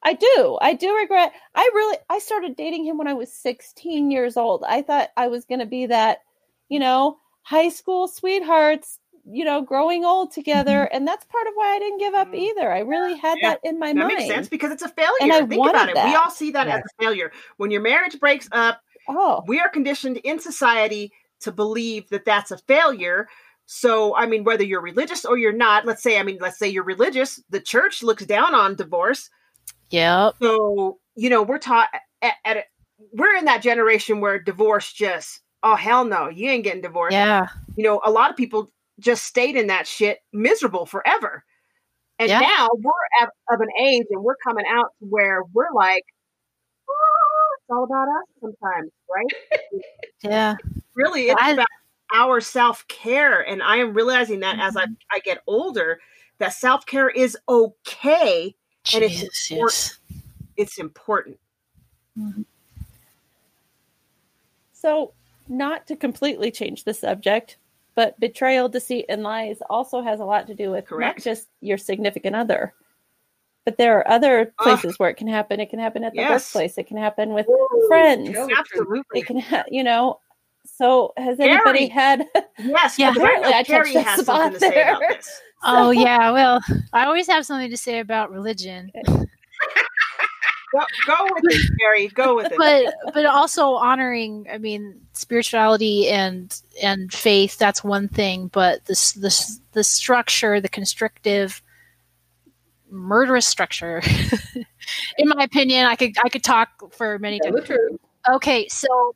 I 0.04 0.14
do. 0.14 0.58
I 0.62 0.74
do 0.74 0.96
regret. 0.96 1.34
I 1.56 1.70
really. 1.74 1.98
I 2.10 2.20
started 2.20 2.56
dating 2.56 2.86
him 2.86 2.98
when 2.98 3.08
I 3.08 3.14
was 3.14 3.32
16 3.32 4.12
years 4.12 4.38
old. 4.38 4.64
I 4.68 4.82
thought 4.82 5.10
I 5.18 5.28
was 5.28 5.46
going 5.46 5.60
to 5.60 5.66
be 5.66 5.86
that, 5.88 6.20
you 6.70 6.80
know, 6.80 7.18
high 7.44 7.70
school 7.70 8.08
sweethearts. 8.08 9.00
You 9.26 9.46
know, 9.46 9.62
growing 9.62 10.04
old 10.04 10.34
together, 10.34 10.84
and 10.92 11.08
that's 11.08 11.24
part 11.24 11.48
of 11.48 11.54
why 11.56 11.74
I 11.74 11.80
didn't 11.80 12.00
give 12.00 12.14
up 12.14 12.28
Mhm. 12.34 12.40
either. 12.40 12.74
I 12.74 12.80
really 12.80 13.16
had 13.16 13.38
Yeah, 13.42 13.52
that 13.52 13.62
in 13.64 13.80
my 13.80 13.94
That 13.94 14.00
mind. 14.00 14.12
That 14.12 14.16
makes 14.18 14.28
sense 14.28 14.50
because 14.50 14.72
it's 14.74 14.84
a 14.84 14.90
failure. 14.90 15.16
And 15.22 15.32
I 15.32 15.46
Think 15.46 15.54
about 15.66 15.76
wanted 15.76 15.98
it. 15.98 16.06
We 16.06 16.16
all 16.16 16.30
see 16.30 16.52
that 16.52 16.68
as 16.68 16.82
a 16.82 17.02
failure. 17.02 17.32
When 17.56 17.72
your 17.72 17.80
marriage 17.80 18.20
breaks 18.20 18.50
up, 18.52 18.82
Oh, 19.08 19.42
we 19.48 19.62
are 19.62 19.70
conditioned 19.70 20.18
in 20.26 20.40
society 20.40 21.14
to 21.40 21.54
believe 21.54 22.10
that 22.10 22.26
that's 22.26 22.52
a 22.52 22.58
failure. 22.58 23.30
So, 23.66 24.14
I 24.14 24.26
mean, 24.26 24.44
whether 24.44 24.66
you're 24.66 24.82
religious 24.82 25.24
or 25.24 25.38
you're 25.38 25.54
not, 25.54 25.86
let's 25.86 26.04
say, 26.04 26.20
I 26.20 26.24
mean, 26.24 26.40
let's 26.42 26.60
say 26.60 26.68
you're 26.68 26.84
religious, 26.84 27.42
the 27.50 27.62
church 27.62 28.04
looks 28.04 28.26
down 28.26 28.54
on 28.54 28.76
divorce. 28.76 29.30
Yep. 29.94 30.36
So, 30.42 30.98
you 31.16 31.30
know, 31.30 31.44
we're 31.44 31.60
taught 31.60 31.90
at, 32.24 32.34
at 32.44 32.58
a, 32.58 32.64
we're 33.14 33.36
in 33.36 33.46
that 33.46 33.62
generation 33.62 34.22
where 34.22 34.40
divorce 34.40 34.92
just, 34.92 35.42
oh, 35.62 35.76
hell 35.76 36.04
no, 36.04 36.30
you 36.30 36.50
ain't 36.50 36.64
getting 36.64 36.82
divorced. 36.82 37.14
Yeah. 37.14 37.48
You 37.78 37.84
know, 37.84 38.02
a 38.04 38.10
lot 38.10 38.32
of 38.32 38.36
people 38.36 38.72
just 39.00 39.24
stayed 39.24 39.56
in 39.56 39.68
that 39.68 39.86
shit 39.86 40.20
miserable 40.34 40.88
forever. 40.88 41.44
And 42.18 42.28
Yeah. 42.30 42.40
now 42.40 42.70
we're 42.74 42.92
at, 43.22 43.30
of 43.52 43.62
an 43.62 43.70
age 43.80 44.06
and 44.10 44.24
we're 44.24 44.36
coming 44.44 44.66
out 44.68 44.88
to 45.00 45.06
where 45.06 45.44
we're 45.54 45.72
like, 45.76 46.04
oh, 46.90 47.48
it's 47.60 47.70
all 47.70 47.84
about 47.84 48.08
us 48.08 48.26
sometimes, 48.42 48.92
right? 49.14 49.82
Yeah. 50.24 50.56
really 50.96 51.30
it's 51.30 51.42
I- 51.42 51.52
about 51.52 51.68
our 52.14 52.40
self-care 52.42 53.42
and 53.42 53.64
i 53.64 53.78
am 53.78 53.92
realizing 53.96 54.42
that 54.42 54.60
as 54.60 54.76
I, 54.76 54.84
mm-hmm. 54.84 54.94
I 55.12 55.20
get 55.20 55.40
older 55.48 56.00
that 56.38 56.54
self-care 56.54 57.10
is 57.10 57.36
okay 57.50 58.56
And 58.94 59.04
it's 59.04 59.22
important. 59.50 59.50
yes. 59.50 59.98
it's 60.58 60.78
important 60.80 61.38
so 64.74 65.14
not 65.48 65.88
to 65.88 65.96
completely 65.96 66.52
change 66.52 66.84
the 66.84 66.94
subject, 66.94 67.58
but 67.96 68.20
betrayal, 68.20 68.68
deceit, 68.70 69.06
and 69.10 69.24
lies 69.24 69.60
also 69.70 70.02
has 70.02 70.20
a 70.20 70.26
lot 70.26 70.48
to 70.48 70.54
do 70.56 70.70
with 70.72 70.86
Correct. 70.86 71.20
not 71.20 71.24
just 71.24 71.48
your 71.62 71.78
significant 71.78 72.36
other, 72.36 72.74
but 73.66 73.78
there 73.78 73.98
are 73.98 74.08
other 74.08 74.54
places 74.62 75.00
where 75.00 75.10
it 75.10 75.16
can 75.16 75.28
happen. 75.28 75.60
It 75.60 75.70
can 75.70 75.80
happen 75.80 76.04
at 76.04 76.12
the 76.14 76.20
Yes. 76.20 76.54
workplace. 76.54 76.78
It 76.78 76.88
can 76.88 76.98
happen 76.98 77.34
with 77.34 77.48
friends. 77.88 78.28
the 78.28 78.34
truth. 78.34 78.52
absolutely 78.58 79.20
It 79.22 79.26
can, 79.26 79.40
ha- 79.40 79.64
you 79.72 79.84
know. 79.84 80.20
So 80.66 81.14
has 81.18 81.40
anybody 81.40 81.88
had? 81.88 82.26
yes 82.60 82.98
Yeah. 83.00 83.12
because 83.12 83.24
I 83.24 83.32
Apparently 83.32 83.54
I 83.54 83.64
touched 83.64 83.68
Carrie 83.68 83.94
has 83.96 84.26
something 84.26 84.52
to 84.52 84.60
spot 84.60 84.72
say 84.74 84.82
about 84.82 85.02
this 85.10 85.42
Oh 85.64 85.92
yeah. 85.92 86.32
Well, 86.32 86.60
I 86.94 87.06
always 87.06 87.28
have 87.28 87.46
something 87.46 87.70
to 87.70 87.78
say 87.78 88.00
about 88.00 88.32
religion, 88.32 88.92
go, 88.96 90.80
go 91.08 91.24
with 91.24 91.44
it 91.46 91.72
Carrie. 91.80 92.08
go 92.10 92.36
with 92.36 92.52
it 92.52 92.58
but 92.58 93.14
but 93.14 93.26
also 93.26 93.74
honoring. 93.76 94.48
I 94.52 94.58
mean, 94.58 95.02
spirituality 95.14 96.10
and 96.10 96.60
and 96.82 97.14
faith. 97.14 97.58
That's 97.58 97.84
one 97.84 98.08
thing, 98.08 98.48
but 98.48 98.86
this 98.86 99.14
this 99.14 99.60
the 99.74 99.84
structure, 99.84 100.60
the 100.60 100.70
constrictive, 100.70 101.62
murderous 102.90 103.48
structure. 103.48 104.02
In 105.18 105.28
my 105.30 105.44
opinion, 105.44 105.86
I 105.86 105.96
could 105.96 106.14
I 106.24 106.30
could 106.30 106.44
talk 106.44 106.70
for 106.92 107.20
many. 107.20 107.40
Tell 107.40 107.54
the 107.54 107.62
truth. 107.62 108.00
Okay, 108.30 108.68
so 108.70 109.16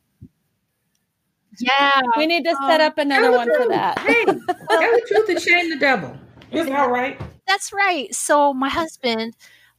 yeah, 1.60 2.00
We 2.16 2.26
need 2.26 2.44
to 2.44 2.54
set 2.68 2.80
Um, 2.80 2.86
up 2.86 2.98
another 2.98 3.22
Tell 3.22 3.32
the 3.32 3.38
one 3.38 3.62
for 3.62 3.68
that. 3.68 3.98
Hey, 3.98 4.24
tell 4.24 4.36
the 4.38 5.04
truth 5.08 5.28
and 5.28 5.40
shame 5.40 5.70
the 5.70 5.76
devil. 5.76 6.16
Isn't 6.52 6.72
that 6.72 6.90
right? 6.90 7.20
That's 7.46 7.72
right. 7.72 8.14
So 8.14 8.52
my 8.54 8.68
husband 8.68 9.34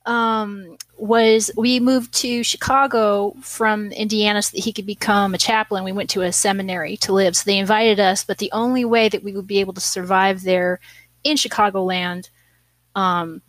um, 0.05 0.77
was 0.97 1.51
we 1.55 1.79
moved 1.79 2.13
to 2.15 2.43
Chicago 2.43 3.35
from 3.41 3.91
Indiana 3.91 4.41
so 4.41 4.55
that 4.55 4.63
he 4.63 4.73
could 4.73 4.85
become 4.85 5.33
a 5.33 5.37
chaplain. 5.37 5.83
We 5.83 5.91
went 5.91 6.09
to 6.11 6.21
a 6.21 6.31
seminary 6.31 6.97
to 6.97 7.13
live. 7.13 7.35
So 7.35 7.43
they 7.45 7.57
invited 7.57 7.99
us, 7.99 8.23
but 8.23 8.37
the 8.37 8.51
only 8.51 8.85
way 8.85 9.09
that 9.09 9.23
we 9.23 9.33
would 9.33 9.47
be 9.47 9.59
able 9.59 9.73
to 9.73 9.81
survive 9.81 10.43
there 10.43 10.79
in 11.23 11.37
Chicagoland 11.37 12.29
um, 12.95 13.41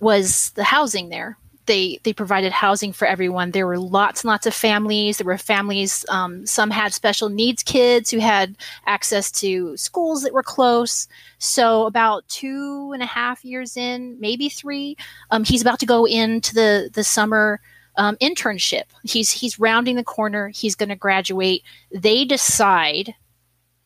was 0.00 0.50
the 0.50 0.64
housing 0.64 1.10
there. 1.10 1.38
They 1.66 1.98
they 2.02 2.12
provided 2.12 2.52
housing 2.52 2.92
for 2.92 3.06
everyone. 3.06 3.50
There 3.50 3.66
were 3.66 3.78
lots 3.78 4.22
and 4.22 4.28
lots 4.28 4.46
of 4.46 4.54
families. 4.54 5.18
There 5.18 5.26
were 5.26 5.38
families. 5.38 6.04
Um, 6.08 6.46
some 6.46 6.70
had 6.70 6.92
special 6.92 7.28
needs 7.28 7.62
kids 7.62 8.10
who 8.10 8.18
had 8.18 8.56
access 8.86 9.30
to 9.32 9.76
schools 9.76 10.22
that 10.22 10.34
were 10.34 10.42
close. 10.42 11.08
So 11.38 11.86
about 11.86 12.28
two 12.28 12.90
and 12.92 13.02
a 13.02 13.06
half 13.06 13.44
years 13.44 13.76
in, 13.76 14.18
maybe 14.20 14.48
three, 14.48 14.96
um, 15.30 15.44
he's 15.44 15.62
about 15.62 15.78
to 15.80 15.86
go 15.86 16.04
into 16.04 16.54
the 16.54 16.90
the 16.92 17.04
summer 17.04 17.60
um, 17.96 18.16
internship. 18.16 18.84
He's 19.02 19.30
he's 19.30 19.58
rounding 19.58 19.96
the 19.96 20.04
corner. 20.04 20.48
He's 20.48 20.74
going 20.74 20.88
to 20.88 20.96
graduate. 20.96 21.62
They 21.92 22.24
decide 22.24 23.14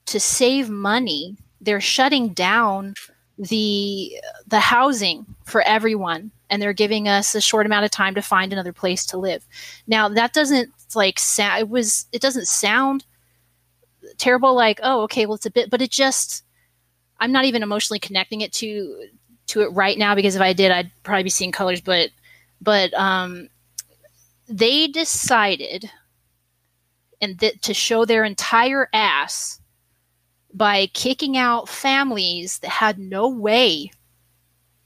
to 0.06 0.18
save 0.18 0.68
money. 0.70 1.36
They're 1.60 1.80
shutting 1.80 2.30
down 2.30 2.94
the 3.38 4.16
the 4.46 4.60
housing 4.60 5.26
for 5.44 5.60
everyone, 5.62 6.32
and 6.50 6.60
they're 6.60 6.72
giving 6.72 7.08
us 7.08 7.34
a 7.34 7.40
short 7.40 7.66
amount 7.66 7.84
of 7.84 7.90
time 7.90 8.14
to 8.14 8.22
find 8.22 8.52
another 8.52 8.72
place 8.72 9.04
to 9.06 9.18
live. 9.18 9.46
Now 9.86 10.08
that 10.08 10.32
doesn't 10.32 10.70
like 10.94 11.18
sound. 11.18 11.60
It 11.60 11.68
was. 11.68 12.06
It 12.12 12.22
doesn't 12.22 12.48
sound 12.48 13.04
terrible. 14.16 14.54
Like 14.54 14.80
oh, 14.82 15.02
okay, 15.02 15.26
well 15.26 15.34
it's 15.34 15.46
a 15.46 15.50
bit, 15.50 15.70
but 15.70 15.82
it 15.82 15.90
just 15.90 16.44
I'm 17.20 17.32
not 17.32 17.44
even 17.44 17.62
emotionally 17.62 17.98
connecting 17.98 18.40
it 18.40 18.52
to 18.54 19.08
to 19.48 19.62
it 19.62 19.72
right 19.72 19.98
now 19.98 20.14
because 20.14 20.36
if 20.36 20.42
I 20.42 20.52
did, 20.52 20.70
I'd 20.70 20.90
probably 21.02 21.24
be 21.24 21.30
seeing 21.30 21.52
colors. 21.52 21.80
But 21.80 22.10
but 22.60 22.92
um, 22.94 23.48
they 24.48 24.86
decided 24.88 25.90
and 27.20 27.38
to 27.62 27.74
show 27.74 28.04
their 28.04 28.24
entire 28.24 28.88
ass 28.92 29.60
by 30.54 30.86
kicking 30.88 31.36
out 31.36 31.68
families 31.68 32.60
that 32.60 32.70
had 32.70 32.98
no 32.98 33.28
way 33.28 33.90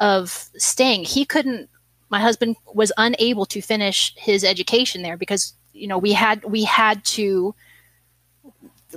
of 0.03 0.51
staying. 0.57 1.05
He 1.05 1.25
couldn't. 1.25 1.71
My 2.11 2.19
husband 2.19 2.57
was 2.75 2.93
unable 2.99 3.47
to 3.47 3.63
finish 3.63 4.13
his 4.17 4.45
education 4.45 5.03
there 5.03 5.17
because 5.17 5.55
you 5.73 5.87
know 5.87 5.97
we 5.97 6.13
had 6.13 6.45
we 6.45 6.65
had 6.65 7.03
to 7.05 7.55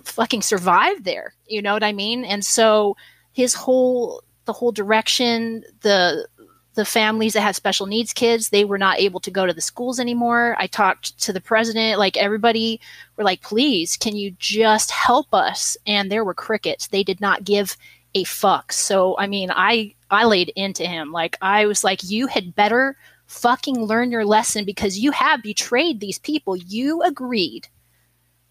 fucking 0.03 0.41
survive 0.41 1.03
there. 1.03 1.33
You 1.47 1.61
know 1.61 1.73
what 1.73 1.83
I 1.83 1.93
mean? 1.93 2.25
And 2.25 2.43
so 2.43 2.97
his 3.31 3.53
whole 3.53 4.23
the 4.45 4.53
whole 4.53 4.71
direction 4.71 5.63
the 5.81 6.27
the 6.73 6.85
families 6.85 7.33
that 7.33 7.41
had 7.41 7.55
special 7.55 7.85
needs 7.85 8.11
kids 8.11 8.49
they 8.49 8.65
were 8.65 8.77
not 8.77 8.99
able 8.99 9.19
to 9.19 9.31
go 9.31 9.45
to 9.45 9.53
the 9.53 9.61
schools 9.61 9.99
anymore 9.99 10.55
i 10.59 10.67
talked 10.67 11.17
to 11.17 11.31
the 11.33 11.41
president 11.41 11.97
like 11.97 12.17
everybody 12.17 12.79
were 13.15 13.23
like 13.23 13.41
please 13.41 13.97
can 13.97 14.15
you 14.15 14.35
just 14.37 14.91
help 14.91 15.33
us 15.33 15.77
and 15.87 16.11
there 16.11 16.23
were 16.25 16.33
crickets 16.33 16.87
they 16.87 17.01
did 17.01 17.19
not 17.21 17.43
give 17.43 17.75
a 18.15 18.23
fuck 18.23 18.71
so 18.73 19.15
i 19.19 19.27
mean 19.27 19.51
i 19.51 19.93
i 20.09 20.23
laid 20.25 20.49
into 20.55 20.85
him 20.85 21.11
like 21.11 21.37
i 21.41 21.65
was 21.67 21.83
like 21.83 21.99
you 22.03 22.25
had 22.27 22.55
better 22.55 22.97
fucking 23.27 23.75
learn 23.83 24.11
your 24.11 24.25
lesson 24.25 24.65
because 24.65 24.97
you 24.97 25.11
have 25.11 25.43
betrayed 25.43 25.99
these 25.99 26.19
people 26.19 26.55
you 26.55 27.01
agreed 27.03 27.67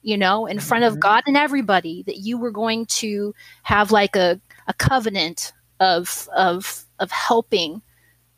you 0.03 0.17
know 0.17 0.47
in 0.47 0.61
front 0.61 0.85
of 0.85 0.95
Mhm. 0.95 1.01
god 1.01 1.23
and 1.27 1.37
everybody 1.37 2.03
that 2.07 2.19
you 2.19 2.39
were 2.39 2.51
going 2.53 2.87
to 2.87 3.35
have 3.63 3.91
like 3.91 4.15
a 4.15 4.41
a 4.69 4.75
covenant 4.75 5.53
of 5.81 6.29
of 6.37 6.85
of 7.01 7.11
helping 7.11 7.83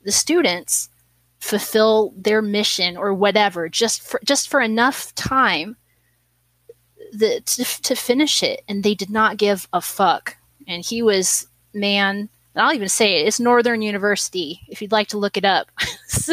the 0.04 0.12
students 0.12 0.88
fulfill 1.38 2.12
their 2.16 2.40
mission 2.42 2.96
or 2.96 3.12
whatever 3.12 3.68
just 3.68 4.00
for 4.02 4.20
just 4.24 4.48
for 4.48 4.60
enough 4.60 5.14
time 5.14 5.76
the 7.12 7.40
to, 7.46 7.64
to 7.82 7.94
finish 7.94 8.42
it, 8.42 8.62
and 8.68 8.82
they 8.82 8.94
did 8.94 9.10
not 9.10 9.36
give 9.36 9.68
a 9.72 9.80
fuck. 9.80 10.36
And 10.66 10.84
he 10.84 11.02
was 11.02 11.46
man. 11.72 12.28
And 12.54 12.62
I'll 12.64 12.74
even 12.74 12.88
say 12.88 13.20
it. 13.20 13.26
It's 13.26 13.38
Northern 13.38 13.82
University. 13.82 14.60
If 14.68 14.80
you'd 14.80 14.92
like 14.92 15.08
to 15.08 15.18
look 15.18 15.36
it 15.36 15.44
up, 15.44 15.68
so 16.06 16.32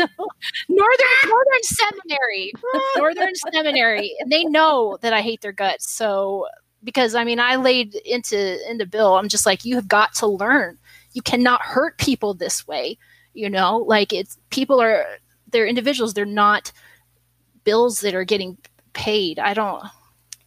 Northern 0.70 1.08
Northern 1.28 1.64
Seminary, 1.64 2.54
Northern 2.98 3.36
Seminary, 3.52 4.16
and 4.20 4.32
they 4.32 4.46
know 4.46 4.98
that 5.02 5.14
I 5.14 5.22
hate 5.22 5.42
their 5.42 5.52
guts. 5.52 5.92
So 5.92 6.48
because 6.84 7.16
I 7.16 7.24
mean, 7.24 7.40
I 7.40 7.56
laid 7.56 7.96
into 7.96 8.70
into 8.70 8.86
Bill. 8.86 9.16
I'm 9.16 9.30
just 9.30 9.46
like, 9.46 9.66
you 9.66 9.76
have 9.76 9.88
got 9.88 10.14
to 10.16 10.28
learn. 10.28 10.78
You 11.14 11.22
cannot 11.22 11.62
hurt 11.62 11.98
people 11.98 12.34
this 12.34 12.68
way. 12.68 12.98
You 13.34 13.50
know, 13.50 13.78
like 13.78 14.14
it's 14.14 14.38
people 14.50 14.82
are 14.82 15.06
they're 15.52 15.68
individuals. 15.68 16.14
They're 16.14 16.26
not 16.26 16.72
bills 17.64 18.02
that 18.02 18.14
are 18.14 18.26
getting 18.26 18.58
paid. 18.94 19.40
I 19.40 19.54
don't. 19.54 19.84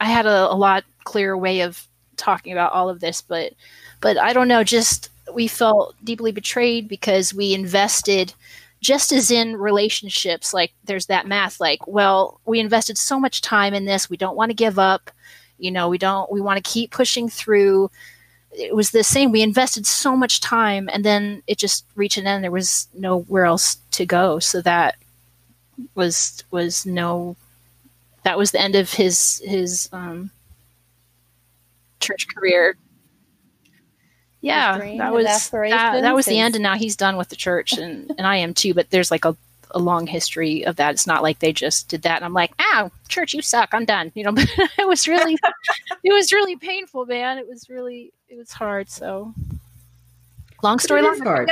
I 0.01 0.07
had 0.07 0.26
a, 0.26 0.53
a 0.53 0.55
lot 0.55 0.84
clearer 1.05 1.37
way 1.37 1.61
of 1.61 1.87
talking 2.17 2.53
about 2.53 2.73
all 2.73 2.89
of 2.89 3.01
this, 3.01 3.21
but 3.21 3.53
but 4.01 4.19
I 4.19 4.33
don't 4.33 4.49
know. 4.49 4.64
Just 4.64 5.11
we 5.33 5.49
felt 5.49 5.95
deeply 6.05 6.33
betrayed 6.33 6.89
because 6.89 7.35
we 7.35 7.55
invested 7.55 8.33
just 8.81 9.11
as 9.11 9.31
in 9.31 9.57
relationships 9.57 10.53
like 10.53 10.73
there's 10.85 11.07
that 11.07 11.27
math 11.27 11.59
like 11.61 11.87
well 11.87 12.41
we 12.45 12.61
invested 12.61 12.97
so 12.97 13.19
much 13.19 13.41
time 13.41 13.75
in 13.75 13.85
this 13.85 14.11
we 14.11 14.17
don't 14.17 14.37
want 14.37 14.51
to 14.51 14.55
give 14.55 14.79
up 14.79 15.11
you 15.59 15.71
know 15.71 15.89
we 15.89 15.99
don't 15.99 16.31
we 16.31 16.41
want 16.41 16.62
to 16.62 16.71
keep 16.71 16.91
pushing 16.91 17.29
through 17.29 17.91
it 18.53 18.75
was 18.75 18.91
the 18.91 19.03
same 19.03 19.33
we 19.33 19.43
invested 19.43 19.87
so 19.87 20.17
much 20.17 20.41
time 20.41 20.89
and 20.93 21.05
then 21.05 21.43
it 21.47 21.59
just 21.59 21.85
reached 21.95 22.19
an 22.19 22.27
end 22.27 22.45
there 22.45 22.51
was 22.51 22.87
nowhere 22.95 23.45
else 23.45 23.79
to 23.91 24.07
go 24.07 24.39
so 24.39 24.61
that 24.61 24.97
was 25.95 26.45
was 26.51 26.87
no 26.87 27.35
that 28.25 28.39
was 28.39 28.51
the 28.51 28.61
end 28.61 28.75
of 28.75 28.93
his 28.93 29.43
his 29.45 29.89
um 29.93 30.31
church 32.01 32.26
career 32.34 32.76
yeah 34.40 34.78
that 34.99 35.12
was 35.12 35.24
that, 35.51 36.03
that 36.03 36.14
was 36.14 36.26
the 36.26 36.38
end 36.38 36.55
and 36.55 36.62
now 36.62 36.74
he's 36.76 36.97
done 36.97 37.16
with 37.16 37.28
the 37.28 37.36
church 37.36 37.72
and 37.72 38.12
and 38.18 38.26
i 38.26 38.36
am 38.36 38.55
too 38.55 38.74
but 38.74 38.90
there's 38.90 39.11
like 39.11 39.24
a, 39.24 39.34
a 39.72 39.78
long 39.78 40.07
history 40.07 40.64
of 40.64 40.76
that 40.76 40.92
it's 40.92 41.07
not 41.07 41.22
like 41.22 41.38
they 41.38 41.53
just 41.53 41.88
did 41.88 42.03
that 42.03 42.16
and 42.16 42.24
i'm 42.24 42.34
like 42.34 42.53
ah 42.61 42.90
church 43.09 43.34
you 43.34 43.42
suck 43.42 43.70
i'm 43.72 43.84
done 43.84 44.12
you 44.14 44.22
know 44.22 44.32
but 44.32 44.49
it 44.78 44.86
was 44.86 45.09
really 45.09 45.36
it 46.05 46.12
was 46.12 46.32
really 46.32 46.57
painful 46.57 47.07
man 47.07 47.38
it 47.38 47.49
was 47.49 47.68
really 47.68 48.12
it 48.28 48.36
was 48.36 48.53
hard 48.53 48.88
so 48.88 49.32
long 50.62 50.78
story 50.78 51.03
long 51.03 51.14
is 51.14 51.20
hard. 51.20 51.51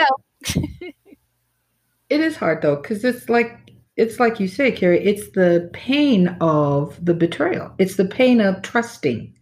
It 2.11 2.21
is 2.21 2.37
hard 2.37 2.63
though, 2.63 2.77
because 2.77 3.05
it's 3.05 3.29
like 3.29 3.73
it's 3.97 4.21
like 4.21 4.41
you 4.41 4.49
say, 4.49 4.71
Carrie. 4.71 5.05
It's 5.05 5.31
the 5.31 5.71
pain 5.73 6.29
of 6.41 7.03
the 7.05 7.15
betrayal. 7.15 7.73
It's 7.79 7.97
the 7.97 8.05
pain 8.05 8.41
of 8.41 8.63
trusting. 8.63 9.35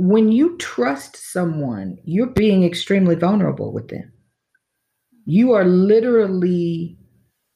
When 0.00 0.30
you 0.30 0.56
trust 0.58 1.16
someone, 1.16 1.98
you're 2.04 2.28
being 2.28 2.62
extremely 2.62 3.16
vulnerable 3.16 3.72
with 3.72 3.88
them. 3.88 4.12
You 5.24 5.52
are 5.54 5.64
literally 5.64 6.96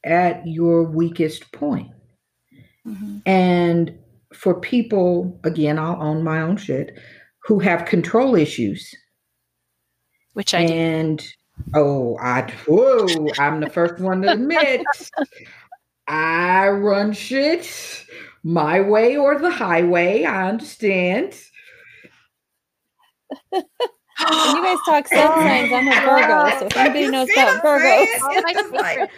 at 0.05 0.45
your 0.45 0.83
weakest 0.83 1.53
point. 1.53 1.93
Mhm. 2.85 3.23
And 3.27 3.97
for 4.35 4.59
people, 4.59 5.39
again, 5.45 5.79
I'll 5.79 6.03
own 6.03 6.25
my 6.25 6.43
own 6.43 6.57
shit, 6.57 6.99
who 7.45 7.61
have 7.61 7.85
control 7.85 8.35
issues 8.35 8.93
which 10.33 10.55
i 10.55 10.61
and 10.63 11.23
oh, 11.75 12.17
I 12.19 12.51
whoa, 12.67 13.29
I'm 13.39 13.61
the 13.61 13.71
first 13.71 14.01
one 14.01 14.23
to 14.23 14.33
admit 14.33 14.85
I 16.09 16.69
run 16.69 17.13
shit 17.13 18.05
my 18.43 18.81
way 18.81 19.17
or 19.17 19.39
the 19.39 19.51
highway. 19.51 20.25
I 20.25 20.49
understand. 20.49 21.35
When 23.51 24.57
you 24.57 24.63
guys 24.63 24.79
talk 24.87 25.09
sun 25.09 25.29
signs, 25.41 25.73
I'm 25.73 25.89
a 25.89 25.95
Virgo, 26.01 26.59
so 26.61 26.67
if 26.67 26.77
anybody 26.77 27.09
knows 27.09 27.29
about 27.33 27.63
Virgos, 27.63 28.07
Oh, 28.23 28.43
It's 28.47 28.73
like- 28.73 29.11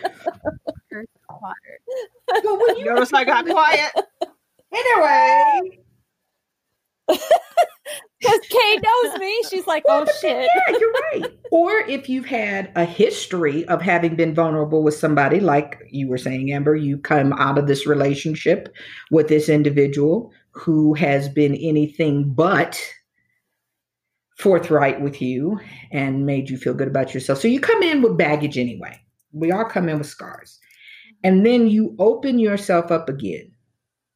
favorite 0.90 1.10
water. 1.30 1.80
but 2.26 2.42
when 2.44 2.76
you 2.78 2.84
Notice 2.94 3.12
I 3.12 3.24
got 3.24 3.44
quiet. 3.46 3.90
anyway, 4.72 5.78
because 7.06 8.40
Kay 8.48 8.76
knows 8.82 9.18
me, 9.18 9.42
she's 9.50 9.66
like, 9.66 9.82
oh 9.86 10.06
shit. 10.20 10.48
yeah, 10.68 10.76
you're 10.78 10.92
right. 11.12 11.32
Or 11.50 11.72
if 11.80 12.08
you've 12.08 12.24
had 12.26 12.72
a 12.74 12.84
history 12.84 13.64
of 13.66 13.82
having 13.82 14.16
been 14.16 14.34
vulnerable 14.34 14.82
with 14.82 14.94
somebody, 14.94 15.40
like 15.40 15.78
you 15.90 16.08
were 16.08 16.18
saying, 16.18 16.50
Amber, 16.52 16.74
you 16.76 16.96
come 16.98 17.32
out 17.34 17.58
of 17.58 17.66
this 17.66 17.86
relationship 17.86 18.74
with 19.10 19.28
this 19.28 19.48
individual 19.50 20.32
who 20.52 20.94
has 20.94 21.28
been 21.28 21.54
anything 21.56 22.32
but 22.32 22.80
forthright 24.36 25.00
with 25.00 25.22
you 25.22 25.60
and 25.92 26.26
made 26.26 26.50
you 26.50 26.58
feel 26.58 26.74
good 26.74 26.88
about 26.88 27.14
yourself. 27.14 27.38
So 27.40 27.48
you 27.48 27.60
come 27.60 27.82
in 27.82 28.02
with 28.02 28.18
baggage 28.18 28.58
anyway. 28.58 29.00
We 29.32 29.52
all 29.52 29.64
come 29.64 29.88
in 29.88 29.98
with 29.98 30.06
scars. 30.06 30.58
And 31.22 31.46
then 31.46 31.68
you 31.68 31.94
open 31.98 32.38
yourself 32.38 32.90
up 32.90 33.08
again. 33.08 33.50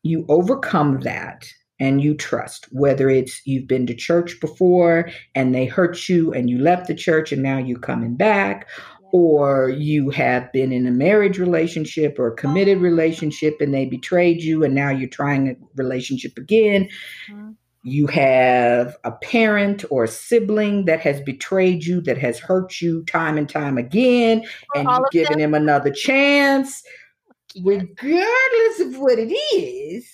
You 0.03 0.27
overcome 0.29 1.01
that 1.01 1.47
and 1.81 2.03
you 2.03 2.15
trust, 2.15 2.67
whether 2.73 3.09
it's 3.09 3.41
you've 3.45 3.69
been 3.69 3.87
to 3.87 3.95
church 3.95 4.41
before 4.41 5.09
and 5.35 5.55
they 5.55 5.65
hurt 5.67 6.09
you 6.09 6.33
and 6.33 6.51
you 6.51 6.59
left 6.59 6.89
the 6.89 6.95
church 6.95 7.33
and 7.33 7.43
now 7.43 7.59
you're 7.59 7.79
coming 7.79 8.17
back, 8.17 8.69
or 9.13 9.71
you 9.71 10.11
have 10.11 10.53
been 10.53 10.71
in 10.73 10.87
a 10.87 10.91
marriage 10.91 11.39
relationship 11.39 12.19
or 12.19 12.29
a 12.29 12.37
committed 12.37 12.79
relationship 12.79 13.57
and 13.61 13.73
they 13.73 13.87
betrayed 13.87 14.43
you 14.43 14.65
and 14.65 14.75
now 14.75 14.91
you're 14.91 15.09
trying 15.09 15.49
a 15.49 15.57
relationship 15.77 16.37
again. 16.37 16.89
Mhm. 17.31 17.55
You 17.83 18.07
have 18.09 18.97
a 19.05 19.13
parent 19.13 19.85
or 19.91 20.05
a 20.05 20.09
sibling 20.09 20.85
that 20.87 21.01
has 21.01 21.21
betrayed 21.21 21.85
you, 21.85 22.01
that 22.03 22.19
has 22.19 22.39
hurt 22.39 22.81
you 22.81 23.05
time 23.05 23.39
and 23.39 23.49
time 23.49 23.79
again, 23.79 24.45
Or 24.75 24.81
and 24.81 24.91
you've 24.91 24.99
of 25.05 25.11
given 25.11 25.39
him 25.41 25.55
another 25.55 25.91
chance 25.91 26.83
regardless 27.65 28.81
of 28.81 28.99
what 28.99 29.19
it 29.19 29.33
is, 29.55 30.07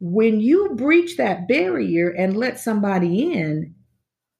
when 0.00 0.40
you 0.40 0.70
breach 0.74 1.16
that 1.16 1.46
barrier 1.48 2.10
and 2.10 2.36
let 2.36 2.58
somebody 2.58 3.32
in 3.32 3.74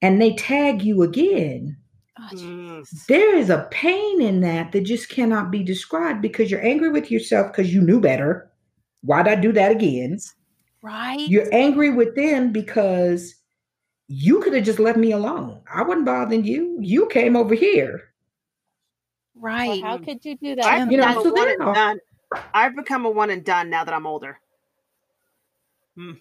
and 0.01 0.21
they 0.21 0.33
tag 0.35 0.81
you 0.81 1.03
again, 1.03 1.77
Oh, 2.19 2.35
Mm. 2.35 3.05
there 3.07 3.35
is 3.35 3.49
a 3.49 3.67
pain 3.71 4.21
in 4.21 4.41
that 4.41 4.73
that 4.73 4.81
just 4.81 5.09
cannot 5.09 5.49
be 5.49 5.63
described 5.63 6.21
because 6.21 6.51
you're 6.51 6.63
angry 6.65 6.89
with 6.89 7.09
yourself 7.09 7.51
because 7.51 7.73
you 7.73 7.81
knew 7.81 7.99
better. 7.99 8.51
Why'd 9.01 9.27
I 9.27 9.35
do 9.35 9.51
that 9.53 9.71
again? 9.71 10.19
Right 10.81 11.29
You're 11.29 11.53
angry 11.53 11.89
with 11.91 12.15
them 12.15 12.51
because 12.51 13.35
you 14.07 14.41
could 14.41 14.53
have 14.53 14.65
just 14.65 14.79
left 14.79 14.97
me 14.97 15.11
alone. 15.13 15.61
I 15.73 15.83
wasn't 15.83 16.05
bothering 16.05 16.45
you. 16.45 16.77
You 16.81 17.07
came 17.07 17.35
over 17.35 17.55
here. 17.55 18.01
Well, 19.65 19.75
right 19.75 19.81
how 19.81 19.97
could 19.97 20.25
you 20.25 20.37
do 20.37 20.55
that? 20.55 20.65
I've 20.65 20.87
that? 20.87 20.91
You 20.91 20.97
know, 20.97 21.05
become 21.07 21.23
so 21.23 21.29
a 21.29 21.33
one 21.33 21.49
and 21.49 21.65
done. 21.73 21.99
I've 22.53 22.75
become 22.75 23.05
a 23.05 23.09
one 23.11 23.29
and 23.29 23.43
done 23.45 23.69
now 23.69 23.83
that 23.83 23.93
I'm 23.93 24.07
older. 24.07 24.39
Hmm. 25.97 26.13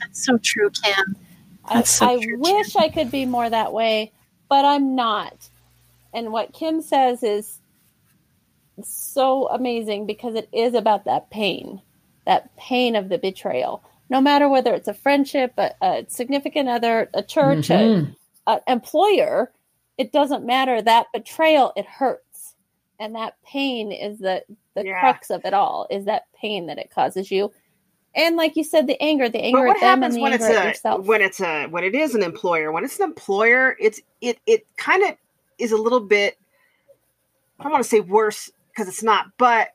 that's 0.00 0.24
so 0.26 0.38
true 0.38 0.70
kim 0.70 1.16
I, 1.66 1.74
That's 1.74 1.90
so 1.90 2.06
I 2.06 2.18
true, 2.20 2.38
wish 2.40 2.76
I 2.76 2.88
could 2.90 3.10
be 3.10 3.26
more 3.26 3.48
that 3.48 3.72
way, 3.72 4.12
but 4.48 4.64
I'm 4.64 4.94
not. 4.94 5.50
And 6.12 6.32
what 6.32 6.52
Kim 6.52 6.82
says 6.82 7.22
is 7.22 7.60
so 8.82 9.48
amazing 9.48 10.06
because 10.06 10.34
it 10.34 10.48
is 10.52 10.74
about 10.74 11.04
that 11.06 11.30
pain, 11.30 11.82
that 12.26 12.54
pain 12.56 12.96
of 12.96 13.08
the 13.08 13.18
betrayal. 13.18 13.82
No 14.10 14.20
matter 14.20 14.48
whether 14.48 14.74
it's 14.74 14.88
a 14.88 14.94
friendship, 14.94 15.54
a, 15.58 15.72
a 15.82 16.04
significant 16.08 16.68
other, 16.68 17.08
a 17.14 17.22
church, 17.22 17.70
a, 17.70 17.74
Mhm. 17.74 18.16
a 18.46 18.60
employer, 18.68 19.50
it 19.98 20.12
doesn't 20.12 20.44
matter. 20.44 20.82
That 20.82 21.06
betrayal, 21.12 21.72
it 21.76 21.86
hurts, 21.86 22.54
and 22.98 23.14
that 23.14 23.34
pain 23.44 23.92
is 23.92 24.18
the 24.18 24.44
the 24.74 24.84
Yeah. 24.84 25.00
crux 25.00 25.30
of 25.30 25.44
it 25.44 25.54
all. 25.54 25.86
Is 25.90 26.04
that 26.06 26.24
pain 26.34 26.66
that 26.66 26.78
it 26.78 26.90
causes 26.90 27.30
you, 27.30 27.52
and 28.14 28.36
like 28.36 28.56
you 28.56 28.64
said, 28.64 28.86
the 28.86 29.00
anger, 29.00 29.28
the 29.28 29.38
anger 29.40 29.58
But 29.60 29.66
what 29.68 29.76
at 29.76 29.80
them, 29.80 30.02
and 30.02 30.02
happens 30.02 30.14
the 30.16 30.20
when 30.22 30.32
anger 30.32 30.46
it's 30.46 30.56
at 30.56 30.64
a 30.64 30.68
yourself. 30.68 31.06
when 31.06 31.20
it's 31.22 31.40
a 31.40 31.66
when 31.68 31.84
it 31.84 31.94
is 31.94 32.14
an 32.14 32.22
employer? 32.22 32.72
When 32.72 32.84
it's 32.84 32.98
an 32.98 33.04
employer, 33.04 33.76
it's 33.80 34.00
it 34.20 34.38
it 34.46 34.66
kind 34.76 35.02
of 35.04 35.16
is 35.58 35.72
a 35.72 35.76
little 35.76 36.00
bit. 36.00 36.36
I 37.60 37.62
don't 37.62 37.72
want 37.72 37.84
to 37.84 37.88
say 37.88 38.00
worse 38.00 38.50
because 38.70 38.88
it's 38.88 39.02
not, 39.04 39.26
but 39.38 39.73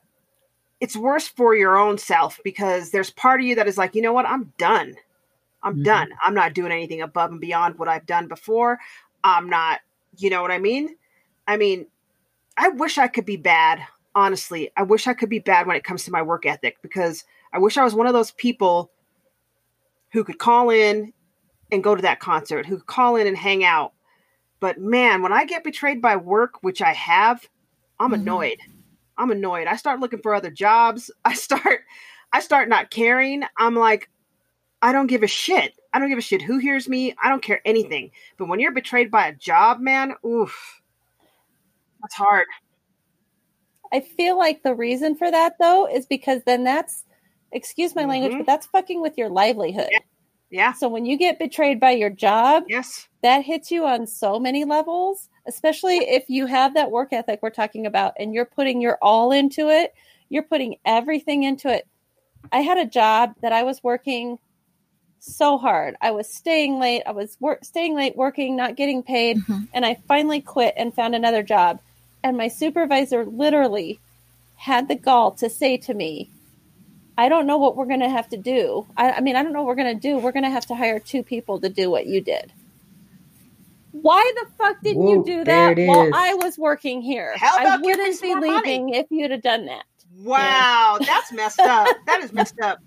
it's 0.80 0.96
worse 0.96 1.28
for 1.28 1.54
your 1.54 1.76
own 1.76 1.98
self 1.98 2.40
because 2.42 2.90
there's 2.90 3.10
part 3.10 3.40
of 3.40 3.46
you 3.46 3.54
that 3.54 3.68
is 3.68 3.78
like, 3.78 3.94
you 3.94 4.02
know 4.02 4.12
what, 4.12 4.26
I'm 4.26 4.52
done. 4.58 4.96
I'm 5.62 5.76
Mhm. 5.76 5.84
done. 5.84 6.08
I'm 6.22 6.34
not 6.34 6.54
doing 6.54 6.72
anything 6.72 7.02
above 7.02 7.30
and 7.30 7.40
beyond 7.40 7.78
what 7.78 7.88
I've 7.88 8.06
done 8.06 8.28
before. 8.28 8.78
I'm 9.22 9.48
not, 9.50 9.80
you 10.16 10.30
know 10.30 10.40
what 10.40 10.50
I 10.50 10.58
mean? 10.58 10.96
I 11.46 11.56
mean, 11.58 11.86
I 12.56 12.68
wish 12.68 12.96
I 12.98 13.08
could 13.08 13.26
be 13.26 13.36
bad. 13.36 13.86
Honestly, 14.14 14.70
I 14.76 14.82
wish 14.82 15.06
I 15.06 15.14
could 15.14 15.28
be 15.28 15.38
bad 15.38 15.66
when 15.66 15.76
it 15.76 15.84
comes 15.84 16.04
to 16.04 16.10
my 16.10 16.22
work 16.22 16.46
ethic 16.46 16.78
because 16.82 17.24
I 17.52 17.58
wish 17.58 17.76
I 17.76 17.84
was 17.84 17.94
one 17.94 18.06
of 18.06 18.14
those 18.14 18.32
people 18.32 18.90
who 20.12 20.24
could 20.24 20.38
call 20.38 20.70
in 20.70 21.12
and 21.70 21.84
go 21.84 21.94
to 21.94 22.02
that 22.02 22.20
concert, 22.20 22.66
who 22.66 22.78
could 22.78 22.86
call 22.86 23.16
in 23.16 23.26
and 23.26 23.36
hang 23.36 23.64
out. 23.64 23.92
But 24.58 24.80
man, 24.80 25.22
when 25.22 25.32
I 25.32 25.44
get 25.44 25.62
betrayed 25.62 26.02
by 26.02 26.16
work, 26.16 26.62
which 26.62 26.82
I 26.82 26.92
have, 26.94 27.48
I'm 28.00 28.10
Mhm. 28.10 28.14
annoyed. 28.14 28.58
I'm 29.20 29.30
annoyed. 29.30 29.66
I 29.66 29.76
start 29.76 30.00
looking 30.00 30.20
for 30.22 30.34
other 30.34 30.50
jobs. 30.50 31.10
I 31.24 31.34
start 31.34 31.80
I 32.32 32.40
start 32.40 32.68
not 32.68 32.90
caring. 32.90 33.42
I'm 33.58 33.76
like 33.76 34.08
I 34.82 34.92
don't 34.92 35.08
give 35.08 35.22
a 35.22 35.26
shit. 35.28 35.74
I 35.92 35.98
don't 35.98 36.08
give 36.08 36.18
a 36.18 36.22
shit 36.22 36.40
who 36.40 36.58
hears 36.58 36.88
me. 36.88 37.14
I 37.22 37.28
don't 37.28 37.42
care 37.42 37.60
anything. 37.66 38.12
But 38.38 38.48
when 38.48 38.60
you're 38.60 38.72
betrayed 38.72 39.10
by 39.10 39.26
a 39.26 39.34
job, 39.34 39.78
man, 39.80 40.14
oof, 40.24 40.80
that's 42.00 42.14
hard. 42.14 42.46
I 43.92 44.00
feel 44.00 44.38
like 44.38 44.62
the 44.62 44.74
reason 44.74 45.16
for 45.16 45.30
that 45.30 45.54
though 45.60 45.86
is 45.86 46.06
because 46.06 46.42
then 46.46 46.64
that's 46.64 47.04
excuse 47.52 47.94
my 47.96 48.04
language, 48.04 48.32
Mhm. 48.32 48.38
but 48.38 48.46
that's 48.46 48.66
fucking 48.68 49.02
with 49.02 49.18
your 49.18 49.28
livelihood. 49.28 49.90
Yeah. 50.50 50.72
So 50.72 50.88
when 50.88 51.04
you 51.04 51.16
get 51.16 51.38
betrayed 51.38 51.78
by 51.80 51.90
your 51.92 52.10
job, 52.10 52.64
Yes. 52.68 53.08
that 53.22 53.44
hits 53.44 53.70
you 53.70 53.84
on 53.86 54.06
so 54.06 54.38
many 54.38 54.64
levels, 54.64 55.28
especially 55.46 55.96
if 55.96 56.28
you 56.28 56.46
have 56.46 56.74
that 56.74 56.90
work 56.90 57.12
ethic 57.12 57.40
we're 57.42 57.50
talking 57.50 57.86
about 57.86 58.14
and 58.18 58.34
you're 58.34 58.44
putting 58.44 58.80
your 58.80 58.98
all 59.00 59.32
into 59.32 59.68
it, 59.68 59.94
you're 60.28 60.42
putting 60.42 60.76
everything 60.84 61.42
into 61.42 61.68
it. 61.72 61.86
I 62.52 62.60
had 62.60 62.78
a 62.78 62.86
job 62.86 63.34
that 63.42 63.52
I 63.52 63.62
was 63.64 63.82
working 63.82 64.38
so 65.18 65.58
hard. 65.58 65.96
I 66.00 66.12
was 66.12 66.32
staying 66.32 66.78
late, 66.78 67.02
I 67.06 67.12
was 67.12 67.36
work 67.40 67.64
staying 67.64 67.94
late 67.94 68.16
working, 68.16 68.56
not 68.56 68.76
getting 68.76 69.02
paid, 69.02 69.38
Mhm. 69.38 69.68
and 69.74 69.84
I 69.84 69.94
finally 70.08 70.40
quit 70.40 70.74
and 70.76 70.94
found 70.94 71.14
another 71.14 71.42
job. 71.42 71.80
And 72.22 72.36
my 72.36 72.48
supervisor 72.48 73.24
literally 73.26 74.00
had 74.56 74.88
the 74.88 74.94
gall 74.94 75.32
to 75.32 75.48
say 75.50 75.76
to 75.78 75.94
me, 75.94 76.30
I 77.18 77.28
don't 77.28 77.46
know 77.46 77.58
what 77.58 77.76
we're 77.76 77.86
going 77.86 78.00
to 78.00 78.08
have 78.08 78.28
to 78.30 78.38
do. 78.38 78.86
I, 78.96 79.12
I 79.12 79.20
mean, 79.20 79.36
I 79.36 79.42
don't 79.42 79.52
know 79.52 79.60
what 79.62 79.68
we're 79.76 79.82
going 79.82 79.94
to 79.94 80.00
do. 80.08 80.18
We're 80.18 80.32
going 80.32 80.44
to 80.44 80.50
have 80.50 80.66
to 80.66 80.74
hire 80.74 80.98
two 80.98 81.22
people 81.22 81.60
to 81.60 81.68
do 81.68 81.90
what 81.90 82.06
you 82.06 82.20
did. 82.22 82.50
Why 83.92 84.32
the 84.36 84.46
fuck 84.56 84.80
didn't 84.82 85.02
Whoa, 85.02 85.14
you 85.14 85.24
do 85.24 85.44
that 85.44 85.76
while 85.78 86.06
is. 86.06 86.12
I 86.14 86.34
was 86.34 86.56
working 86.58 87.00
here? 87.02 87.34
How 87.36 87.58
I 87.58 87.62
about 87.62 87.82
giving 87.82 87.98
wouldn't 88.00 88.20
be 88.22 88.28
more 88.28 88.40
money? 88.40 88.56
leaving 88.56 88.88
if 88.94 89.06
you'd 89.10 89.30
have 89.32 89.42
done 89.42 89.66
that. 89.66 89.84
Wow, 90.16 90.98
that's 91.00 91.32
messed 91.32 91.60
up. 91.60 91.88
That 92.06 92.20
is 92.22 92.32
messed 92.32 92.60
up. 92.62 92.78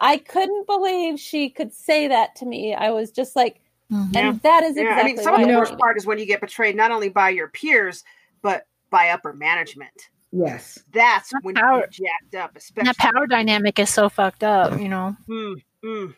I 0.00 0.18
couldn't 0.18 0.66
believe 0.66 1.18
she 1.20 1.50
could 1.50 1.72
say 1.72 2.08
that 2.08 2.34
to 2.36 2.46
me. 2.46 2.74
I 2.74 2.90
was 2.90 3.10
just 3.10 3.36
like, 3.36 3.60
Mhm. 3.92 4.16
and 4.16 4.42
that 4.42 4.62
is 4.64 4.76
Yeah, 4.76 4.82
exactly 4.82 5.00
I 5.00 5.04
mean, 5.14 5.16
some 5.22 5.34
of 5.34 5.46
the 5.48 5.54
worst 5.54 5.78
part 5.78 5.96
is 5.96 6.06
when 6.06 6.18
you 6.18 6.26
get 6.26 6.40
betrayed 6.40 6.74
not 6.76 6.90
only 6.90 7.08
by 7.10 7.30
your 7.30 7.48
peers, 7.48 8.02
but 8.42 8.66
by 8.90 9.10
upper 9.10 9.32
management. 9.32 10.08
Yes. 10.32 10.82
That's 10.92 11.30
That 11.30 11.40
when 11.44 11.54
power- 11.54 11.78
you're 11.78 11.86
jacked 11.88 12.34
up, 12.34 12.56
especially. 12.56 12.88
that 12.88 12.96
power 12.98 13.26
dynamic 13.26 13.78
is 13.78 13.88
so 13.90 14.08
fucked 14.08 14.42
up, 14.44 14.80
you 14.80 14.88
know. 14.88 15.14
Mm, 15.28 15.54
mm. 15.84 16.14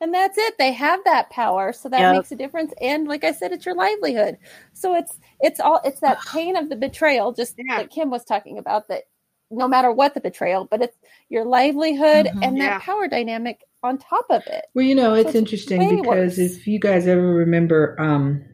And 0.00 0.14
that's 0.14 0.38
it. 0.38 0.54
They 0.58 0.72
have 0.72 1.00
that 1.04 1.28
power, 1.30 1.72
so 1.72 1.88
that 1.88 1.98
Yep. 2.00 2.12
makes 2.12 2.30
a 2.32 2.36
difference. 2.36 2.72
And 2.80 3.08
like 3.08 3.24
I 3.24 3.32
said, 3.32 3.52
it's 3.52 3.66
your 3.66 3.74
livelihood. 3.74 4.38
So 4.72 4.94
it's 4.94 5.18
it's 5.40 5.58
all 5.60 5.80
it's 5.84 6.00
that 6.00 6.18
pain 6.32 6.56
of 6.56 6.68
the 6.68 6.76
betrayal, 6.76 7.32
just 7.32 7.54
Yeah. 7.58 7.78
like 7.78 7.90
Kim 7.90 8.10
was 8.10 8.24
talking 8.24 8.58
about. 8.58 8.88
That 8.88 9.04
no 9.50 9.66
matter 9.66 9.90
what 9.90 10.14
the 10.14 10.20
betrayal, 10.20 10.66
but 10.70 10.82
it's 10.82 10.96
your 11.30 11.44
livelihood 11.44 12.26
Mhm. 12.26 12.42
and 12.44 12.56
Yeah. 12.58 12.78
that 12.78 12.82
power 12.82 13.08
dynamic 13.08 13.64
on 13.82 13.98
top 13.98 14.26
of 14.30 14.42
it. 14.46 14.66
Well, 14.74 14.84
you 14.84 14.94
know, 14.94 15.14
it's 15.14 15.30
it's 15.30 15.36
interesting 15.36 15.80
because 15.88 16.38
worse. 16.38 16.38
if 16.38 16.66
you 16.66 16.78
guys 16.78 17.06
ever 17.08 17.34
remember, 17.34 17.96
um, 18.00 18.44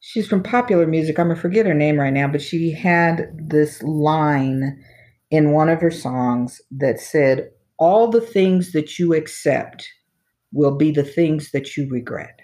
she's 0.00 0.26
from 0.26 0.42
popular 0.42 0.86
music. 0.86 1.18
I'm 1.18 1.28
gonna 1.28 1.40
forget 1.40 1.66
her 1.66 1.74
name 1.74 1.98
right 1.98 2.12
now, 2.12 2.28
but 2.28 2.42
she 2.42 2.72
had 2.72 3.30
this 3.48 3.82
line 3.82 4.82
in 5.30 5.52
one 5.52 5.68
of 5.68 5.80
her 5.80 5.90
songs 5.90 6.60
that 6.72 7.00
said, 7.00 7.50
"All 7.78 8.08
the 8.08 8.20
things 8.20 8.72
that 8.72 8.98
you 8.98 9.14
accept 9.14 9.88
will 10.52 10.76
be 10.76 10.90
the 10.90 11.04
things 11.04 11.50
that 11.52 11.76
you 11.76 11.88
regret." 11.88 12.40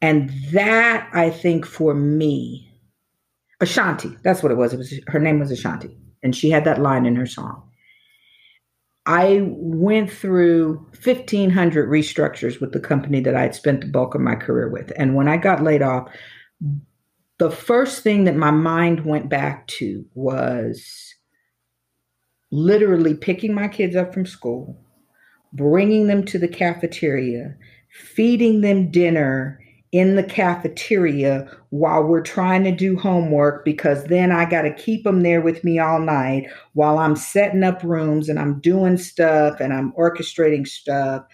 And 0.00 0.30
that, 0.52 1.08
I 1.12 1.30
think, 1.30 1.64
for 1.64 1.94
me, 1.94 2.70
Ashanti, 3.60 4.16
that's 4.22 4.42
what 4.42 4.52
it 4.52 4.56
was. 4.56 4.72
It 4.74 4.78
was 4.78 4.92
her 5.06 5.20
name 5.20 5.38
was 5.38 5.50
Ashanti, 5.50 5.96
and 6.22 6.36
she 6.36 6.50
had 6.50 6.64
that 6.64 6.82
line 6.82 7.06
in 7.06 7.16
her 7.16 7.26
song. 7.26 7.70
I 9.06 9.42
went 9.50 10.10
through 10.10 10.86
1,500 11.02 11.88
restructures 11.88 12.60
with 12.60 12.72
the 12.72 12.80
company 12.80 13.20
that 13.20 13.36
I 13.36 13.42
had 13.42 13.54
spent 13.54 13.82
the 13.82 13.86
bulk 13.86 14.14
of 14.14 14.22
my 14.22 14.34
career 14.34 14.68
with. 14.68 14.92
And 14.96 15.14
when 15.14 15.28
I 15.28 15.36
got 15.36 15.62
laid 15.62 15.82
off, 15.82 16.10
the 17.38 17.50
first 17.50 18.02
thing 18.02 18.24
that 18.24 18.36
my 18.36 18.50
mind 18.50 19.04
went 19.04 19.28
back 19.28 19.66
to 19.68 20.06
was 20.14 21.14
literally 22.50 23.14
picking 23.14 23.52
my 23.52 23.68
kids 23.68 23.94
up 23.94 24.14
from 24.14 24.24
school, 24.24 24.83
bringing 25.54 26.08
them 26.08 26.24
to 26.24 26.38
the 26.38 26.48
cafeteria, 26.48 27.54
feeding 27.90 28.60
them 28.60 28.90
dinner 28.90 29.60
in 29.92 30.16
the 30.16 30.24
cafeteria 30.24 31.48
while 31.70 32.02
we're 32.02 32.20
trying 32.20 32.64
to 32.64 32.72
do 32.72 32.98
homework 32.98 33.64
because 33.64 34.04
then 34.06 34.32
I 34.32 34.44
got 34.44 34.62
to 34.62 34.74
keep 34.74 35.04
them 35.04 35.22
there 35.22 35.40
with 35.40 35.62
me 35.62 35.78
all 35.78 36.00
night 36.00 36.50
while 36.72 36.98
I'm 36.98 37.14
setting 37.14 37.62
up 37.62 37.80
rooms 37.84 38.28
and 38.28 38.40
I'm 38.40 38.58
doing 38.58 38.96
stuff 38.96 39.60
and 39.60 39.72
I'm 39.72 39.92
orchestrating 39.92 40.66
stuff. 40.66 41.24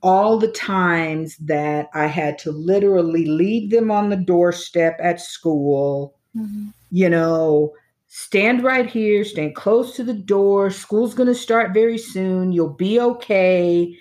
All 0.00 0.38
the 0.38 0.52
times 0.52 1.36
that 1.38 1.88
I 1.92 2.06
had 2.06 2.38
to 2.40 2.52
literally 2.52 3.26
leave 3.26 3.70
them 3.70 3.90
on 3.90 4.10
the 4.10 4.16
doorstep 4.16 4.96
at 5.02 5.20
school, 5.20 6.14
Mhm. 6.36 6.72
you 6.92 7.08
know, 7.08 7.72
stand 8.16 8.62
right 8.62 8.88
here, 8.88 9.24
stand 9.24 9.56
close 9.56 9.96
to 9.96 10.04
the 10.04 10.14
door. 10.14 10.70
School's 10.70 11.14
going 11.14 11.26
to 11.26 11.34
start 11.34 11.74
very 11.74 11.98
soon. 11.98 12.52
You'll 12.52 12.72
be 12.72 13.00
okay. 13.00 13.92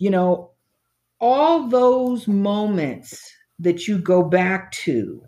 You 0.00 0.10
know, 0.10 0.50
all 1.20 1.68
those 1.68 2.26
moments 2.26 3.32
that 3.60 3.86
you 3.86 3.98
go 3.98 4.24
back 4.24 4.72
to 4.72 5.22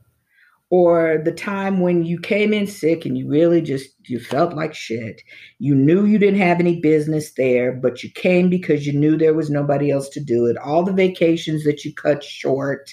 or 0.68 1.22
the 1.24 1.30
time 1.30 1.78
when 1.78 2.02
you 2.02 2.18
came 2.18 2.52
in 2.52 2.66
sick 2.66 3.06
and 3.06 3.16
you 3.16 3.28
really 3.28 3.60
just 3.60 3.90
you 4.08 4.18
felt 4.18 4.54
like 4.54 4.74
shit 4.74 5.22
you 5.60 5.74
knew 5.74 6.04
you 6.04 6.18
didn't 6.18 6.40
have 6.40 6.58
any 6.58 6.80
business 6.80 7.34
there 7.34 7.70
but 7.70 8.02
you 8.02 8.10
came 8.10 8.48
because 8.48 8.86
you 8.86 8.92
knew 8.92 9.16
there 9.16 9.34
was 9.34 9.50
nobody 9.50 9.90
else 9.90 10.08
to 10.08 10.20
do 10.20 10.46
it 10.46 10.56
all 10.56 10.82
the 10.82 10.92
vacations 10.92 11.62
that 11.64 11.84
you 11.84 11.94
cut 11.94 12.24
short 12.24 12.90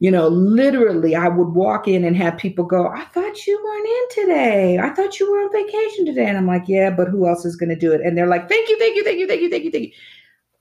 you 0.00 0.10
know 0.10 0.28
literally 0.28 1.14
i 1.14 1.28
would 1.28 1.48
walk 1.48 1.86
in 1.86 2.04
and 2.04 2.16
have 2.16 2.36
people 2.36 2.64
go 2.64 2.88
i 2.88 3.04
thought 3.06 3.46
you 3.46 3.60
weren't 3.64 3.86
in 3.86 4.26
today. 4.26 4.78
I 4.78 4.90
thought 4.90 5.18
you 5.18 5.30
were 5.30 5.42
on 5.42 5.52
vacation 5.52 6.06
today. 6.06 6.26
And 6.26 6.38
i'm 6.38 6.46
like 6.46 6.64
yeah 6.66 6.90
but 6.90 7.08
who 7.08 7.26
else 7.26 7.44
is 7.44 7.56
going 7.56 7.70
to 7.70 7.76
do 7.76 7.92
it? 7.92 8.00
And 8.00 8.16
they're 8.16 8.28
like 8.28 8.48
thank 8.48 8.68
you 8.68 8.78
thank 8.78 8.96
you 8.96 9.04
thank 9.04 9.18
you 9.18 9.26
thank 9.26 9.40
you 9.42 9.50
thank 9.50 9.64
you 9.64 9.70
thank 9.70 9.84
you. 9.86 9.92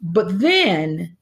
But 0.02 0.40
then 0.40 1.16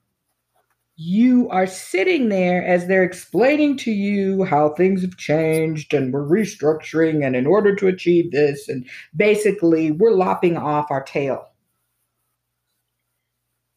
you 0.96 1.50
are 1.50 1.68
sitting 1.68 2.30
there 2.30 2.64
as 2.64 2.88
they're 2.88 3.04
explaining 3.04 3.78
to 3.78 3.92
you 3.92 4.44
how 4.44 4.70
things 4.70 5.02
have 5.02 5.18
changed 5.18 5.94
and 5.94 6.14
we're 6.14 6.28
restructuring 6.28 7.26
and 7.26 7.36
in 7.36 7.48
order 7.48 7.76
to 7.76 7.88
achieve 7.88 8.32
this 8.32 8.70
and 8.70 8.88
basically 9.16 9.92
we're 9.92 10.12
lopping 10.12 10.58
off 10.58 10.92
our 10.92 11.04
tail. 11.04 11.48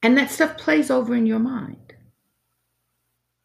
And 0.03 0.19
that 0.19 0.31
stuff 0.31 0.59
plays 0.59 0.91
over 0.91 1.15
in 1.15 1.25
your 1.25 1.39
mind 1.39 1.84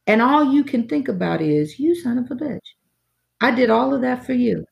and 0.09 0.21
all 0.21 0.43
you 0.53 0.63
can 0.65 0.87
think 0.87 1.07
about 1.07 1.41
is 1.41 1.79
you 1.79 1.95
son 1.95 2.17
of 2.17 2.31
a 2.31 2.35
bitch 2.35 2.69
i 3.41 3.51
did 3.51 3.69
all 3.69 3.93
of 3.93 4.01
that 4.01 4.25
for 4.25 4.33
you 4.33 4.65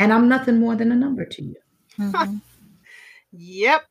and 0.00 0.12
i'm 0.12 0.28
nothing 0.28 0.58
more 0.58 0.76
than 0.76 0.92
a 0.92 0.96
number 0.96 1.24
to 1.26 1.42
you 1.44 1.56
Mhm. 2.00 2.40
Yep. 3.36 3.82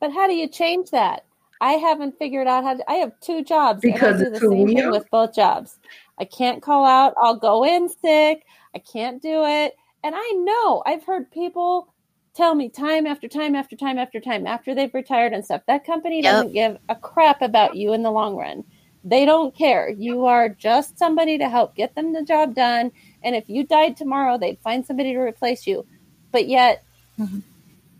But 0.00 0.12
how 0.12 0.26
do 0.26 0.34
you 0.34 0.48
change 0.48 0.90
that? 0.90 1.24
I 1.60 1.74
haven't 1.74 2.18
figured 2.18 2.48
out 2.48 2.64
how 2.64 2.74
to. 2.74 2.90
I 2.90 2.94
have 2.94 3.12
two 3.20 3.44
jobs 3.44 3.82
Because 3.82 4.00
and 4.02 4.04
I 4.20 4.24
do 4.24 4.30
the 4.30 4.40
same 4.40 4.66
thing 4.68 4.90
with 4.90 5.08
both 5.10 5.34
jobs. 5.34 5.78
I 6.18 6.24
can't 6.24 6.62
call 6.62 6.84
out. 6.84 7.14
I'll 7.22 7.36
go 7.36 7.64
in 7.64 7.88
sick. 7.88 8.44
I 8.74 8.78
can't 8.80 9.22
do 9.22 9.44
it. 9.44 9.76
And 10.02 10.14
I 10.16 10.30
know 10.38 10.82
I've 10.86 11.04
heard 11.04 11.30
people 11.30 11.91
tell 12.34 12.54
me 12.54 12.68
time 12.68 13.06
after 13.06 13.28
time 13.28 13.54
after 13.54 13.76
time 13.76 13.98
after 13.98 14.20
time 14.20 14.46
after 14.46 14.74
they've 14.74 14.94
retired 14.94 15.32
and 15.32 15.44
stuff. 15.44 15.62
That 15.66 15.84
company 15.84 16.22
Yep. 16.22 16.32
doesn't 16.32 16.52
give 16.52 16.78
a 16.88 16.96
crap 16.96 17.42
about 17.42 17.76
you 17.76 17.92
in 17.92 18.02
the 18.02 18.10
long 18.10 18.36
run. 18.36 18.64
They 19.04 19.24
don't 19.24 19.54
care. 19.54 19.88
You 19.90 20.26
are 20.26 20.48
just 20.48 20.98
somebody 20.98 21.36
to 21.38 21.48
help 21.48 21.74
get 21.74 21.94
them 21.94 22.12
the 22.12 22.22
job 22.22 22.54
done. 22.54 22.92
And 23.22 23.34
if 23.34 23.48
you 23.48 23.64
died 23.64 23.96
tomorrow, 23.96 24.38
they'd 24.38 24.60
find 24.60 24.86
somebody 24.86 25.12
to 25.12 25.18
replace 25.18 25.66
you. 25.66 25.84
But 26.30 26.46
yet, 26.48 26.84
Mhm. 27.18 27.42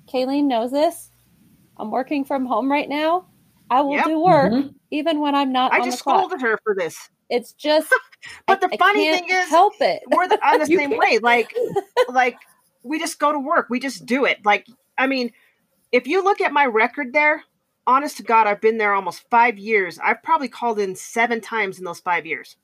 Kayleen 0.08 0.44
knows 0.44 0.70
this. 0.70 1.10
I'm 1.76 1.90
working 1.90 2.24
from 2.24 2.46
home 2.46 2.70
right 2.70 2.88
now. 2.88 3.26
I 3.70 3.80
will 3.80 3.96
Yep. 3.96 4.04
do 4.06 4.18
work 4.20 4.52
Mhm. 4.52 4.74
even 4.90 5.20
when 5.20 5.34
I'm 5.34 5.50
not 5.52 5.72
I 5.74 5.78
on 5.80 5.84
just 5.84 5.98
the 5.98 6.04
clock. 6.04 6.18
scolded 6.24 6.40
her 6.42 6.58
for 6.62 6.74
this. 6.74 6.96
It's 7.30 7.52
just 7.54 7.88
But 8.46 8.62
I- 8.62 8.68
the 8.68 8.74
I 8.74 8.76
funny 8.76 9.04
can't 9.04 9.26
thing 9.26 9.36
is, 9.36 9.48
help 9.48 9.74
it. 9.80 10.02
we're 10.08 10.28
the, 10.28 10.46
on 10.46 10.60
the 10.60 10.66
same 10.66 10.90
can't. 10.90 10.98
way. 10.98 11.18
Like, 11.18 11.52
like 12.08 12.36
we 12.82 12.98
just 12.98 13.18
go 13.18 13.32
to 13.32 13.38
work. 13.38 13.66
We 13.70 13.80
just 13.80 14.06
do 14.06 14.24
it. 14.24 14.44
Like, 14.44 14.66
I 14.98 15.06
mean, 15.06 15.32
if 15.92 16.06
you 16.06 16.22
look 16.24 16.40
at 16.40 16.52
my 16.52 16.66
record 16.66 17.12
there, 17.12 17.42
honest 17.86 18.16
to 18.18 18.22
God, 18.22 18.46
I've 18.46 18.60
been 18.60 18.78
there 18.78 18.94
almost 18.94 19.28
five 19.30 19.58
years. 19.58 19.98
I've 20.02 20.22
probably 20.22 20.48
called 20.48 20.78
in 20.78 20.94
seven 20.96 21.40
times 21.40 21.78
in 21.78 21.84
those 21.84 22.00
five 22.00 22.26
years. 22.26 22.56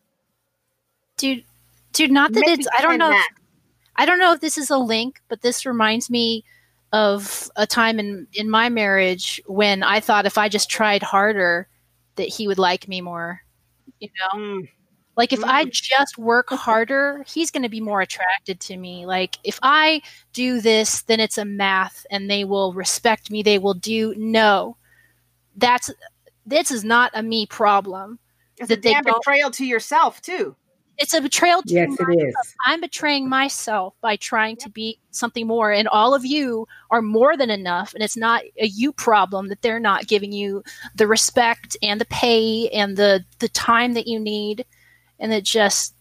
dude 1.16 1.44
dude 1.92 2.10
not 2.12 2.32
that 2.32 2.44
Maybe 2.46 2.62
it's 2.62 2.68
i 2.78 2.82
don't 2.82 2.98
know 2.98 3.10
if, 3.10 3.24
i 3.96 4.04
don't 4.06 4.18
know 4.18 4.32
if 4.32 4.40
this 4.40 4.58
is 4.58 4.70
a 4.70 4.78
link 4.78 5.20
but 5.28 5.42
this 5.42 5.66
reminds 5.66 6.10
me 6.10 6.44
of 6.92 7.50
a 7.56 7.66
time 7.66 7.98
in 7.98 8.26
in 8.34 8.48
my 8.48 8.68
marriage 8.68 9.40
when 9.46 9.82
i 9.82 10.00
thought 10.00 10.26
if 10.26 10.38
i 10.38 10.48
just 10.48 10.70
tried 10.70 11.02
harder 11.02 11.66
that 12.16 12.28
he 12.28 12.46
would 12.46 12.58
like 12.58 12.88
me 12.88 13.00
more 13.00 13.40
you 14.00 14.08
know 14.20 14.38
Mm, 14.38 14.68
Like 15.18 15.32
if 15.34 15.44
I 15.44 15.64
Mm. 15.66 15.72
just 15.72 16.16
work 16.16 16.48
harder, 16.50 17.24
he's 17.26 17.50
going 17.50 17.64
to 17.64 17.68
be 17.68 17.80
more 17.80 18.00
attracted 18.00 18.60
to 18.60 18.76
me. 18.78 19.04
Like 19.04 19.36
if 19.44 19.58
I 19.62 20.00
do 20.32 20.60
this, 20.62 21.02
then 21.02 21.20
it's 21.20 21.36
a 21.36 21.44
math 21.44 22.06
and 22.10 22.30
they 22.30 22.44
will 22.44 22.72
respect 22.72 23.30
me. 23.30 23.42
They 23.42 23.58
will 23.58 23.74
do 23.74 24.14
no. 24.16 24.76
That's 25.56 25.90
this 26.46 26.70
is 26.70 26.84
not 26.84 27.10
a 27.14 27.22
me 27.22 27.44
problem. 27.46 28.18
It's 28.58 28.70
a 28.70 28.76
that 28.76 28.82
they 28.82 28.92
damn 28.94 29.02
don't- 29.02 29.18
betrayal 29.20 29.50
to 29.50 29.66
yourself 29.66 30.22
too. 30.22 30.56
It's 31.00 31.14
a 31.14 31.20
betrayal 31.20 31.62
to 31.62 31.74
Yes, 31.74 31.90
my- 31.98 32.12
it 32.12 32.26
is. 32.28 32.34
I'm 32.66 32.80
betraying 32.80 33.28
myself 33.28 33.94
by 34.00 34.16
trying 34.16 34.56
to 34.56 34.68
be 34.70 34.98
something 35.12 35.46
more. 35.46 35.70
And 35.72 35.86
all 35.88 36.12
of 36.14 36.24
you 36.26 36.66
are 36.90 37.02
more 37.02 37.36
than 37.36 37.50
enough. 37.50 37.94
And 37.94 38.02
it's 38.02 38.16
not 38.16 38.42
a 38.58 38.66
you 38.66 38.92
problem 38.92 39.46
that 39.48 39.62
they're 39.62 39.78
not 39.78 40.08
giving 40.08 40.32
you 40.32 40.64
the 40.96 41.06
respect 41.06 41.76
and 41.82 42.00
the 42.00 42.04
pay 42.06 42.68
and 42.70 42.96
the, 42.96 43.24
the 43.38 43.48
time 43.50 43.94
that 43.94 44.08
you 44.08 44.18
need. 44.18 44.64
And 45.18 45.32
it 45.32 45.44
just, 45.44 45.94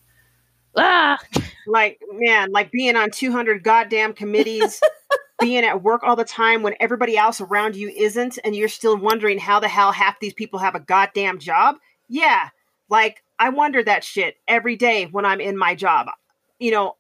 ah, 0.76 1.18
Like, 1.66 2.02
man, 2.14 2.52
like 2.52 2.72
being 2.72 2.96
on 2.96 3.12
200 3.12 3.64
goddamn 3.64 4.14
committees, 4.14 4.80
being 5.40 5.64
at 5.64 5.84
work 5.84 6.04
all 6.04 6.16
the 6.16 6.24
time 6.24 6.64
when 6.64 6.76
everybody 6.80 7.18
else 7.18 7.42
around 7.42 7.76
you 7.76 7.90
isn't, 7.90 8.40
and 8.44 8.56
you're 8.56 8.68
still 8.70 8.98
wondering 8.98 9.38
how 9.40 9.60
the 9.60 9.68
hell 9.68 9.92
half 9.92 10.20
these 10.20 10.34
people 10.34 10.60
have 10.60 10.76
a 10.76 10.80
goddamn 10.80 11.40
job. 11.40 11.76
Yeah. 12.08 12.50
Like, 12.90 13.24
I 13.40 13.50
wonder 13.50 13.84
that 13.84 14.04
shit 14.04 14.38
every 14.48 14.76
day 14.76 15.06
when 15.06 15.26
I'm 15.26 15.42
in 15.42 15.58
my 15.58 15.76
job. 15.76 16.08
You 16.60 16.72
know, 16.72 16.96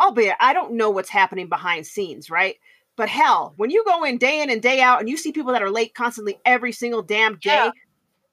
albeit 0.00 0.36
I 0.40 0.52
don't 0.52 0.72
know 0.74 0.88
what's 0.90 1.10
happening 1.10 1.48
behind 1.48 1.86
scenes, 1.86 2.30
right? 2.30 2.56
But 2.96 3.08
hell, 3.08 3.54
when 3.56 3.70
you 3.70 3.84
go 3.84 4.04
in 4.04 4.18
day 4.18 4.40
in 4.42 4.50
and 4.50 4.62
day 4.62 4.80
out 4.80 5.00
and 5.00 5.08
you 5.08 5.16
see 5.16 5.32
people 5.32 5.52
that 5.52 5.62
are 5.62 5.70
late 5.70 5.94
constantly 5.94 6.38
every 6.44 6.72
single 6.72 7.02
damn 7.02 7.34
day 7.36 7.50
Yeah. 7.50 7.70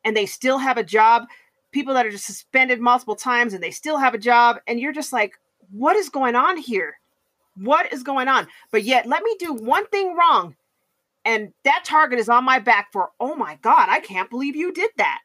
and 0.06 0.16
they 0.16 0.26
still 0.26 0.58
have 0.58 0.78
a 0.78 0.84
job, 0.84 1.24
people 1.78 1.94
that 1.94 2.08
are 2.08 2.12
just 2.12 2.26
suspended 2.26 2.80
multiple 2.80 3.16
times 3.16 3.54
and 3.54 3.62
they 3.62 3.70
still 3.70 4.00
have 4.00 4.16
a 4.16 4.18
job, 4.18 4.58
and 4.66 4.80
you're 4.80 4.92
just 4.92 5.14
like, 5.14 5.34
what 5.70 5.96
is 5.96 6.10
going 6.10 6.36
on 6.36 6.58
here? 6.58 7.00
What 7.56 7.94
is 7.94 8.02
going 8.02 8.28
on? 8.28 8.48
But 8.72 8.84
yet, 8.84 9.06
let 9.06 9.22
me 9.22 9.36
do 9.38 9.54
one 9.54 9.86
thing 9.88 10.16
wrong, 10.16 10.56
and 11.24 11.54
that 11.66 11.86
target 11.86 12.18
is 12.18 12.30
on 12.30 12.44
my 12.44 12.58
back 12.58 12.92
for, 12.92 13.12
oh 13.20 13.36
my 13.36 13.60
God, 13.62 13.90
I 13.90 14.00
can't 14.00 14.30
believe 14.32 14.56
you 14.56 14.74
did 14.74 14.90
that. 14.98 15.20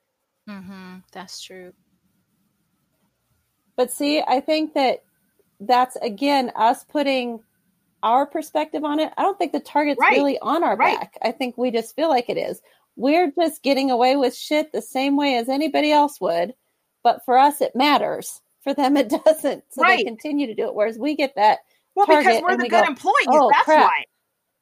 mm-hmm, 0.48 0.96
that's 1.10 1.40
true. 1.40 1.72
But 3.76 3.90
see, 3.90 4.20
I 4.20 4.40
think 4.40 4.74
that 4.74 5.04
that's 5.60 5.96
again 5.96 6.52
us 6.54 6.84
putting 6.84 7.40
our 8.02 8.26
perspective 8.26 8.84
on 8.84 8.98
it. 9.00 9.12
I 9.16 9.22
don't 9.22 9.38
think 9.38 9.52
the 9.52 9.60
target's 9.60 10.00
Right. 10.00 10.16
really 10.16 10.38
on 10.40 10.64
our 10.64 10.76
Right. 10.76 10.98
back. 10.98 11.16
I 11.22 11.32
think 11.32 11.56
we 11.56 11.70
just 11.70 11.94
feel 11.96 12.08
like 12.10 12.28
it 12.28 12.36
is. 12.36 12.60
We're 12.96 13.32
just 13.32 13.62
getting 13.62 13.90
away 13.90 14.16
with 14.16 14.34
shit 14.36 14.72
the 14.72 14.82
same 14.82 15.16
way 15.16 15.36
as 15.36 15.48
anybody 15.48 15.90
else 15.92 16.20
would. 16.20 16.54
But 17.02 17.24
for 17.24 17.38
us, 17.38 17.60
it 17.60 17.74
matters. 17.74 18.40
For 18.62 18.74
them, 18.74 18.96
it 18.96 19.08
doesn't. 19.24 19.64
So 19.70 19.82
Right. 19.82 19.98
they 19.98 20.04
continue 20.04 20.46
to 20.46 20.54
do 20.54 20.66
it. 20.66 20.74
Whereas 20.74 20.98
we 20.98 21.16
get 21.16 21.34
that. 21.36 21.60
Well, 21.94 22.06
because 22.06 22.42
we're 22.42 22.56
the 22.56 22.62
we 22.64 22.68
good 22.68 22.82
go, 22.82 22.86
employees. 22.86 23.26
"Oh, 23.28 23.50
that's 23.50 23.64
crap." 23.64 23.84
why. 23.84 24.04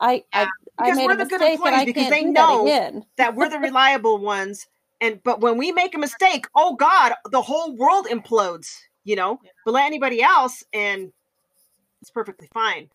I 0.01 0.25
I, 0.33 0.43
I 0.79 0.85
Because 0.85 0.97
made 0.97 1.07
we're 1.07 1.13
a 1.13 1.17
the 1.17 1.25
good 1.27 1.41
mistake 1.41 1.61
and 1.61 1.75
I 1.75 1.83
employees 1.83 1.85
because 1.87 2.03
can't 2.05 2.11
they 2.15 2.23
do 2.25 2.33
know 2.33 2.65
that 2.65 2.89
again. 2.89 3.07
that 3.17 3.35
we're 3.37 3.49
the 3.51 3.59
reliable 3.69 4.19
ones. 4.19 4.67
And 5.03 5.23
but 5.23 5.41
when 5.41 5.57
we 5.59 5.73
make 5.73 5.95
a 5.95 5.99
mistake, 5.99 6.47
oh 6.55 6.75
God, 6.77 7.13
the 7.31 7.43
whole 7.43 7.77
world 7.77 8.07
implodes, 8.07 8.75
you 9.05 9.17
know. 9.17 9.39
But 9.65 9.73
let 9.75 9.87
anybody 9.87 10.23
else 10.23 10.65
and 10.73 11.13
it's 12.01 12.11
perfectly 12.11 12.49
fine. 12.55 12.89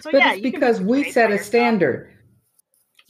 So 0.00 0.10
But 0.12 0.20
yeah, 0.20 0.32
it's 0.34 0.42
because 0.42 0.80
we 0.80 1.10
set 1.10 1.28
by 1.28 1.30
a 1.30 1.32
yourself. 1.36 1.46
standard. 1.46 2.12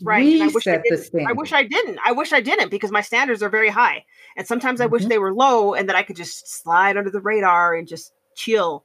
Right. 0.03 0.25
We 0.25 0.41
and 0.41 0.51
I 0.51 0.53
wish 0.53 0.67
I 0.67 0.77
the 0.79 0.83
didn't. 0.83 1.05
standard. 1.05 1.31
I 1.31 1.33
wish 1.33 1.53
I 1.53 1.63
didn't. 1.65 1.99
I 2.05 2.13
wish 2.13 2.33
I 2.33 2.41
didn't 2.41 2.71
because 2.71 2.91
my 2.91 3.01
standards 3.01 3.43
are 3.43 3.49
very 3.49 3.69
high. 3.69 4.05
And 4.37 4.47
sometimes 4.47 4.81
I 4.81 4.87
wish 4.87 5.05
Mhm. 5.05 5.09
they 5.11 5.19
were 5.19 5.33
low 5.33 5.75
and 5.75 5.89
that 5.89 5.97
I 5.97 6.03
could 6.03 6.17
just 6.17 6.49
slide 6.49 6.97
under 6.97 7.11
the 7.11 7.21
radar 7.21 7.75
and 7.75 7.87
just 7.87 8.13
chill. 8.35 8.85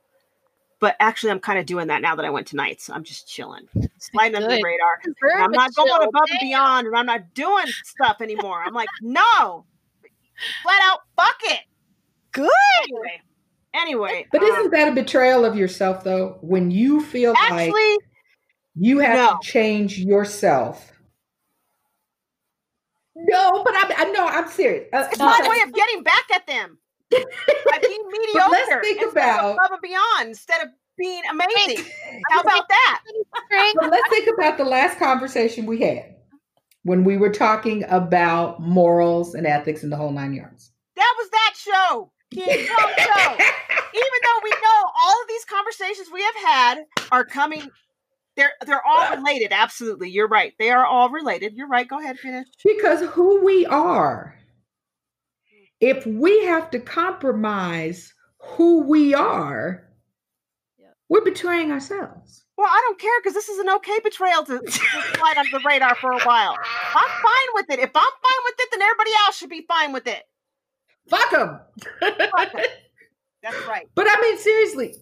But 0.80 0.96
actually, 1.00 1.32
I'm 1.32 1.40
kind 1.40 1.58
of 1.58 1.66
doing 1.66 1.88
that 1.88 2.04
now 2.04 2.16
that 2.16 2.26
I 2.26 2.30
went 2.30 2.46
tonight. 2.46 2.82
So 2.82 2.94
I'm 2.94 3.04
just 3.04 3.28
chilling, 3.28 3.68
sliding 3.98 4.36
under 4.36 4.48
the 4.56 4.62
radar. 4.62 5.44
I'm 5.44 5.52
not 5.52 5.74
going 5.74 5.90
above 5.92 6.26
and 6.30 6.40
beyond, 6.40 6.86
and 6.86 6.96
I'm 6.96 7.08
not 7.08 7.34
doing 7.34 7.66
stuff 7.84 8.22
anymore. 8.22 8.62
I'm 8.64 8.76
like, 8.76 8.90
no, 9.02 9.66
flat 10.62 10.80
out, 10.84 11.00
fuck 11.16 11.38
it. 11.46 11.62
Good. 12.32 12.50
Anyway, 12.84 13.22
anyway. 13.74 14.28
But 14.32 14.44
um, 14.44 14.50
isn't 14.50 14.72
that 14.72 14.90
a 14.90 14.92
betrayal 14.92 15.46
of 15.46 15.56
yourself, 15.56 16.04
though? 16.04 16.38
When 16.42 16.70
you 16.70 17.02
feel 17.02 17.32
like 17.32 17.52
actually 17.52 17.98
you 18.76 19.00
have 19.00 19.16
no. 19.16 19.40
to 19.42 19.48
change 19.48 19.98
yourself. 19.98 20.92
No, 23.26 23.64
but 23.64 23.74
I'm, 23.76 23.92
I 23.98 24.12
know 24.12 24.28
I'm 24.28 24.48
serious. 24.48 24.88
Uh, 24.94 25.08
it's 25.12 25.20
my 25.20 25.48
way 25.50 25.62
of 25.62 25.74
getting 25.74 26.04
back 26.04 26.26
at 26.34 26.46
them 26.46 26.78
by 27.12 27.80
being 27.82 28.02
mediocre 28.12 28.52
let's 28.52 28.88
think 28.88 29.12
about- 29.12 29.54
above 29.56 29.72
and 29.72 29.82
beyond 29.82 30.30
instead 30.30 30.62
of 30.62 30.70
being 30.98 31.22
amazing. 31.32 31.86
How 32.32 32.42
about 32.42 32.68
that? 32.70 33.02
Let's 33.90 34.10
think 34.10 34.30
about 34.34 34.58
the 34.58 34.66
last 34.66 34.98
conversation 34.98 35.66
we 35.66 35.80
had 35.82 36.16
when 36.84 37.04
we 37.04 37.18
were 37.18 37.32
talking 37.32 37.84
about 37.90 38.60
morals 38.62 39.36
and 39.36 39.46
ethics 39.46 39.84
and 39.84 39.92
the 39.92 39.96
whole 39.98 40.12
nine 40.12 40.34
yards. 40.34 40.72
That 40.96 41.14
was 41.18 41.30
that 41.30 41.54
show. 41.56 42.12
Kid 42.34 42.66
Show 42.68 42.76
Show. 42.76 43.32
Even 43.94 44.20
though 44.24 44.40
we 44.44 44.50
know 44.50 44.90
all 45.02 45.22
of 45.22 45.28
these 45.30 45.46
conversations 45.46 46.10
we 46.12 46.22
have 46.24 46.36
had 46.36 46.78
are 47.12 47.24
coming, 47.26 47.70
they're 48.38 48.54
they're 48.66 48.86
all 48.86 49.16
related. 49.18 49.52
Absolutely, 49.52 50.10
you're 50.10 50.28
right. 50.30 50.54
They 50.60 50.70
are 50.70 50.86
all 50.86 51.10
related. 51.10 51.54
You're 51.56 51.68
right. 51.68 51.88
Go 51.88 52.00
ahead, 52.00 52.18
finish. 52.20 52.48
because 52.64 53.02
who 53.10 53.44
we 53.44 53.66
are, 53.66 54.38
if 55.82 56.06
we 56.06 56.46
have 56.46 56.70
to 56.72 56.80
compromise 56.80 58.14
who 58.40 58.84
we 58.84 59.14
are, 59.14 59.84
Yep. 60.80 60.96
we're 61.10 61.26
betraying 61.26 61.72
ourselves. 61.72 62.46
Well, 62.58 62.68
I 62.70 62.82
don't 62.88 63.00
care 63.00 63.12
because 63.22 63.34
this 63.36 63.50
is 63.50 63.60
an 63.60 63.70
okay 63.70 64.00
betrayal 64.04 64.44
to, 64.46 64.60
to 64.60 64.72
slide 64.72 65.38
under 65.38 65.52
the 65.60 65.64
radar 65.66 65.94
for 65.96 66.12
a 66.12 66.20
while. 66.22 66.56
I'm 66.96 67.10
fine 67.22 67.48
with 67.54 67.70
it. 67.70 67.80
If 67.80 67.92
I'm 67.94 68.02
fine 68.02 68.44
with 68.46 68.56
it, 68.60 68.68
then 68.72 68.82
everybody 68.82 69.12
else 69.26 69.38
should 69.38 69.50
be 69.50 69.64
fine 69.68 69.94
with 69.94 70.08
it. 70.08 70.24
Fuck 71.10 71.30
them. 71.32 71.60
Fuck 72.00 72.56
'em. 72.56 72.62
That's 73.44 73.68
right. 73.68 73.88
but 73.96 74.08
I 74.10 74.20
mean, 74.22 74.38
seriously, 74.40 74.96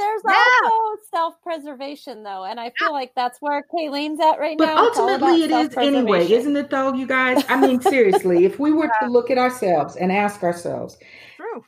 There's 0.00 0.22
Yeah. 0.26 0.68
also 0.70 1.02
self-preservation, 1.10 2.22
though, 2.22 2.44
and 2.44 2.58
I 2.58 2.72
feel 2.78 2.92
like 2.92 3.12
that's 3.14 3.40
where 3.40 3.62
Kayleen's 3.74 4.18
at 4.18 4.38
right 4.38 4.56
but 4.56 4.66
now. 4.66 4.86
It's 4.86 4.98
all 4.98 5.10
ultimately, 5.10 5.44
it 5.44 5.50
is 5.50 5.76
anyway, 5.76 6.30
isn't 6.30 6.56
it? 6.56 6.70
Though, 6.70 6.94
you 6.94 7.06
guys. 7.06 7.44
I 7.48 7.60
mean, 7.60 7.80
seriously, 7.82 8.46
if 8.46 8.58
we 8.58 8.72
were 8.72 8.90
to 9.02 9.08
look 9.08 9.30
at 9.30 9.36
ourselves 9.36 9.96
and 9.96 10.10
ask 10.10 10.42
ourselves, 10.42 10.96
True. 11.36 11.64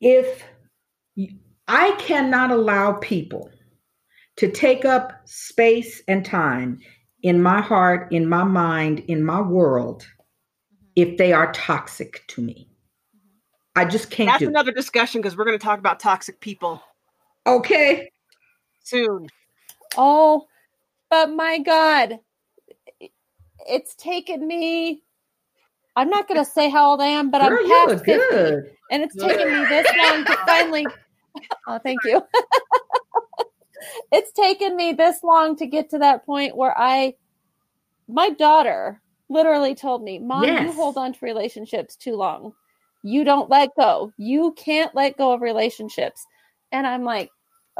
if 0.00 0.44
I 1.66 1.92
cannot 1.92 2.50
allow 2.50 2.92
people 2.92 3.50
to 4.36 4.50
take 4.50 4.84
up 4.84 5.12
space 5.24 6.02
and 6.06 6.24
time 6.24 6.80
in 7.22 7.42
my 7.42 7.62
heart, 7.62 8.12
in 8.12 8.28
my 8.28 8.44
mind, 8.44 9.00
in 9.08 9.24
my 9.24 9.40
world, 9.40 10.02
mm-hmm. 10.02 10.86
if 10.96 11.16
they 11.16 11.32
are 11.32 11.50
toxic 11.52 12.26
to 12.28 12.42
me, 12.42 12.68
mm-hmm. 13.16 13.80
I 13.80 13.86
just 13.86 14.10
can't 14.10 14.28
That's 14.28 14.40
do. 14.40 14.46
it. 14.46 14.48
another 14.48 14.72
discussion 14.72 15.22
because 15.22 15.34
we're 15.36 15.46
going 15.46 15.58
to 15.58 15.64
talk 15.64 15.78
about 15.78 15.98
toxic 15.98 16.40
people 16.40 16.82
Okay, 17.46 18.10
soon. 18.82 19.28
Oh, 19.96 20.46
but 21.10 21.30
my 21.30 21.58
God, 21.58 22.18
it's 23.68 23.94
taken 23.96 24.46
me. 24.46 25.02
I'm 25.96 26.10
not 26.10 26.26
going 26.26 26.42
to 26.42 26.50
say 26.50 26.68
how 26.70 26.90
old 26.90 27.00
I 27.00 27.06
am, 27.06 27.30
but 27.30 27.40
girl, 27.40 27.58
I'm 27.58 27.88
past 27.88 28.04
50, 28.04 28.14
good. 28.30 28.64
and 28.90 29.02
it's 29.02 29.14
taken 29.16 29.50
me 29.52 29.64
this 29.64 29.86
long 29.96 30.24
to 30.24 30.36
finally. 30.46 30.86
Oh, 31.66 31.78
thank 31.82 32.04
you. 32.04 32.22
it's 34.12 34.32
taken 34.32 34.76
me 34.76 34.92
this 34.92 35.22
long 35.24 35.56
to 35.56 35.66
get 35.66 35.90
to 35.90 35.98
that 35.98 36.26
point 36.26 36.56
where 36.56 36.76
I, 36.78 37.14
my 38.06 38.30
daughter, 38.30 39.00
literally 39.30 39.74
told 39.74 40.02
me, 40.02 40.18
"Mom, 40.18 40.62
you 40.62 40.72
hold 40.72 40.98
on 40.98 41.14
to 41.14 41.18
relationships 41.22 41.96
too 41.96 42.16
long. 42.16 42.52
You 43.02 43.24
don't 43.24 43.48
let 43.48 43.70
go. 43.78 44.12
You 44.18 44.52
can't 44.58 44.94
let 44.94 45.16
go 45.16 45.32
of 45.32 45.40
relationships." 45.40 46.26
And 46.74 46.86
I'm 46.88 47.04
like, 47.04 47.30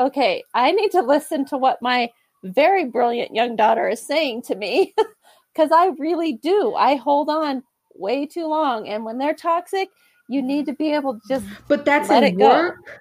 okay, 0.01 0.45
I 0.55 0.73
need 0.73 0.93
to 0.93 1.03
listen 1.03 1.45
to 1.47 1.59
what 1.59 1.83
my 1.83 2.11
very 2.45 2.87
brilliant 2.87 3.35
young 3.35 3.57
daughter 3.57 3.89
is 3.89 4.07
saying 4.07 4.43
to 4.43 4.55
me 4.55 4.95
because 5.55 5.73
I 5.73 5.89
really 5.99 6.35
do. 6.35 6.75
I 6.75 6.95
hold 6.97 7.29
on 7.29 7.65
way 7.97 8.25
too 8.27 8.47
long. 8.47 8.89
And 8.89 9.05
when 9.05 9.19
they're 9.19 9.35
toxic, 9.35 9.89
you 10.29 10.43
need 10.43 10.67
to 10.67 10.75
be 10.75 10.95
able 10.95 11.15
to 11.15 11.21
just 11.29 11.45
But 11.69 11.85
that's 11.85 12.09
Let 12.09 12.23
it 12.23 12.39
go. 12.39 12.51
work. 12.51 13.01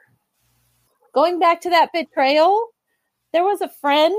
going 1.14 1.40
back 1.40 1.62
to 1.62 1.70
that 1.70 1.92
betrayal. 1.94 2.70
There 3.34 3.44
was 3.44 3.62
a 3.62 3.70
friend 3.70 4.16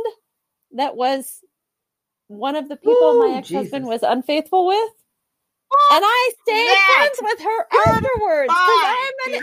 that 0.72 0.97
was 0.97 1.41
one 2.29 2.57
of 2.57 2.68
the 2.68 2.77
people 2.77 3.14
Ooh, 3.14 3.18
my 3.18 3.39
ex 3.39 3.51
husband 3.53 3.87
was 3.87 4.03
unfaithful 4.03 4.66
with. 4.66 4.91
And 5.93 6.05
I 6.07 6.31
stayed 6.43 6.68
That 6.68 6.95
friends 6.97 7.18
with 7.22 7.41
her 7.45 7.66
afterwards 7.89 8.53
because 8.53 8.85
I'm 8.85 9.33
an 9.33 9.43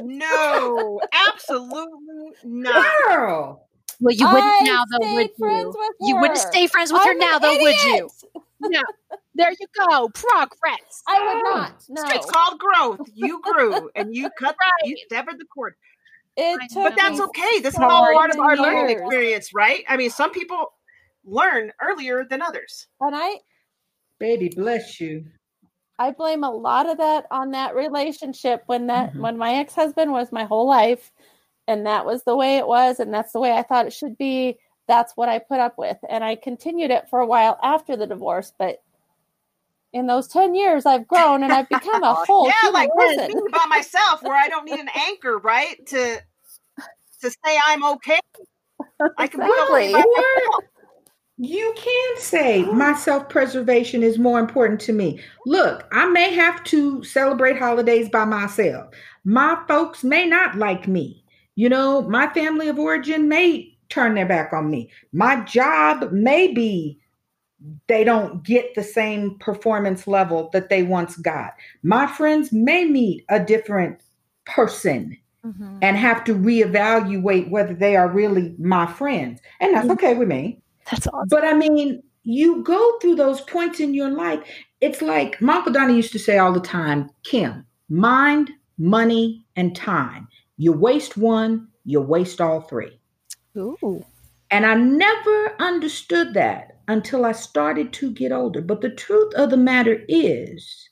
idiot. 0.00 0.18
No, 0.18 1.00
absolutely 1.12 2.32
not. 2.44 2.86
Girl, 3.08 3.68
Well, 4.00 4.14
you 4.14 4.26
wouldn't 4.26 4.44
I 4.44 4.64
now, 4.64 4.84
though, 4.90 5.14
would 5.14 5.30
you? 5.38 5.74
with 5.76 5.96
You 6.00 6.16
wouldn't 6.16 6.38
stay 6.38 6.66
friends 6.66 6.92
with 6.92 7.02
her 7.02 7.10
I'm 7.10 7.18
now, 7.18 7.36
an 7.36 7.42
though, 7.42 7.58
would 7.60 7.82
you? 7.84 8.10
no. 8.60 8.82
There 9.34 9.50
you 9.50 9.66
go. 9.88 10.08
Progress. 10.08 11.02
I 11.08 11.34
would 11.34 11.42
not. 11.54 11.72
No. 11.88 12.02
It's 12.14 12.30
called 12.30 12.58
growth. 12.58 13.08
You 13.14 13.40
grew 13.42 13.90
and 13.94 14.14
you 14.14 14.28
cut, 14.38 14.56
you 14.84 14.96
severed 15.10 15.38
the 15.38 15.46
cord. 15.46 15.74
It 16.36 16.70
took 16.70 16.84
But 16.84 16.96
that's 16.96 17.20
okay. 17.20 17.60
This 17.60 17.74
is 17.74 17.80
all 17.80 18.12
part 18.12 18.30
of 18.30 18.36
many 18.36 18.48
our 18.48 18.56
learning 18.56 18.98
experience, 18.98 19.54
right? 19.54 19.84
I 19.88 19.96
mean, 19.96 20.10
some 20.10 20.30
people 20.30 20.72
learn 21.24 21.72
earlier 21.80 22.24
than 22.28 22.42
others. 22.42 22.86
And 23.00 23.14
I 23.14 23.38
Baby, 24.18 24.50
bless 24.54 25.00
you. 25.00 25.24
I 26.00 26.12
blame 26.12 26.44
a 26.44 26.50
lot 26.50 26.88
of 26.88 26.96
that 26.96 27.26
on 27.30 27.50
that 27.50 27.74
relationship 27.76 28.62
when 28.66 28.86
that 28.86 29.12
Mhm. 29.12 29.20
when 29.20 29.36
my 29.36 29.56
ex-husband 29.56 30.10
was 30.10 30.32
my 30.32 30.44
whole 30.44 30.66
life 30.66 31.12
and 31.68 31.84
that 31.86 32.06
was 32.06 32.24
the 32.24 32.34
way 32.34 32.56
it 32.56 32.66
was 32.66 33.00
and 33.00 33.12
that's 33.12 33.32
the 33.32 33.38
way 33.38 33.52
I 33.52 33.62
thought 33.62 33.86
it 33.86 33.92
should 33.92 34.16
be. 34.16 34.58
That's 34.88 35.14
what 35.14 35.28
I 35.28 35.38
put 35.38 35.60
up 35.60 35.76
with 35.76 35.98
and 36.08 36.24
I 36.24 36.36
continued 36.36 36.90
it 36.90 37.10
for 37.10 37.20
a 37.20 37.26
while 37.26 37.58
after 37.62 37.96
the 37.98 38.06
divorce, 38.06 38.50
but 38.58 38.82
in 39.92 40.06
those 40.06 40.26
10 40.26 40.54
years 40.54 40.86
I've 40.86 41.06
grown 41.06 41.42
and 41.42 41.52
I've 41.52 41.68
become 41.68 42.02
a 42.02 42.14
whole 42.24 42.46
yeah, 42.46 42.54
human 42.62 42.80
like 42.80 42.94
person. 42.94 43.26
me 43.28 43.42
by 43.52 43.66
myself, 43.68 44.22
where 44.22 44.36
I 44.36 44.48
don't 44.48 44.64
need 44.64 44.80
an 44.80 44.88
anchor, 44.94 45.36
right? 45.36 45.84
To 45.88 46.22
to 47.20 47.30
say 47.30 47.58
I'm 47.66 47.84
okay. 47.84 48.20
I 49.18 49.26
can 49.26 49.40
be 49.40 49.50
you 51.42 51.74
can 51.74 52.16
say 52.18 52.64
my 52.64 52.94
self-preservation 52.94 54.02
is 54.02 54.18
more 54.18 54.38
important 54.38 54.78
to 54.78 54.92
me. 54.92 55.18
Look, 55.46 55.88
I 55.90 56.06
may 56.06 56.34
have 56.34 56.62
to 56.64 57.02
celebrate 57.02 57.58
holidays 57.58 58.10
by 58.10 58.26
myself. 58.26 58.92
My 59.24 59.58
folks 59.66 60.04
may 60.04 60.26
not 60.26 60.58
like 60.58 60.86
me. 60.86 61.24
You 61.56 61.70
know, 61.70 62.02
my 62.02 62.28
family 62.34 62.68
of 62.68 62.78
origin 62.78 63.28
may 63.28 63.74
turn 63.88 64.14
their 64.14 64.26
back 64.26 64.52
on 64.52 64.70
me. 64.70 64.90
My 65.14 65.42
job 65.44 66.12
may 66.12 66.52
be 66.52 67.00
they 67.88 68.04
don't 68.04 68.42
get 68.42 68.74
the 68.74 68.82
same 68.82 69.38
performance 69.38 70.06
level 70.06 70.50
that 70.52 70.68
they 70.68 70.82
once 70.82 71.16
got. 71.16 71.54
My 71.82 72.06
friends 72.06 72.52
may 72.52 72.84
meet 72.84 73.24
a 73.30 73.40
different 73.40 73.98
person 74.44 75.16
Mhm. 75.44 75.78
and 75.80 75.96
have 75.96 76.22
to 76.24 76.34
reevaluate 76.34 77.50
whether 77.50 77.72
they 77.72 77.96
are 77.96 78.08
really 78.08 78.54
my 78.58 78.86
friends. 78.86 79.40
And 79.58 79.74
that's 79.74 79.88
okay 79.88 80.14
with 80.14 80.28
me. 80.28 80.59
That's 80.90 81.06
awesome. 81.08 81.28
But 81.28 81.44
I 81.44 81.54
mean, 81.54 82.02
you 82.22 82.62
go 82.62 82.98
through 82.98 83.16
those 83.16 83.40
points 83.42 83.80
in 83.80 83.94
your 83.94 84.10
life. 84.10 84.40
It's 84.80 85.02
like 85.02 85.40
my 85.40 85.56
Uncle 85.56 85.72
Donnie 85.72 85.96
used 85.96 86.12
to 86.12 86.18
say 86.18 86.38
all 86.38 86.52
the 86.52 86.60
time 86.60 87.10
Kim, 87.22 87.64
mind, 87.88 88.50
money, 88.78 89.44
and 89.56 89.74
time. 89.74 90.28
You 90.56 90.72
waste 90.72 91.16
one, 91.16 91.68
you 91.84 92.00
waste 92.00 92.40
all 92.40 92.60
three. 92.62 93.00
Ooh. 93.56 94.04
And 94.50 94.66
I 94.66 94.74
never 94.74 95.54
understood 95.60 96.34
that 96.34 96.80
until 96.88 97.24
I 97.24 97.32
started 97.32 97.92
to 97.94 98.10
get 98.10 98.32
older. 98.32 98.60
But 98.60 98.80
the 98.80 98.90
truth 98.90 99.32
of 99.34 99.50
the 99.50 99.56
matter 99.56 100.04
is, 100.08 100.88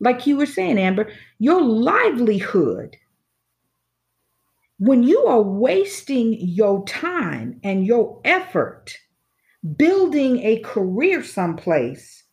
like 0.00 0.26
you 0.26 0.36
were 0.36 0.46
saying, 0.46 0.78
Amber, 0.78 1.10
your 1.38 1.60
livelihood, 1.60 2.96
when 4.78 5.02
you 5.02 5.18
are 5.26 5.42
wasting 5.42 6.36
your 6.40 6.84
time 6.84 7.60
and 7.64 7.86
your 7.86 8.20
effort 8.24 8.96
building 9.76 10.38
a 10.40 10.58
career 10.60 11.22
someplace 11.22 12.24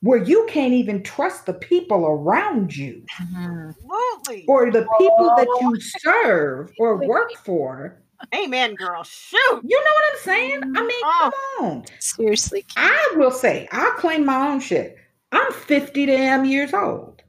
where 0.00 0.22
you 0.22 0.44
can't 0.48 0.72
even 0.72 1.02
trust 1.02 1.46
the 1.46 1.52
people 1.54 2.04
around 2.06 2.76
you 2.76 3.04
Mhm. 3.20 3.68
Absolutely. 3.68 4.44
or 4.48 4.70
the 4.70 4.86
people 4.98 5.34
that 5.36 5.46
you 5.60 5.78
serve 5.80 6.72
or 6.78 6.96
work 7.06 7.32
for, 7.44 7.98
Amen, 8.34 8.74
girl. 8.76 9.02
Shoot. 9.02 9.60
you 9.64 9.76
know 9.76 9.90
what 9.94 10.04
I'm 10.12 10.18
saying? 10.20 10.62
I 10.76 10.80
mean, 10.86 11.02
Oh. 11.04 11.32
come 11.58 11.66
on. 11.66 11.84
Seriously. 11.98 12.64
I 12.76 13.12
will 13.16 13.32
say, 13.32 13.68
I'll 13.72 13.92
claim 13.94 14.24
my 14.24 14.48
own 14.48 14.60
shit. 14.60 14.96
I'm 15.32 15.52
50 15.52 16.06
damn 16.06 16.44
years 16.44 16.72
old. 16.72 17.22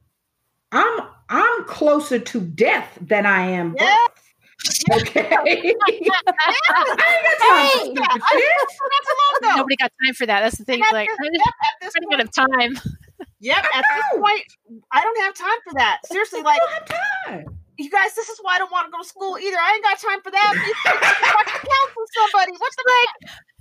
I'm 0.71 1.01
I'm 1.29 1.63
closer 1.65 2.19
to 2.19 2.41
death 2.41 2.95
than 3.01 3.25
I 3.25 3.41
am 3.47 3.73
birth. 3.73 4.12
Yeah. 4.63 4.95
Okay. 4.95 5.27
I 5.29 5.49
ain't 5.91 6.07
got 6.07 6.23
time 6.23 6.53
Hey! 7.43 7.69
stupid 7.83 7.99
I 7.99 8.31
shit. 8.31 8.55
not 8.79 9.03
too 9.03 9.47
long. 9.47 9.57
Nobody 9.57 9.75
got 9.75 9.91
time 10.03 10.13
for 10.13 10.25
that. 10.25 10.39
That's 10.41 10.57
the 10.57 10.63
thing. 10.65 10.81
At 10.81 10.93
Like, 10.93 11.09
this- 11.09 11.19
I'm 11.19 11.35
at 11.35 11.75
this 11.81 11.93
running 11.95 12.13
out 12.13 12.23
of 12.25 12.31
time. 12.31 12.71
yep, 13.39 13.63
at 13.75 13.83
this 13.95 14.05
point, 14.19 14.43
I 14.91 15.01
don't 15.03 15.19
have 15.21 15.33
time 15.35 15.59
for 15.67 15.73
that. 15.75 15.99
Seriously, 16.07 16.41
like 16.41 16.59
I 16.61 16.63
don't 16.63 16.73
have 16.73 16.87
time. 17.45 17.59
you 17.77 17.89
guys, 17.89 18.15
this 18.15 18.29
is 18.29 18.39
why 18.41 18.55
I 18.55 18.59
don't 18.59 18.71
want 18.71 18.87
to 18.87 18.91
go 18.91 19.01
to 19.03 19.07
school 19.07 19.37
either. 19.37 19.57
I 19.59 19.73
ain't 19.75 19.83
got 19.83 19.99
time 19.99 20.21
for 20.23 20.31
that. 20.31 20.51
You 20.55 20.73
fucking 20.83 21.63
counsel 21.67 22.03
somebody. 22.23 22.51
What's 22.57 22.75
the 22.77 22.83
like? 22.87 23.11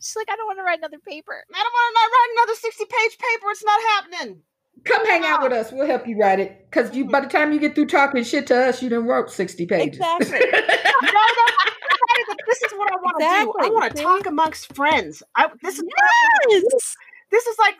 She's 0.00 0.16
like, 0.16 0.30
I 0.30 0.36
don't 0.36 0.46
want 0.46 0.58
to 0.58 0.64
write 0.64 0.78
another 0.78 0.98
paper. 1.02 1.34
I 1.34 1.60
don't 1.62 1.74
want 1.74 1.86
to 1.94 2.02
write 2.14 2.30
another 2.38 2.56
60 2.58 2.84
page 2.86 3.14
paper. 3.18 3.46
It's 3.50 3.64
not 3.64 3.80
happening. 3.98 4.42
Come 4.84 5.06
hang 5.06 5.24
out 5.24 5.42
with 5.42 5.52
us. 5.52 5.70
We'll 5.70 5.86
help 5.86 6.06
you 6.08 6.18
write 6.18 6.40
it. 6.40 6.66
Because 6.70 6.94
you 6.94 7.04
by 7.04 7.20
the 7.20 7.28
time 7.28 7.52
you 7.52 7.60
get 7.60 7.74
through 7.74 7.86
talking 7.86 8.22
shit 8.24 8.46
to 8.48 8.68
us, 8.68 8.82
you 8.82 8.88
done 8.88 9.06
wrote 9.06 9.30
60 9.30 9.66
pages. 9.66 10.00
Exactly. 10.00 10.40
No, 11.02 11.08
no, 11.08 11.18
I 11.18 12.34
this 12.46 12.62
is 12.62 12.72
what 12.72 12.92
I 12.92 12.96
want 12.96 13.18
to 13.18 13.24
do. 13.24 13.66
I 13.66 13.70
want 13.70 13.96
to 13.96 14.02
talk 14.02 14.26
amongst 14.26 14.74
friends. 14.74 15.22
I 15.34 15.48
this 15.62 15.76
is 15.78 15.82
what 15.82 15.92
I 15.98 16.48
wanna 16.48 16.60
do. 16.60 16.68
Yes. 16.72 16.96
this 17.30 17.46
is 17.46 17.58
like 17.58 17.74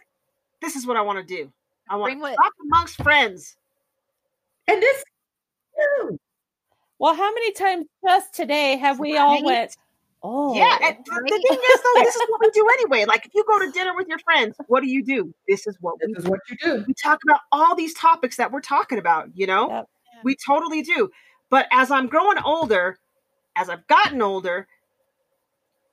this 0.61 0.77
is 0.77 0.87
what 0.87 0.97
I 0.97 1.03
want 1.03 1.27
to 1.27 1.37
do. 1.37 1.53
I 1.89 1.97
want 1.97 2.13
to 2.13 2.21
talk 2.21 2.53
amongst 2.65 2.97
friends. 3.03 3.57
and 4.67 4.83
this 4.83 5.05
Well, 6.99 7.15
how 7.15 7.33
many 7.33 7.53
times 7.53 7.87
just 8.07 8.35
today 8.35 8.77
have 8.77 8.99
we 8.99 9.17
all 9.17 9.45
went, 9.45 9.77
oh, 10.23 10.55
Yeah, 10.55 10.79
and 10.83 10.97
the, 11.05 11.23
the 11.25 11.29
thing 11.29 11.59
is 11.59 11.81
though, 11.83 12.03
this 12.03 12.15
is 12.15 12.23
what 12.29 12.41
we 12.41 12.51
do 12.51 12.67
anyway. 12.81 13.05
Like 13.05 13.27
if 13.27 13.35
you 13.35 13.45
go 13.47 13.59
to 13.59 13.71
dinner 13.71 13.95
with 13.97 14.09
your 14.09 14.19
friends, 14.21 14.57
what 14.69 14.81
do 14.81 14.89
you 14.89 15.05
do? 15.05 15.35
This 15.49 15.67
is 15.67 15.77
what 15.81 15.97
we 16.01 16.13
this 16.13 16.25
is 16.25 16.31
what 16.31 16.41
you 16.49 16.57
do. 16.63 16.85
we 16.87 16.95
talk 16.95 17.21
about 17.25 17.41
all 17.51 17.75
these 17.75 17.95
topics 17.95 18.37
that 18.37 18.53
we're 18.53 18.61
talking 18.61 18.99
about, 18.99 19.29
you 19.35 19.47
know? 19.47 19.69
Yep. 19.69 19.89
We 20.25 20.37
totally 20.37 20.83
do. 20.83 21.11
But 21.51 21.67
as 21.73 21.91
I'm 21.91 22.07
growing 22.07 22.39
older, 22.45 22.99
as 23.57 23.69
I've 23.69 23.87
gotten 23.87 24.23
older, 24.23 24.67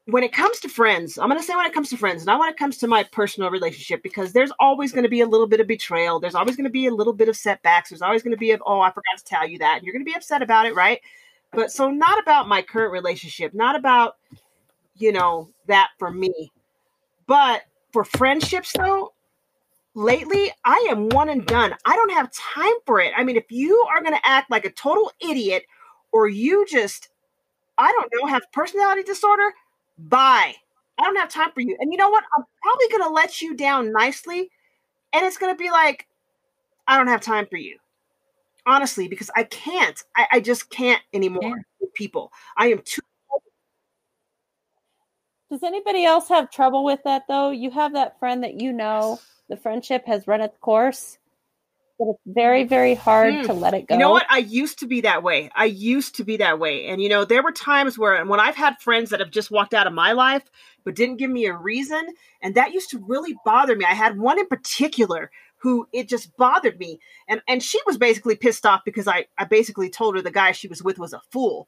when 0.05 0.23
it 0.23 0.31
comes 0.31 0.59
to 0.61 0.69
friends, 0.69 1.17
I'm 1.17 1.29
going 1.29 1.39
to 1.39 1.45
say 1.45 1.55
when 1.55 1.65
it 1.65 1.73
comes 1.73 1.89
to 1.89 1.97
friends, 1.97 2.25
not 2.25 2.39
when 2.39 2.49
it 2.49 2.57
comes 2.57 2.77
to 2.77 2.87
my 2.87 3.03
personal 3.03 3.49
relationship, 3.49 4.01
because 4.01 4.33
there's 4.33 4.51
always 4.59 4.91
going 4.91 5.03
to 5.03 5.09
be 5.09 5.21
a 5.21 5.27
little 5.27 5.47
bit 5.47 5.59
of 5.59 5.67
betrayal. 5.67 6.19
There's 6.19 6.35
always 6.35 6.55
going 6.55 6.65
to 6.65 6.71
be 6.71 6.87
a 6.87 6.93
little 6.93 7.13
bit 7.13 7.29
of 7.29 7.35
setbacks. 7.35 7.89
There's 7.89 8.01
always 8.01 8.23
going 8.23 8.31
to 8.31 8.37
be 8.37 8.51
of, 8.51 8.63
oh, 8.65 8.81
I 8.81 8.89
forgot 8.89 9.17
to 9.17 9.23
tell 9.23 9.47
you 9.47 9.59
that. 9.59 9.77
And 9.77 9.83
you're 9.85 9.93
going 9.93 10.05
to 10.05 10.09
be 10.09 10.15
upset 10.15 10.41
about 10.41 10.65
it, 10.65 10.75
right? 10.75 10.99
But 11.51 11.71
so 11.71 11.89
not 11.89 12.19
about 12.19 12.47
my 12.47 12.61
current 12.61 12.91
relationship, 12.91 13.53
not 13.53 13.75
about, 13.75 14.17
you 14.95 15.11
know, 15.11 15.49
that 15.67 15.89
for 15.97 16.11
me. 16.11 16.51
But 17.27 17.63
for 17.91 18.03
friendships, 18.03 18.73
though, 18.77 19.13
lately 19.95 20.51
I 20.63 20.87
am 20.91 21.09
one 21.09 21.29
and 21.29 21.45
done. 21.45 21.73
I 21.85 21.95
don't 21.95 22.13
have 22.13 22.31
time 22.31 22.73
for 22.85 22.99
it. 22.99 23.13
I 23.15 23.23
mean, 23.23 23.35
if 23.35 23.51
you 23.51 23.85
are 23.89 24.01
going 24.01 24.15
to 24.15 24.27
act 24.27 24.51
like 24.51 24.65
a 24.65 24.71
total 24.71 25.11
idiot 25.19 25.63
or 26.11 26.27
you 26.27 26.65
just, 26.67 27.09
I 27.77 27.91
don't 27.91 28.11
know, 28.13 28.27
have 28.27 28.43
personality 28.51 29.03
disorder, 29.03 29.53
bye. 29.97 30.55
I 30.97 31.03
don't 31.03 31.17
have 31.17 31.29
time 31.29 31.51
for 31.53 31.61
you. 31.61 31.77
And 31.79 31.91
you 31.91 31.97
know 31.97 32.09
what? 32.09 32.23
I'm 32.37 32.43
probably 32.61 32.87
going 32.89 33.09
to 33.09 33.13
let 33.13 33.41
you 33.41 33.55
down 33.55 33.91
nicely. 33.91 34.51
And 35.13 35.25
it's 35.25 35.37
going 35.37 35.53
to 35.53 35.57
be 35.57 35.71
like, 35.71 36.07
I 36.87 36.97
don't 36.97 37.07
have 37.07 37.21
time 37.21 37.47
for 37.49 37.57
you. 37.57 37.77
Honestly, 38.69 39.07
because 39.07 39.31
I 39.35 39.43
can't. 39.45 40.01
I, 40.15 40.27
I 40.33 40.39
just 40.41 40.69
can't 40.69 41.01
anymore 41.11 41.41
Yeah. 41.43 41.55
with 41.81 41.93
people. 41.95 42.31
I 42.55 42.67
am 42.67 42.81
too. 42.85 43.01
Does 45.49 45.63
anybody 45.63 46.05
else 46.05 46.29
have 46.29 46.51
trouble 46.51 46.83
with 46.83 46.99
that 47.03 47.23
though? 47.27 47.49
You 47.49 47.71
have 47.71 47.93
that 47.93 48.19
friend 48.19 48.43
that 48.43 48.61
you 48.61 48.71
know 48.71 49.19
the 49.49 49.57
friendship 49.57 50.05
has 50.05 50.27
run 50.27 50.41
its 50.41 50.55
course, 50.59 51.17
but 51.97 52.09
it's 52.09 52.19
very, 52.27 52.63
very 52.65 52.93
hard 52.93 53.33
Hmm. 53.33 53.47
to 53.47 53.53
let 53.53 53.73
it 53.73 53.87
go. 53.87 53.95
You 53.95 53.99
know 53.99 54.11
what? 54.11 54.27
I 54.29 54.37
used 54.37 54.77
to 54.79 54.87
be 54.87 55.01
that 55.01 55.23
way. 55.23 55.49
I 55.55 55.65
used 55.65 56.13
to 56.17 56.23
be 56.23 56.37
that 56.37 56.59
way. 56.59 56.85
And 56.85 57.01
you 57.01 57.09
know, 57.09 57.25
there 57.25 57.41
were 57.41 57.51
times 57.51 57.97
where 57.97 58.23
when 58.23 58.39
I've 58.39 58.55
had 58.55 58.79
friends 58.79 59.09
that 59.09 59.19
have 59.19 59.31
just 59.31 59.49
walked 59.49 59.73
out 59.73 59.87
of 59.87 59.93
my 59.93 60.11
life 60.11 60.43
but 60.83 60.93
didn't 60.95 61.17
give 61.17 61.31
me 61.31 61.45
a 61.47 61.57
reason, 61.57 62.05
and 62.43 62.53
that 62.53 62.73
used 62.73 62.91
to 62.91 62.99
really 62.99 63.35
bother 63.43 63.75
me. 63.75 63.85
I 63.85 63.95
had 63.95 64.19
one 64.19 64.37
in 64.37 64.45
particular 64.45 65.31
who 65.59 65.87
it 65.93 66.07
just 66.07 66.35
bothered 66.37 66.79
me. 66.79 66.99
And 67.27 67.41
and 67.47 67.61
she 67.61 67.79
was 67.85 67.97
basically 67.97 68.35
pissed 68.35 68.65
off 68.65 68.81
because 68.83 69.07
I 69.07 69.27
I 69.37 69.45
basically 69.45 69.89
told 69.89 70.15
her 70.15 70.21
the 70.21 70.31
guy 70.31 70.51
she 70.51 70.67
was 70.67 70.83
with 70.83 70.99
was 70.99 71.13
a 71.13 71.21
fool. 71.31 71.67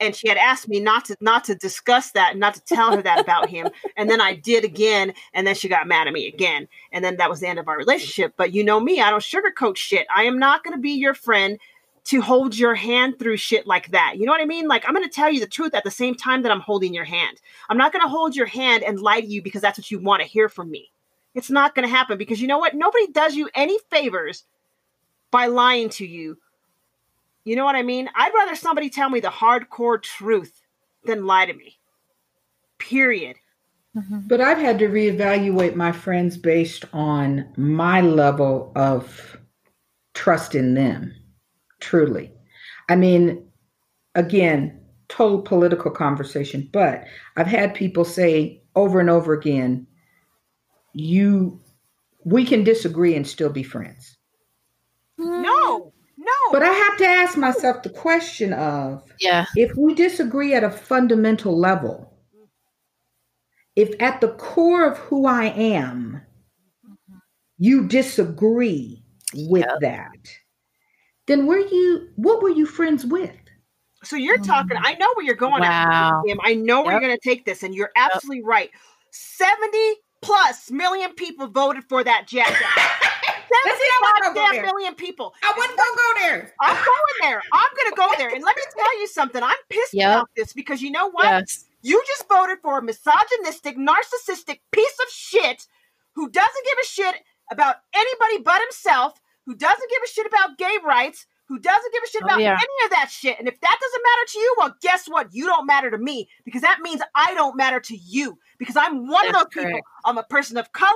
And 0.00 0.16
she 0.16 0.28
had 0.28 0.36
asked 0.36 0.68
me 0.68 0.80
not 0.80 1.04
to 1.06 1.16
not 1.20 1.44
to 1.44 1.54
discuss 1.54 2.10
that, 2.12 2.36
not 2.36 2.54
to 2.54 2.64
tell 2.64 2.94
her 2.94 3.02
that 3.02 3.20
about 3.20 3.48
him. 3.48 3.68
And 3.96 4.10
then 4.10 4.20
I 4.20 4.34
did 4.34 4.64
again, 4.64 5.12
and 5.32 5.46
then 5.46 5.54
she 5.54 5.68
got 5.68 5.86
mad 5.86 6.08
at 6.08 6.12
me 6.12 6.26
again. 6.26 6.66
And 6.92 7.04
then 7.04 7.16
that 7.18 7.30
was 7.30 7.40
the 7.40 7.46
end 7.46 7.58
of 7.58 7.68
our 7.68 7.76
relationship. 7.76 8.34
But 8.36 8.52
you 8.52 8.64
know 8.64 8.80
me, 8.80 9.00
I 9.00 9.10
don't 9.10 9.22
sugarcoat 9.22 9.76
shit. 9.76 10.06
I 10.14 10.24
am 10.24 10.38
not 10.38 10.64
going 10.64 10.74
to 10.74 10.80
be 10.80 10.92
your 10.92 11.14
friend 11.14 11.58
to 12.04 12.20
hold 12.20 12.56
your 12.56 12.74
hand 12.74 13.18
through 13.18 13.36
shit 13.36 13.66
like 13.66 13.90
that. 13.92 14.14
You 14.16 14.26
know 14.26 14.32
what 14.32 14.40
I 14.40 14.46
mean? 14.46 14.66
Like 14.66 14.84
I'm 14.86 14.94
going 14.94 15.08
to 15.08 15.14
tell 15.14 15.30
you 15.30 15.38
the 15.38 15.46
truth 15.46 15.74
at 15.74 15.84
the 15.84 15.90
same 15.90 16.16
time 16.16 16.42
that 16.42 16.50
I'm 16.50 16.60
holding 16.60 16.94
your 16.94 17.04
hand. 17.04 17.40
I'm 17.68 17.78
not 17.78 17.92
going 17.92 18.02
to 18.02 18.08
hold 18.08 18.34
your 18.34 18.46
hand 18.46 18.82
and 18.82 18.98
lie 18.98 19.20
to 19.20 19.26
you 19.26 19.42
because 19.42 19.62
that's 19.62 19.78
what 19.78 19.90
you 19.90 20.00
want 20.00 20.22
to 20.22 20.28
hear 20.28 20.48
from 20.48 20.70
me. 20.70 20.90
It's 21.34 21.50
not 21.50 21.74
going 21.74 21.88
to 21.88 21.94
happen 21.94 22.18
because 22.18 22.40
you 22.40 22.48
know 22.48 22.58
what? 22.58 22.74
Nobody 22.74 23.06
does 23.08 23.34
you 23.34 23.48
any 23.54 23.78
favors 23.90 24.44
by 25.30 25.46
lying 25.46 25.88
to 25.90 26.06
you. 26.06 26.36
You 27.44 27.56
know 27.56 27.64
what 27.64 27.76
I 27.76 27.82
mean? 27.82 28.08
I'd 28.14 28.34
rather 28.34 28.54
somebody 28.54 28.90
tell 28.90 29.08
me 29.08 29.20
the 29.20 29.28
hardcore 29.28 30.00
truth 30.00 30.60
than 31.04 31.26
lie 31.26 31.46
to 31.46 31.54
me. 31.54 31.78
Period. 32.78 33.36
Mhm. 33.96 34.28
But 34.28 34.40
I've 34.40 34.58
had 34.58 34.78
to 34.78 34.88
reevaluate 34.88 35.74
my 35.74 35.92
friends 35.92 36.36
based 36.36 36.84
on 36.92 37.52
my 37.56 38.00
level 38.00 38.72
of 38.74 39.38
trust 40.14 40.54
in 40.54 40.74
them, 40.74 41.14
truly. 41.80 42.32
I 42.88 42.96
mean, 42.96 43.50
again, 44.14 44.80
total 45.08 45.42
political 45.42 45.90
conversation, 45.90 46.68
but 46.72 47.04
I've 47.36 47.46
had 47.46 47.74
people 47.74 48.04
say 48.04 48.62
over 48.74 48.98
and 49.00 49.10
over 49.10 49.34
again, 49.34 49.86
you 50.92 51.60
we 52.24 52.44
can 52.44 52.64
disagree 52.64 53.14
and 53.16 53.26
still 53.26 53.50
be 53.50 53.62
friends. 53.62 54.16
Mm-hmm. 55.18 55.42
No, 55.42 55.92
no. 56.16 56.32
But 56.52 56.62
I 56.62 56.68
have 56.68 56.96
to 56.98 57.06
ask 57.06 57.36
myself 57.36 57.82
the 57.82 57.90
question 57.90 58.52
of 58.52 59.02
Yeah. 59.20 59.46
if 59.56 59.76
we 59.76 59.94
disagree 59.94 60.54
at 60.54 60.64
a 60.64 60.70
fundamental 60.70 61.58
level, 61.58 62.16
if 63.74 63.94
at 64.00 64.20
the 64.20 64.28
core 64.28 64.86
of 64.86 64.98
who 64.98 65.26
I 65.26 65.46
am, 65.46 66.22
you 67.58 67.86
disagree 67.88 69.04
with 69.34 69.64
Yep. 69.68 69.80
that, 69.80 70.28
then 71.26 71.46
were 71.46 71.58
you 71.58 72.08
what 72.16 72.42
were 72.42 72.50
you 72.50 72.66
friends 72.66 73.04
with? 73.04 73.36
So 74.04 74.16
you're 74.16 74.38
mm. 74.38 74.46
talking. 74.46 74.76
I 74.80 74.94
know 74.94 75.08
where 75.14 75.24
you're 75.24 75.36
going. 75.36 75.62
at, 75.62 75.88
Wow. 75.88 76.22
Kim. 76.26 76.38
I 76.42 76.54
know 76.54 76.82
where 76.82 76.92
Yep. 76.92 77.00
you're 77.00 77.08
going 77.08 77.18
to 77.20 77.28
take 77.28 77.44
this, 77.44 77.62
and 77.62 77.74
you're 77.74 77.92
absolutely 77.96 78.42
right. 78.42 78.70
Seventy 79.12 79.94
plus 80.22 80.70
million 80.70 81.12
people 81.14 81.46
voted 81.48 81.84
for 81.88 82.02
that 82.04 82.26
jackass. 82.26 82.58
Let's 83.66 83.78
see, 83.78 83.86
I 83.86 84.18
wasn't 84.20 84.34
go 84.36 84.48
there. 84.52 84.62
million 84.62 84.94
people. 84.94 85.34
I 85.42 85.52
wasn't 85.56 85.76
gonna 85.76 85.96
go 85.96 86.20
there. 86.20 86.54
I'm 86.60 86.74
going 86.74 87.16
there. 87.20 87.42
I'm 87.52 87.68
going 87.76 87.90
to 87.90 87.96
go 87.96 88.12
there. 88.16 88.34
And 88.34 88.42
let 88.42 88.56
me 88.56 88.62
tell 88.74 88.98
you 89.00 89.06
something. 89.08 89.42
I'm 89.42 89.54
pissed 89.68 89.92
Yep. 89.92 90.08
about 90.10 90.28
this 90.36 90.52
because 90.54 90.80
you 90.80 90.90
know 90.90 91.10
what? 91.10 91.24
Yes. 91.24 91.66
You 91.82 92.02
just 92.06 92.26
voted 92.28 92.58
for 92.62 92.78
a 92.78 92.82
misogynistic, 92.82 93.76
narcissistic 93.76 94.60
piece 94.70 94.98
of 95.04 95.10
shit 95.12 95.66
who 96.14 96.30
doesn't 96.30 96.64
give 96.64 96.78
a 96.82 96.86
shit 96.86 97.16
about 97.50 97.76
anybody 97.94 98.38
but 98.42 98.60
himself, 98.62 99.20
who 99.44 99.54
doesn't 99.54 99.90
give 99.90 100.00
a 100.04 100.08
shit 100.08 100.26
about 100.26 100.56
gay 100.56 100.76
rights, 100.84 101.26
who 101.52 101.58
doesn't 101.58 101.92
give 101.92 102.02
a 102.02 102.08
shit 102.08 102.22
Oh, 102.22 102.26
about 102.26 102.40
yeah. 102.40 102.52
any 102.54 102.84
of 102.86 102.90
that 102.92 103.10
shit. 103.10 103.38
And 103.38 103.46
if 103.46 103.60
that 103.60 103.78
doesn't 103.78 104.02
matter 104.02 104.32
to 104.32 104.38
you, 104.38 104.54
well, 104.58 104.74
guess 104.80 105.06
what? 105.06 105.34
You 105.34 105.44
don't 105.44 105.66
matter 105.66 105.90
to 105.90 105.98
me 105.98 106.30
because 106.46 106.62
that 106.62 106.78
means 106.80 107.02
I 107.14 107.34
don't 107.34 107.56
matter 107.58 107.78
to 107.78 107.94
you 107.94 108.38
because 108.58 108.74
I'm 108.74 109.06
one 109.06 109.26
of 109.26 109.34
That's 109.34 109.54
those 109.54 109.64
people. 109.64 109.80
I'm 110.06 110.16
a 110.16 110.22
person 110.22 110.56
of 110.56 110.72
color. 110.72 110.90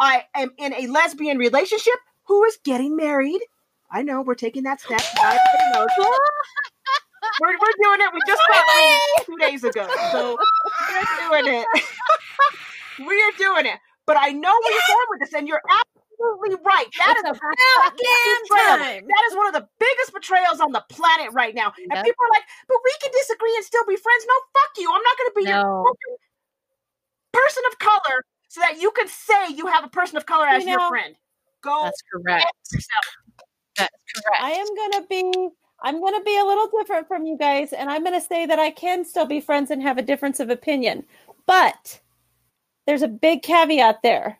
I 0.00 0.24
am 0.34 0.52
in 0.56 0.72
a 0.72 0.86
lesbian 0.86 1.36
relationship 1.36 1.92
who 2.28 2.44
is 2.44 2.56
getting 2.64 2.96
married. 2.96 3.42
I 3.90 4.02
know 4.02 4.22
we're 4.22 4.34
taking 4.36 4.62
that 4.62 4.80
step. 4.80 5.02
Not 5.16 5.36
everybody 5.36 5.78
knows. 5.78 5.88
We're, 7.42 7.50
we're 7.52 7.56
doing 7.82 8.00
it. 8.00 8.10
We 8.14 8.20
just 8.26 8.42
got 8.48 8.64
married 8.66 9.00
two 9.26 9.36
days 9.38 9.64
ago. 9.64 9.86
So 10.12 10.38
we're 11.30 11.42
doing 11.42 11.60
it. 11.60 11.66
we're 13.06 13.32
doing 13.36 13.66
it. 13.66 13.78
But 14.06 14.16
I 14.18 14.30
know 14.30 14.50
where 14.50 14.72
you're 14.72 14.82
going 14.88 15.06
with 15.10 15.20
this, 15.20 15.34
and 15.34 15.46
you're 15.46 15.60
absolutely 16.14 16.56
right. 16.64 16.86
That 16.98 17.16
is 17.18 17.24
a 17.24 17.34
About 17.34 17.96
betrayal. 17.96 17.98
damn 17.98 18.44
time. 18.78 19.04
That 19.08 19.22
is 19.30 19.36
one 19.36 19.46
of 19.48 19.54
the 19.54 19.68
biggest 19.78 20.12
betrayals 20.14 20.60
on 20.60 20.72
the 20.72 20.84
planet 20.88 21.32
right 21.32 21.54
now. 21.54 21.72
And 21.76 21.90
people 22.04 22.24
are 22.24 22.32
like, 22.32 22.44
but 22.68 22.78
we 22.84 22.92
can 23.02 23.10
disagree 23.12 23.54
and 23.56 23.64
still 23.64 23.84
be 23.86 23.96
friends. 23.96 24.24
No, 24.26 24.34
fuck 24.54 24.72
you. 24.78 24.88
I'm 24.92 25.02
not 25.02 25.18
going 25.18 25.30
to 25.30 25.34
be 25.36 25.44
your 25.50 25.58
No. 25.62 25.84
fucking 25.86 26.16
person 27.32 27.62
of 27.70 27.78
color 27.78 28.24
so 28.48 28.60
that 28.60 28.80
you 28.80 28.90
can 28.92 29.08
say 29.08 29.48
you 29.54 29.66
have 29.66 29.84
a 29.84 29.88
person 29.88 30.16
of 30.16 30.26
color 30.26 30.46
You 30.46 30.56
as 30.56 30.64
your 30.66 30.88
friend. 30.88 31.16
Go 31.62 31.80
That's 31.82 32.02
correct. 32.12 32.46
That's 33.76 33.90
correct. 34.14 34.42
I 34.42 34.50
am 34.52 34.66
gonna 34.76 35.06
be 35.08 35.48
I'm 35.82 36.00
gonna 36.00 36.22
be 36.22 36.38
a 36.38 36.44
little 36.44 36.68
different 36.78 37.08
from 37.08 37.26
you 37.26 37.36
guys, 37.36 37.72
and 37.72 37.90
I'm 37.90 38.04
gonna 38.04 38.20
say 38.20 38.46
that 38.46 38.58
I 38.58 38.70
can 38.70 39.04
still 39.04 39.26
be 39.26 39.40
friends 39.40 39.70
and 39.70 39.82
have 39.82 39.98
a 39.98 40.02
difference 40.02 40.40
of 40.40 40.50
opinion. 40.50 41.04
But 41.46 42.00
there's 42.86 43.02
a 43.02 43.08
big 43.08 43.42
caveat 43.42 44.00
there. 44.02 44.38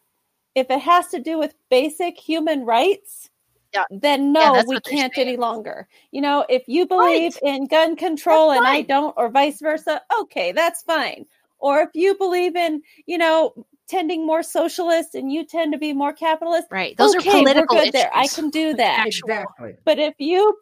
If 0.55 0.71
it 0.71 0.81
has 0.81 1.09
to 1.09 1.21
do 1.21 1.39
with 1.39 1.55
basic 1.71 2.19
human 2.19 2.65
rights, 2.65 3.31
Yeah. 3.75 3.85
then 3.91 4.33
no, 4.33 4.53
that's 4.55 4.69
we 4.69 4.81
can't 4.81 5.13
any 5.19 5.37
longer. 5.37 5.89
You 6.13 6.21
know, 6.23 6.45
if 6.49 6.65
you 6.69 6.87
believe 6.87 7.33
in 7.43 7.67
gun 7.67 7.97
control 7.97 8.51
That's 8.51 8.59
and 8.59 8.67
I 8.67 8.83
don't, 8.83 9.15
or 9.17 9.29
vice 9.31 9.61
versa, 9.61 10.03
okay, 10.23 10.53
that's 10.53 10.83
fine. 10.83 11.27
Or 11.59 11.81
if 11.81 11.91
you 11.95 12.17
believe 12.17 12.57
in, 12.57 12.83
you 13.07 13.19
know, 13.19 13.55
tending 13.89 14.27
more 14.27 14.43
socialist 14.43 15.15
and 15.15 15.33
you 15.33 15.45
tend 15.45 15.73
to 15.73 15.79
be 15.79 15.93
more 15.93 16.13
capitalist, 16.13 16.69
Right. 16.71 16.97
Those 16.97 17.15
okay, 17.17 17.31
are 17.31 17.39
political 17.39 17.77
we're 17.77 17.83
good 17.83 17.93
there. 17.93 18.11
I 18.15 18.29
can 18.29 18.51
do 18.51 18.75
that. 18.75 19.07
Exactly. 19.07 19.77
But 19.85 19.99
if 19.99 20.15
you 20.19 20.57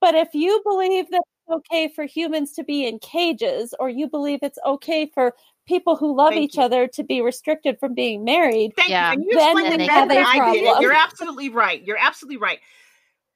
but 0.00 0.14
if 0.14 0.34
you 0.34 0.60
believe 0.64 1.10
that 1.10 1.22
it's 1.48 1.56
okay 1.70 1.88
for 1.88 2.04
humans 2.04 2.52
to 2.54 2.64
be 2.64 2.86
in 2.86 2.98
cages 2.98 3.74
or 3.80 3.88
you 3.88 4.08
believe 4.08 4.40
it's 4.42 4.58
okay 4.66 5.06
for 5.06 5.34
people 5.66 5.96
who 5.96 6.16
love 6.16 6.30
Thank 6.34 6.44
each 6.44 6.56
you. 6.56 6.62
other 6.62 6.86
to 6.88 7.02
be 7.04 7.20
restricted 7.20 7.78
from 7.78 7.94
being 7.94 8.24
married, 8.24 8.72
Thank 8.76 8.90
Yeah. 8.90 9.12
you. 9.12 9.18
And 9.18 9.24
you 9.24 9.36
Then 9.36 9.56
explained 9.56 9.80
they 9.80 9.84
it 9.84 9.88
better 9.88 10.00
have 10.00 10.08
than 10.08 10.18
a 10.18 10.26
I 10.26 10.52
did. 10.52 10.64
problem. 10.64 10.82
You're 10.82 10.92
absolutely 10.92 11.48
right. 11.48 11.82
You're 11.84 11.98
absolutely 11.98 12.38
right. 12.38 12.60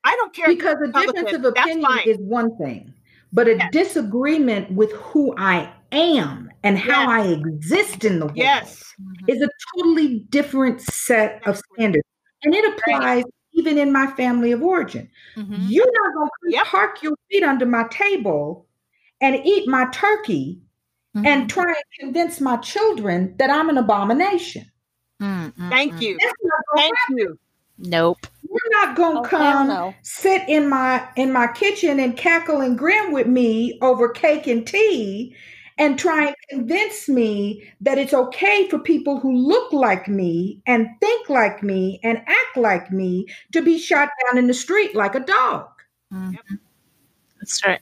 I 0.04 0.14
don't 0.16 0.32
care. 0.34 0.46
Because 0.48 0.76
a 0.84 0.92
difference 0.92 1.32
of 1.32 1.44
opinion 1.44 1.98
is 2.06 2.16
one 2.18 2.56
thing, 2.58 2.92
but 3.32 3.48
a 3.48 3.56
Yes. 3.56 3.70
disagreement 3.72 4.70
with 4.72 4.92
who 4.92 5.34
I 5.36 5.72
am 5.92 6.50
and 6.62 6.78
how 6.78 7.08
Yes. 7.08 7.08
I 7.08 7.26
exist 7.32 8.04
in 8.04 8.18
the 8.20 8.26
world 8.26 8.36
Yes. 8.38 8.94
Mhm. 9.00 9.28
is 9.28 9.42
a 9.42 9.48
totally 9.74 10.20
different 10.30 10.80
set 10.80 11.42
of 11.46 11.60
standards. 11.74 12.04
And 12.44 12.54
it 12.54 12.64
applies 12.72 13.24
even 13.52 13.78
in 13.78 13.90
my 13.90 14.06
family 14.08 14.52
of 14.52 14.62
origin. 14.62 15.08
Mhm. 15.36 15.56
You're 15.68 15.90
not 16.02 16.14
going 16.14 16.28
to 16.44 16.50
Yep. 16.50 16.66
park 16.66 17.02
your 17.02 17.14
feet 17.30 17.42
under 17.42 17.66
my 17.66 17.84
table 17.90 18.66
and 19.20 19.40
eat 19.44 19.66
my 19.68 19.86
turkey 19.92 20.60
and 21.24 21.44
Mhm. 21.44 21.48
try 21.48 21.68
and 21.68 21.84
convince 21.98 22.40
my 22.40 22.56
children 22.58 23.34
that 23.38 23.50
I'm 23.50 23.68
an 23.68 23.78
abomination. 23.78 24.70
Mm, 25.20 25.52
mm, 25.54 25.70
Thank 25.70 26.00
you. 26.00 26.18
That's 26.20 26.34
not 26.42 26.60
gonna 26.72 26.82
Thank 26.82 27.20
you. 27.20 27.38
Nope. 27.78 28.26
You're 28.42 28.84
not 28.84 28.96
going 28.96 29.18
oh, 29.18 29.22
to 29.22 29.28
hell 29.28 29.38
come 29.38 29.68
no. 29.68 29.94
sit 30.02 30.48
in 30.48 30.68
my 30.68 31.06
in 31.16 31.32
my 31.32 31.46
kitchen 31.48 32.00
and 32.00 32.16
cackle 32.16 32.60
and 32.60 32.78
grin 32.78 33.12
with 33.12 33.26
me 33.26 33.78
over 33.82 34.08
cake 34.08 34.46
and 34.46 34.66
tea 34.66 35.34
and 35.78 35.98
try 35.98 36.26
and 36.26 36.36
convince 36.48 37.08
me 37.08 37.70
that 37.80 37.98
it's 37.98 38.14
okay 38.14 38.68
for 38.68 38.78
people 38.78 39.20
who 39.20 39.36
look 39.36 39.72
like 39.72 40.08
me 40.08 40.62
and 40.66 40.88
think 41.00 41.28
like 41.28 41.62
me 41.62 42.00
and 42.02 42.18
act 42.26 42.56
like 42.56 42.90
me 42.90 43.26
to 43.52 43.60
be 43.60 43.78
shot 43.78 44.08
down 44.24 44.38
in 44.38 44.46
the 44.46 44.54
street 44.54 44.94
like 44.94 45.14
a 45.14 45.20
dog. 45.20 45.68
Mhm. 46.12 46.38
That's 47.38 47.64
right. 47.66 47.80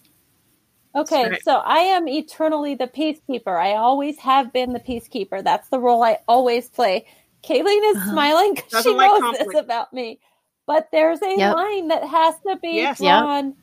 Okay, 0.97 1.31
right. 1.31 1.43
so 1.43 1.57
I 1.57 1.79
am 1.79 2.09
eternally 2.09 2.75
the 2.77 2.87
peacekeeper. 2.87 3.57
I 3.59 3.75
always 3.75 4.19
have 4.19 4.53
been 4.53 4.73
the 4.73 4.81
peacekeeper. 4.81 5.43
That's 5.43 5.69
the 5.69 5.81
role 5.81 6.03
I 6.05 6.19
always 6.29 6.69
play. 6.69 7.07
Kayleen 7.45 7.81
is 7.91 7.97
Uh-huh. 7.97 8.11
smiling 8.11 8.57
'cause 8.57 8.65
Doesn't 8.71 8.93
she 8.93 8.97
like 8.97 9.11
knows 9.11 9.21
conflict. 9.21 9.53
this 9.53 9.61
about 9.61 9.93
me. 9.93 10.21
But 10.67 10.89
there's 10.93 11.21
a 11.23 11.27
Yep. 11.37 11.53
line 11.53 11.89
that 11.89 12.05
has 12.05 12.35
to 12.47 12.57
be 12.63 12.77
Yes. 12.77 13.01
Yep. 13.01 13.21
drawn 13.25 13.55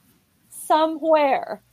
somewhere. 0.49 1.63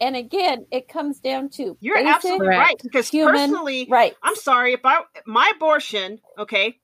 And 0.00 0.16
again, 0.16 0.66
it 0.70 0.88
comes 0.88 1.20
down 1.20 1.50
to 1.50 1.78
You're 1.80 1.96
basic 1.96 2.14
absolutely 2.16 2.48
right. 2.48 2.76
Because 2.82 3.08
human 3.08 3.50
personally, 3.50 3.88
right? 3.88 4.16
I'm 4.22 4.36
sorry 4.36 4.72
if 4.74 4.80
I 4.84 5.02
my 5.26 5.52
abortion, 5.56 6.20
okay, 6.38 6.78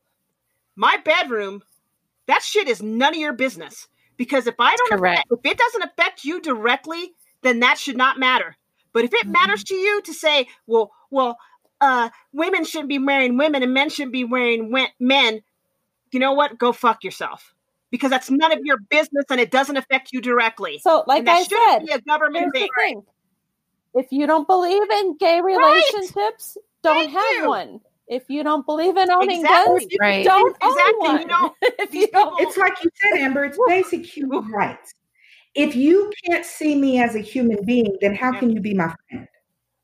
my 0.76 0.96
bedroom, 1.04 1.62
that 2.28 2.42
shit 2.42 2.68
is 2.68 2.82
none 2.82 3.14
of 3.14 3.20
your 3.20 3.32
business. 3.34 3.88
Because 4.16 4.46
if 4.46 4.54
I 4.58 4.74
don't 4.76 4.94
affect, 4.94 5.26
if 5.30 5.40
it 5.44 5.58
doesn't 5.58 5.82
affect 5.82 6.24
you 6.24 6.40
directly, 6.40 7.12
then 7.42 7.60
that 7.60 7.78
should 7.78 7.96
not 7.96 8.18
matter. 8.18 8.56
But 8.92 9.04
if 9.04 9.12
it 9.14 9.26
Mhm. 9.26 9.32
matters 9.32 9.64
to 9.64 9.74
you 9.74 10.02
to 10.02 10.12
say, 10.14 10.48
well, 10.66 10.92
well, 11.10 11.38
uh, 11.80 12.10
women 12.32 12.64
shouldn't 12.64 12.88
be 12.88 12.98
marrying 12.98 13.36
women 13.38 13.62
and 13.62 13.72
men 13.74 13.90
shouldn't 13.90 14.12
be 14.12 14.24
marrying 14.24 14.70
we- 14.72 14.92
men, 15.00 15.42
you 16.12 16.20
know 16.20 16.32
what? 16.32 16.58
Go 16.58 16.72
fuck 16.72 17.02
yourself. 17.04 17.54
Because 17.90 18.10
that's 18.10 18.30
none 18.30 18.52
of 18.52 18.60
your 18.64 18.78
business 18.88 19.24
and 19.30 19.40
it 19.40 19.50
doesn't 19.50 19.76
affect 19.76 20.12
you 20.12 20.20
directly. 20.20 20.78
So, 20.78 21.04
like 21.06 21.24
that 21.24 21.38
I 21.38 21.42
shouldn't 21.42 21.70
said, 21.70 21.86
be 21.86 21.92
a 21.92 22.00
government 22.02 22.52
thing. 22.52 22.68
the 22.76 22.82
thing. 22.82 23.02
If 23.94 24.06
you 24.12 24.26
don't 24.26 24.46
believe 24.46 24.90
in 24.90 25.16
gay 25.18 25.40
relationships, 25.42 26.56
don't 26.82 26.96
Thank 26.96 27.12
have 27.12 27.42
you. 27.42 27.48
one. 27.48 27.80
If 28.08 28.24
you 28.28 28.42
don't 28.42 28.64
believe 28.66 28.96
in 28.96 29.10
owning 29.10 29.40
Exactly. 29.40 29.80
guns, 29.80 29.96
Right. 30.00 30.24
don't 30.24 30.56
Exactly. 30.62 31.08
own 31.08 31.20
You 31.20 31.26
one. 31.26 31.26
know, 31.28 31.54
if 31.78 31.94
you 31.94 32.06
don't, 32.08 32.40
It's 32.40 32.56
like 32.56 32.82
you 32.82 32.90
said, 32.94 33.20
Amber, 33.20 33.44
it's 33.44 33.58
basic 33.66 34.04
human 34.06 34.50
rights. 34.50 34.94
If 35.54 35.76
you 35.76 36.12
can't 36.24 36.44
see 36.44 36.74
me 36.74 37.00
as 37.02 37.14
a 37.14 37.20
human 37.20 37.64
being, 37.64 37.96
then 38.00 38.14
how 38.14 38.32
Yep. 38.32 38.40
can 38.40 38.50
you 38.50 38.60
be 38.60 38.74
my 38.74 38.94
friend? 39.08 39.28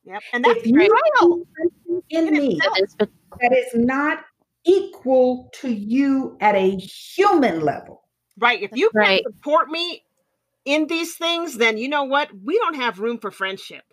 Yep. 0.05 0.23
And 0.33 0.45
that's 0.45 0.59
If 0.61 0.67
you 0.67 0.73
betrayal. 0.73 0.91
see 1.21 1.45
something 1.87 2.03
in 2.11 2.29
in 2.29 2.35
me 2.35 2.55
itself. 2.57 2.79
It 2.79 2.85
is, 2.85 2.95
but 2.99 3.11
that 3.41 3.53
is 3.53 3.75
not 3.75 4.25
equal 4.65 5.51
to 5.61 5.69
you 5.71 6.37
at 6.41 6.55
a 6.55 6.77
human 6.77 7.61
level, 7.61 8.03
Right. 8.39 8.63
If 8.63 8.73
you 8.75 8.91
Right. 8.95 9.23
can't 9.25 9.35
support 9.35 9.69
me 9.69 10.05
in 10.65 10.87
these 10.87 11.17
things, 11.17 11.57
then 11.57 11.77
you 11.79 11.89
know 11.89 12.05
what? 12.05 12.31
We 12.45 12.57
don't 12.59 12.75
have 12.77 12.99
room 13.01 13.19
for 13.19 13.31
friendship. 13.31 13.85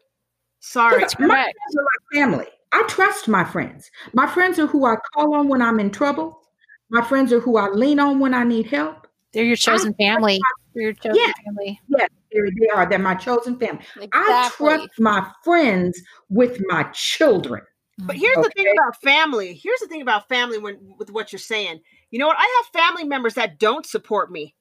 Sorry. 0.59 0.99
Because 0.99 1.15
my 1.19 1.28
correct. 1.28 1.57
friends 1.57 1.76
are 1.78 1.84
like 1.84 2.21
family. 2.21 2.47
I 2.73 2.84
trust 2.88 3.28
my 3.28 3.43
friends. 3.43 3.89
My 4.13 4.28
friends 4.28 4.59
are 4.59 4.67
who 4.67 4.86
I 4.86 4.95
call 5.13 5.36
on 5.36 5.47
when 5.47 5.61
I'm 5.61 5.80
in 5.80 5.91
trouble. 5.91 6.41
My 6.89 7.01
friends 7.01 7.32
are 7.34 7.39
who 7.39 7.57
I 7.57 7.69
lean 7.69 7.99
on 7.99 8.19
when 8.19 8.34
I 8.34 8.43
need 8.43 8.67
help. 8.67 9.07
they're 9.34 9.43
your 9.45 9.55
chosen 9.55 9.93
family. 9.95 10.39
They're 10.76 10.84
your 10.84 10.93
chosen 10.93 11.21
Yeah. 11.26 11.32
family. 11.45 11.82
Yes, 11.88 12.09
they're, 12.32 12.49
they 12.59 12.67
are. 12.67 12.88
They're 12.88 12.99
my 12.99 13.15
chosen 13.15 13.57
family. 13.57 13.84
I 14.13 14.49
trust 14.53 14.99
my 14.99 15.32
friends 15.43 15.99
with 16.30 16.61
my 16.67 16.84
children. 16.93 17.63
But 17.97 18.17
here's 18.17 18.36
the 18.36 18.51
thing 18.55 18.67
about 18.78 19.01
family. 19.01 19.53
Here's 19.53 19.80
the 19.80 19.88
thing 19.88 20.01
about 20.01 20.28
family 20.28 20.57
when 20.57 20.78
with 20.99 21.09
what 21.09 21.32
you're 21.32 21.39
saying. 21.39 21.80
You 22.11 22.19
know 22.19 22.28
what? 22.28 22.38
I 22.38 22.61
have 22.63 22.82
family 22.84 23.05
members 23.05 23.36
that 23.36 23.57
don't 23.57 23.86
support 23.86 24.30
me. 24.30 24.53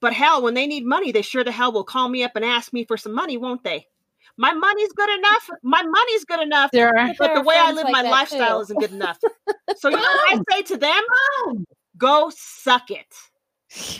But 0.00 0.14
hell, 0.14 0.42
when 0.42 0.54
they 0.54 0.66
need 0.66 0.84
money, 0.84 1.12
they 1.12 1.22
sure 1.22 1.44
the 1.44 1.52
hell 1.52 1.72
will 1.72 1.84
call 1.84 2.08
me 2.08 2.22
up 2.24 2.32
and 2.34 2.44
ask 2.44 2.72
me 2.72 2.84
for 2.84 2.96
some 2.96 3.14
money, 3.14 3.36
won't 3.36 3.62
they? 3.62 3.86
My 4.38 4.52
money's 4.52 4.92
good 4.92 5.18
enough. 5.18 5.50
My 5.62 5.82
money's 5.82 6.24
good 6.24 6.40
enough. 6.40 6.70
There 6.72 6.88
are 6.88 7.08
But 7.18 7.26
There 7.28 7.34
the 7.36 7.42
way 7.42 7.56
I 7.58 7.72
live 7.72 7.84
like 7.84 7.92
my 7.92 8.02
lifestyle 8.02 8.58
too. 8.58 8.62
isn't 8.62 8.80
good 8.80 8.92
enough. 8.92 9.18
So 9.78 9.90
you 9.90 9.96
know 9.96 10.02
what 10.02 10.40
I 10.50 10.54
say 10.56 10.62
to 10.62 10.76
them? 10.78 11.02
Go 11.98 12.30
suck 12.34 12.90
it. 12.90 13.06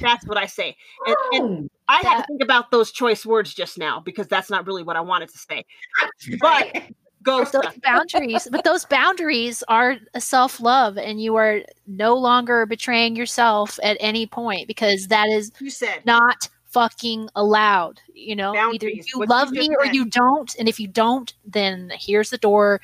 That's 0.00 0.26
what 0.26 0.38
I 0.38 0.46
say. 0.46 0.76
And, 1.06 1.16
and 1.32 1.70
oh. 1.70 1.76
I 1.88 1.96
had 1.98 2.20
to 2.20 2.26
think 2.26 2.42
about 2.42 2.70
those 2.70 2.92
choice 2.92 3.26
words 3.26 3.54
just 3.54 3.78
now 3.78 4.00
because 4.00 4.28
that's 4.28 4.50
not 4.50 4.66
really 4.66 4.82
what 4.82 4.96
I 4.96 5.00
wanted 5.00 5.28
to 5.30 5.38
say. 5.38 5.64
But 6.40 6.82
go 7.26 7.44
those 7.44 7.64
boundaries 7.82 8.48
but 8.52 8.62
those 8.62 8.84
boundaries 8.84 9.64
are 9.66 9.96
a 10.14 10.20
self-love 10.20 10.96
and 10.96 11.20
you 11.20 11.34
are 11.34 11.60
no 11.88 12.14
longer 12.14 12.64
betraying 12.66 13.16
yourself 13.16 13.80
at 13.82 13.96
any 13.98 14.26
point 14.26 14.68
because 14.68 15.08
that 15.08 15.28
is 15.28 15.50
You 15.60 15.70
said 15.70 16.06
not 16.06 16.48
fucking 16.66 17.28
allowed 17.34 18.00
you 18.14 18.36
know 18.36 18.54
either 18.72 18.88
you 18.88 19.02
what 19.14 19.28
love 19.28 19.52
just 19.52 19.68
me 19.68 19.74
or 19.74 19.86
you 19.86 20.04
don't 20.04 20.54
and 20.58 20.68
if 20.68 20.78
you 20.78 20.86
don't 20.86 21.34
then 21.44 21.90
here's 21.98 22.30
the 22.30 22.38
door 22.38 22.80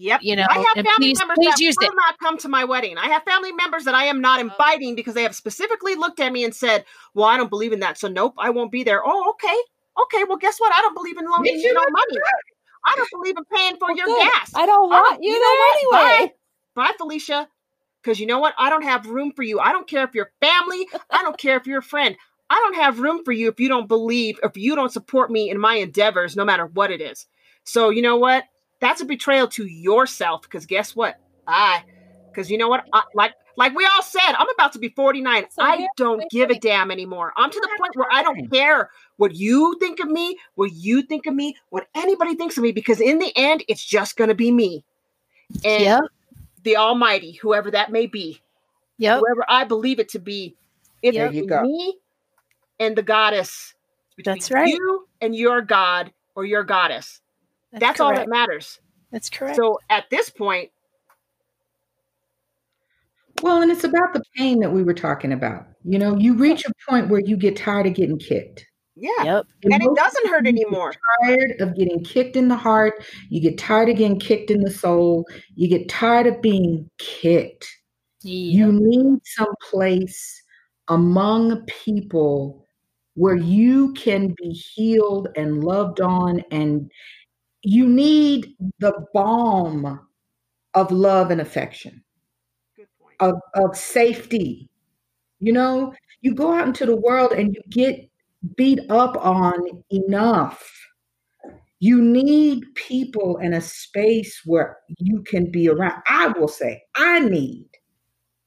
Yep. 0.00 0.20
you 0.22 0.34
know 0.34 0.46
I 0.48 0.54
have 0.58 0.74
family 0.74 0.92
please 0.96 1.18
members 1.18 1.34
please 1.36 1.54
that 1.54 1.60
use 1.60 1.76
will 1.78 1.88
it 1.88 1.94
not 1.94 2.18
come 2.18 2.38
to 2.38 2.48
my 2.48 2.64
wedding. 2.64 2.96
I 2.96 3.08
have 3.08 3.22
family 3.24 3.52
members 3.52 3.84
that 3.84 3.94
I 3.94 4.04
am 4.04 4.20
not 4.20 4.38
oh. 4.38 4.42
inviting 4.42 4.94
because 4.94 5.14
they 5.14 5.22
have 5.22 5.34
specifically 5.34 5.94
looked 5.94 6.20
at 6.20 6.32
me 6.32 6.42
and 6.42 6.54
said, 6.54 6.86
"Well, 7.14 7.26
I 7.26 7.36
don't 7.36 7.50
believe 7.50 7.72
in 7.72 7.80
that, 7.80 7.98
so 7.98 8.08
nope, 8.08 8.34
I 8.38 8.48
won't 8.48 8.72
be 8.72 8.82
there." 8.82 9.02
Oh, 9.04 9.30
okay, 9.30 9.56
okay. 10.02 10.24
Well, 10.24 10.38
guess 10.38 10.58
what? 10.58 10.72
I 10.74 10.80
don't 10.80 10.94
believe 10.94 11.18
in 11.18 11.26
loaning 11.26 11.54
you 11.54 11.60
you 11.60 11.74
no 11.74 11.80
look 11.80 11.90
money. 11.92 12.20
I 12.86 12.94
don't 12.96 13.10
believe 13.12 13.34
in 13.36 13.44
paying 13.54 13.76
for 13.76 13.88
Well, 13.88 13.96
your 13.96 14.06
gas. 14.06 14.52
I 14.54 14.64
don't 14.64 14.90
I 14.90 15.00
want 15.00 15.14
don't- 15.16 15.22
you, 15.22 15.32
you 15.32 15.40
know 15.40 15.90
there 15.90 16.00
what? 16.00 16.12
anyway. 16.12 16.34
Bye, 16.74 16.92
Felicia. 16.96 17.48
Because 18.02 18.18
you 18.18 18.26
know 18.26 18.38
what? 18.38 18.54
I 18.56 18.70
don't 18.70 18.84
have 18.84 19.04
room 19.06 19.32
for 19.32 19.42
you. 19.42 19.60
I 19.60 19.72
don't 19.72 19.86
care 19.86 20.04
if 20.04 20.14
you're 20.14 20.32
family. 20.40 20.88
I 21.10 21.22
don't 21.22 21.36
care 21.36 21.58
if 21.58 21.66
you're 21.66 21.80
a 21.80 21.82
friend. 21.82 22.16
I 22.48 22.54
don't 22.54 22.76
have 22.76 23.00
room 23.00 23.22
for 23.24 23.32
you 23.32 23.48
if 23.48 23.60
you 23.60 23.68
don't 23.68 23.86
believe, 23.86 24.40
if 24.42 24.56
you 24.56 24.74
don't 24.74 24.90
support 24.90 25.30
me 25.30 25.50
in 25.50 25.60
my 25.60 25.74
endeavors, 25.74 26.34
no 26.34 26.44
matter 26.44 26.64
what 26.66 26.90
it 26.90 27.02
is. 27.02 27.26
So 27.64 27.90
you 27.90 28.00
know 28.00 28.16
what? 28.16 28.44
That's 28.80 29.00
a 29.00 29.04
betrayal 29.04 29.48
to 29.48 29.66
yourself. 29.66 30.42
Because 30.42 30.66
guess 30.66 30.96
what? 30.96 31.16
I, 31.46 31.84
because 32.32 32.50
you 32.50 32.58
know 32.58 32.68
what? 32.68 32.84
I, 32.92 33.02
like, 33.14 33.34
like 33.56 33.74
we 33.74 33.84
all 33.84 34.02
said, 34.02 34.32
I'm 34.38 34.48
about 34.50 34.72
to 34.72 34.78
be 34.78 34.88
49. 34.88 35.46
So 35.50 35.62
I 35.62 35.86
don't 35.96 36.22
give 36.30 36.50
a 36.50 36.58
damn 36.58 36.90
anymore. 36.90 37.32
I'm 37.36 37.50
to 37.50 37.60
the 37.60 37.68
point 37.78 37.96
where 37.96 38.08
I 38.10 38.22
don't 38.22 38.50
care 38.50 38.90
what 39.16 39.34
you 39.34 39.76
think 39.80 40.00
of 40.00 40.08
me, 40.08 40.38
what 40.54 40.72
you 40.72 41.02
think 41.02 41.26
of 41.26 41.34
me, 41.34 41.56
what 41.68 41.88
anybody 41.94 42.34
thinks 42.34 42.56
of 42.56 42.62
me, 42.62 42.72
because 42.72 43.00
in 43.00 43.18
the 43.18 43.32
end, 43.36 43.64
it's 43.68 43.84
just 43.84 44.16
going 44.16 44.28
to 44.28 44.34
be 44.34 44.50
me. 44.50 44.84
And 45.64 45.82
yep 45.82 46.02
the 46.62 46.76
Almighty, 46.76 47.32
whoever 47.32 47.70
that 47.70 47.90
may 47.90 48.06
be, 48.06 48.40
yep 48.98 49.20
whoever 49.20 49.44
I 49.48 49.64
believe 49.64 49.98
it 49.98 50.10
to 50.10 50.18
be, 50.18 50.56
it's 51.02 51.16
There 51.16 51.32
you 51.32 51.46
go. 51.46 51.62
me 51.62 51.98
and 52.78 52.96
the 52.96 53.02
goddess. 53.02 53.74
Between 54.16 54.36
That's 54.36 54.50
right. 54.50 54.68
You 54.68 55.06
and 55.20 55.34
your 55.34 55.62
god 55.62 56.12
or 56.34 56.44
your 56.44 56.64
goddess. 56.64 57.20
That's, 57.72 58.00
all 58.00 58.14
that 58.14 58.28
matters. 58.28 58.80
that's 59.12 59.30
correct 59.30 59.56
So 59.56 59.78
at 59.90 60.08
this 60.10 60.28
point, 60.30 60.70
Well, 63.42 63.62
and 63.62 63.70
it's 63.70 63.84
about 63.84 64.12
the 64.12 64.22
pain 64.36 64.60
that 64.60 64.70
we 64.72 64.82
were 64.82 64.92
talking 64.94 65.32
about. 65.32 65.66
You 65.84 65.98
know, 65.98 66.16
you 66.16 66.34
reach 66.34 66.64
a 66.66 66.72
point 66.88 67.08
where 67.08 67.20
you 67.20 67.36
get 67.36 67.56
tired 67.56 67.86
of 67.86 67.94
getting 67.94 68.18
kicked. 68.18 68.66
yeah, 68.96 69.10
yep 69.22 69.46
and 69.64 69.82
it 69.82 69.94
doesn't 69.94 70.28
hurt 70.28 70.46
anymore. 70.46 70.92
Tired 71.24 71.54
of 71.60 71.74
getting 71.76 72.04
kicked 72.04 72.36
in 72.36 72.48
the 72.48 72.56
heart. 72.56 73.02
You 73.30 73.40
get 73.40 73.56
tired 73.56 73.88
of 73.88 73.96
getting 73.96 74.18
kicked 74.18 74.50
in 74.50 74.60
the 74.60 74.70
soul. 74.70 75.24
You 75.54 75.68
get 75.68 75.88
tired 75.88 76.26
of 76.26 76.42
being 76.42 76.90
kicked. 76.98 77.66
You 78.22 78.72
need 78.72 79.20
some 79.24 79.54
place 79.70 80.42
among 80.88 81.64
people 81.64 82.66
where 83.14 83.36
you 83.36 83.94
can 83.94 84.34
be 84.36 84.50
healed 84.50 85.28
and 85.36 85.64
loved 85.64 86.00
on, 86.02 86.42
and 86.50 86.90
you 87.62 87.88
need 87.88 88.54
the 88.78 89.06
balm 89.14 90.00
of 90.74 90.90
love 90.92 91.30
and 91.30 91.40
affection. 91.40 92.02
Good 92.76 92.86
point. 93.00 93.16
of, 93.20 93.36
of 93.54 93.76
safety. 93.76 94.70
You 95.40 95.52
know, 95.52 95.94
you 96.22 96.34
go 96.34 96.52
out 96.52 96.66
into 96.68 96.86
the 96.86 96.96
world 96.96 97.32
and 97.32 97.54
you 97.54 97.62
get 97.70 98.08
beat 98.56 98.80
up 98.90 99.16
on 99.24 99.60
enough. 99.90 100.70
You 101.80 102.02
need 102.02 102.64
people 102.74 103.38
in 103.38 103.54
a 103.54 103.60
space 103.60 104.42
where 104.44 104.78
you 104.98 105.22
can 105.22 105.50
be 105.50 105.68
around. 105.68 106.02
I 106.08 106.28
will 106.28 106.48
say, 106.48 106.82
I 106.96 107.20
need 107.20 107.66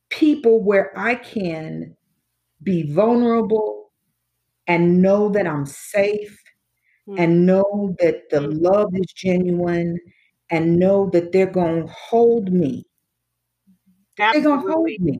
people 0.09 0.63
where 0.63 0.97
I 0.97 1.15
can 1.15 1.95
be 2.63 2.91
vulnerable 2.93 3.91
and 4.67 5.01
know 5.01 5.29
that 5.29 5.47
I'm 5.47 5.65
safe 5.65 6.42
And 7.07 7.45
know 7.45 7.95
that 7.99 8.29
the 8.29 8.39
Mm. 8.39 8.61
love 8.61 8.91
is 8.95 9.11
genuine 9.13 9.99
and 10.49 10.79
know 10.79 11.09
that 11.11 11.31
they're 11.31 11.45
going 11.45 11.85
to 11.87 11.93
hold 11.93 12.51
me 12.51 12.85
they're 14.17 14.41
gonna 14.41 14.61
hold 14.61 14.89
me. 14.99 15.19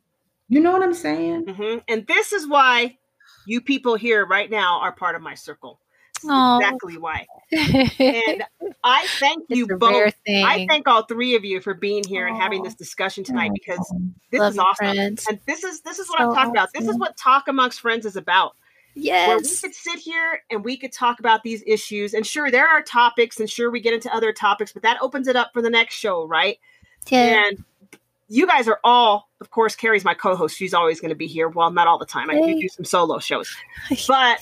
You 0.50 0.60
know 0.60 0.72
what 0.72 0.84
I'm 0.84 0.94
saying? 0.94 1.46
hmm 1.46 1.78
And 1.88 2.06
this 2.08 2.34
is 2.34 2.48
why 2.48 2.98
you 3.46 3.62
people 3.62 3.96
here 3.96 4.26
right 4.26 4.50
now 4.50 4.80
are 4.80 4.92
part 4.92 5.16
of 5.16 5.22
my 5.22 5.34
circle. 5.36 5.80
Aw. 6.26 6.58
Exactly 6.60 6.98
why. 6.98 7.28
And 7.52 8.44
I 8.84 9.08
thank 9.20 9.46
you 9.50 9.68
both 9.68 10.14
I 10.28 10.66
thank 10.68 10.88
all 10.88 11.04
three 11.04 11.36
of 11.36 11.44
you 11.44 11.62
for 11.62 11.74
being 11.74 12.04
here 12.04 12.28
and 12.28 12.36
having 12.38 12.62
this 12.64 12.76
discussion 12.76 13.24
tonight 13.24 13.52
because 13.54 13.94
this 14.32 14.42
Love 14.42 14.54
is 14.54 14.60
awesome. 14.60 14.76
friends. 14.76 15.26
And 15.28 15.40
this 15.48 15.64
is 15.64 15.82
this 15.82 16.00
is 16.00 16.08
what 16.10 16.20
So 16.20 16.30
I'm 16.30 16.36
talking 16.36 16.52
about. 16.52 16.70
This 16.74 16.88
is 16.88 16.98
what 17.00 17.18
talk 17.18 17.48
amongst 17.48 17.82
friends 17.82 18.06
is 18.06 18.16
about. 18.16 18.56
Where 19.28 19.38
we 19.38 19.44
could 19.44 19.76
sit 19.76 20.00
here 20.00 20.42
and 20.50 20.64
we 20.64 20.78
could 20.78 20.92
talk 20.92 21.20
about 21.20 21.44
these 21.44 21.64
issues. 21.66 22.14
And 22.14 22.26
sure, 22.26 22.52
there 22.52 22.68
are 22.68 22.82
topics, 22.82 23.40
and 23.40 23.50
sure, 23.50 23.72
we 23.72 23.80
get 23.80 23.94
into 23.94 24.14
other 24.14 24.32
topics, 24.32 24.72
but 24.72 24.84
that 24.84 24.98
opens 25.02 25.28
it 25.28 25.36
up 25.36 25.52
for 25.54 25.62
the 25.62 25.70
next 25.70 25.96
show, 25.96 26.26
right? 26.26 26.60
yeah 27.10 27.44
And 27.48 27.64
you 28.30 28.48
guys 28.48 28.68
are 28.68 28.80
all, 28.84 29.30
of 29.42 29.52
course, 29.52 29.76
Carrie's 29.76 30.06
my 30.06 30.14
co-host. 30.14 30.58
She's 30.58 30.74
always 30.74 31.00
going 31.00 31.10
to 31.10 31.16
be 31.16 31.28
here. 31.28 31.50
Well, 31.50 31.70
not 31.72 31.88
all 31.88 31.98
the 31.98 32.06
time. 32.06 32.30
I 32.30 32.42
do 32.42 32.60
do 32.60 32.68
some 32.68 32.86
solo 32.86 33.20
shows, 33.20 33.56
but 34.08 34.40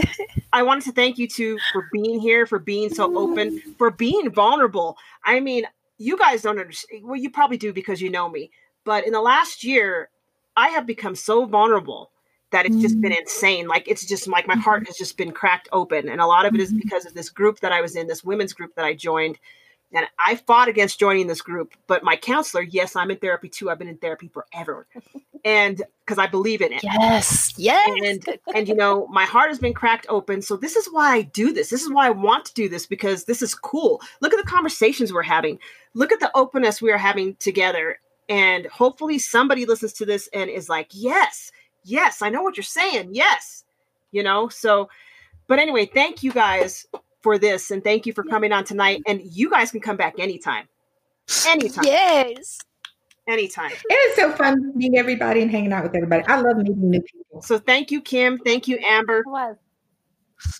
I 0.52 0.62
wanted 0.62 0.84
to 0.84 0.92
thank 0.92 1.18
you 1.18 1.26
two 1.26 1.58
for 1.72 1.88
being 1.92 2.20
here, 2.20 2.46
for 2.46 2.58
being 2.58 2.92
so 2.94 3.16
open, 3.16 3.60
for 3.78 3.90
being 3.90 4.30
vulnerable. 4.30 4.96
I 5.24 5.40
mean, 5.40 5.64
you 5.98 6.16
guys 6.16 6.42
don't 6.42 6.58
understand. 6.58 7.04
Well, 7.04 7.16
you 7.16 7.30
probably 7.30 7.56
do 7.56 7.72
because 7.72 8.00
you 8.00 8.10
know 8.10 8.28
me. 8.28 8.50
But 8.84 9.06
in 9.06 9.12
the 9.12 9.20
last 9.20 9.64
year, 9.64 10.10
I 10.56 10.68
have 10.68 10.86
become 10.86 11.14
so 11.14 11.46
vulnerable 11.46 12.10
that 12.52 12.66
it's 12.66 12.76
just 12.76 13.00
been 13.00 13.12
mm. 13.12 13.18
insane. 13.18 13.66
Like 13.66 13.88
it's 13.88 14.06
just 14.06 14.28
like 14.28 14.46
my 14.46 14.56
heart 14.56 14.86
has 14.86 14.96
just 14.96 15.16
been 15.16 15.32
cracked 15.32 15.68
open, 15.72 16.08
and 16.08 16.20
a 16.20 16.26
lot 16.26 16.46
of 16.46 16.54
it 16.54 16.60
is 16.60 16.70
mm-hmm. 16.70 16.80
because 16.80 17.04
of 17.04 17.14
this 17.14 17.28
group 17.28 17.60
that 17.60 17.72
I 17.72 17.80
was 17.80 17.96
in, 17.96 18.06
this 18.06 18.22
women's 18.22 18.52
group 18.52 18.74
that 18.76 18.84
I 18.84 18.94
joined. 18.94 19.38
And 19.94 20.06
I 20.24 20.36
fought 20.36 20.68
against 20.68 20.98
joining 20.98 21.26
this 21.26 21.42
group, 21.42 21.74
but 21.86 22.02
my 22.02 22.16
counselor, 22.16 22.62
yes, 22.62 22.96
I'm 22.96 23.10
in 23.10 23.18
therapy 23.18 23.50
too. 23.50 23.68
I've 23.68 23.78
been 23.78 23.88
in 23.88 23.98
therapy 23.98 24.28
forever, 24.28 24.86
and 25.44 25.82
because 26.00 26.18
I 26.18 26.26
believe 26.26 26.62
in 26.62 26.72
it. 26.72 26.82
Yes. 26.82 27.52
Yes. 27.58 27.90
And 28.04 28.38
and 28.54 28.68
you 28.68 28.74
know 28.74 29.06
my 29.08 29.24
heart 29.24 29.48
has 29.48 29.58
been 29.58 29.74
cracked 29.74 30.06
open. 30.08 30.40
So 30.40 30.56
this 30.56 30.76
is 30.76 30.86
why 30.86 31.16
i 31.16 31.22
do 31.22 31.52
this. 31.52 31.70
This 31.70 31.82
is 31.82 31.90
why 31.90 32.06
i 32.06 32.10
want 32.10 32.44
to 32.46 32.54
do 32.54 32.68
this 32.68 32.86
because 32.86 33.24
this 33.24 33.42
is 33.42 33.54
cool. 33.54 34.00
Look 34.20 34.32
at 34.32 34.42
the 34.42 34.50
conversations 34.50 35.12
we're 35.12 35.22
having. 35.22 35.58
Look 35.94 36.12
at 36.12 36.20
the 36.20 36.30
openness 36.34 36.80
we 36.80 36.92
are 36.92 36.98
having 36.98 37.34
together. 37.36 37.98
And 38.28 38.66
hopefully 38.66 39.18
somebody 39.18 39.66
listens 39.66 39.92
to 39.94 40.06
this 40.06 40.28
and 40.32 40.48
is 40.48 40.68
like 40.68 40.88
yes 40.92 41.50
yes 41.84 42.22
i 42.22 42.28
know 42.28 42.42
what 42.42 42.56
you're 42.56 42.64
saying 42.64 43.08
yes 43.12 43.64
you 44.10 44.22
know 44.22 44.48
so 44.48 44.88
but 45.48 45.58
anyway 45.58 45.84
thank 45.86 46.22
you 46.22 46.32
guys 46.32 46.86
for 47.22 47.38
this 47.38 47.70
and 47.70 47.82
thank 47.84 48.06
you 48.06 48.12
for 48.12 48.22
coming 48.24 48.52
on 48.52 48.64
tonight 48.64 49.02
and 49.06 49.20
you 49.24 49.48
guys 49.50 49.70
can 49.70 49.80
come 49.80 49.96
back 49.96 50.14
anytime 50.18 50.66
anytime 51.46 51.84
yes 51.84 52.58
anytime 53.28 53.70
And 53.70 53.78
it's 53.90 54.16
so 54.16 54.32
fun 54.32 54.72
meeting 54.76 54.98
everybody 54.98 55.42
and 55.42 55.50
hanging 55.50 55.72
out 55.72 55.84
with 55.84 55.94
everybody. 55.94 56.24
I 56.26 56.40
love 56.40 56.56
meeting 56.56 56.90
new 56.90 57.00
people. 57.02 57.40
so 57.42 57.58
thank 57.58 57.90
you 57.90 58.00
kim 58.00 58.38
thank 58.38 58.66
you 58.66 58.78
amber 58.84 59.22
was. 59.26 59.56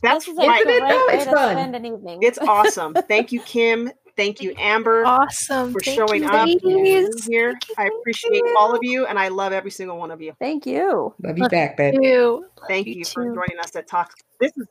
that's 0.01 0.27
this 0.27 0.33
is 0.33 0.39
right 0.39 0.61
Isn't 0.61 0.73
it 0.73 0.89
though? 0.89 1.07
way 1.09 1.15
It's 1.15 1.25
fun. 1.25 1.53
spend 1.57 1.75
an 1.77 1.85
evening. 1.85 2.21
It's 2.23 2.39
awesome. 2.39 2.95
Thank 3.09 3.33
you, 3.33 3.41
Kim. 3.43 3.91
Thank 4.17 4.43
you, 4.43 4.55
Amber, 4.59 5.05
awesome 5.07 5.73
for 5.73 5.81
Thank 5.81 5.97
showing 5.97 6.23
you, 6.25 6.29
up 6.29 6.47
ladies. 6.47 7.27
here. 7.27 7.53
Thank 7.77 7.79
I 7.79 7.91
appreciate 7.99 8.33
you. 8.35 8.57
all 8.59 8.75
of 8.75 8.81
you, 8.83 9.07
and 9.07 9.19
I 9.19 9.29
love 9.29 9.53
every 9.53 9.71
single 9.71 9.97
one 9.99 10.11
of 10.11 10.21
you. 10.21 10.35
Thank 10.39 10.67
you. 10.67 11.15
Love 11.23 11.39
you 11.39 11.43
Love 11.45 11.51
back, 11.51 11.77
baby. 11.79 11.99
you. 12.03 12.47
Love 12.59 12.69
Thank 12.69 12.87
you 12.89 13.05
for 13.07 13.25
too. 13.25 13.35
joining 13.35 13.59
us 13.59 13.75
at 13.75 13.89
Talk. 13.89 14.13
This 14.39 14.53
is 14.57 14.67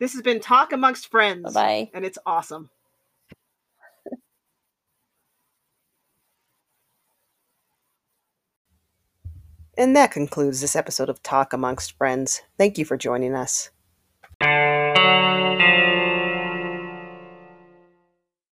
this 0.00 0.12
has 0.12 0.22
been 0.22 0.40
Talk 0.40 0.72
Amongst 0.72 1.08
Friends, 1.10 1.54
Bye 1.54 1.84
bye. 1.84 1.90
and 1.94 2.04
it's 2.04 2.18
awesome. 2.26 2.68
And 9.76 9.96
that 9.96 10.12
concludes 10.12 10.60
this 10.60 10.76
episode 10.76 11.08
of 11.08 11.22
Talk 11.22 11.52
Amongst 11.52 11.96
Friends. 11.96 12.42
Thank 12.58 12.78
you 12.78 12.84
for 12.84 12.96
joining 12.96 13.34
us. 13.34 13.70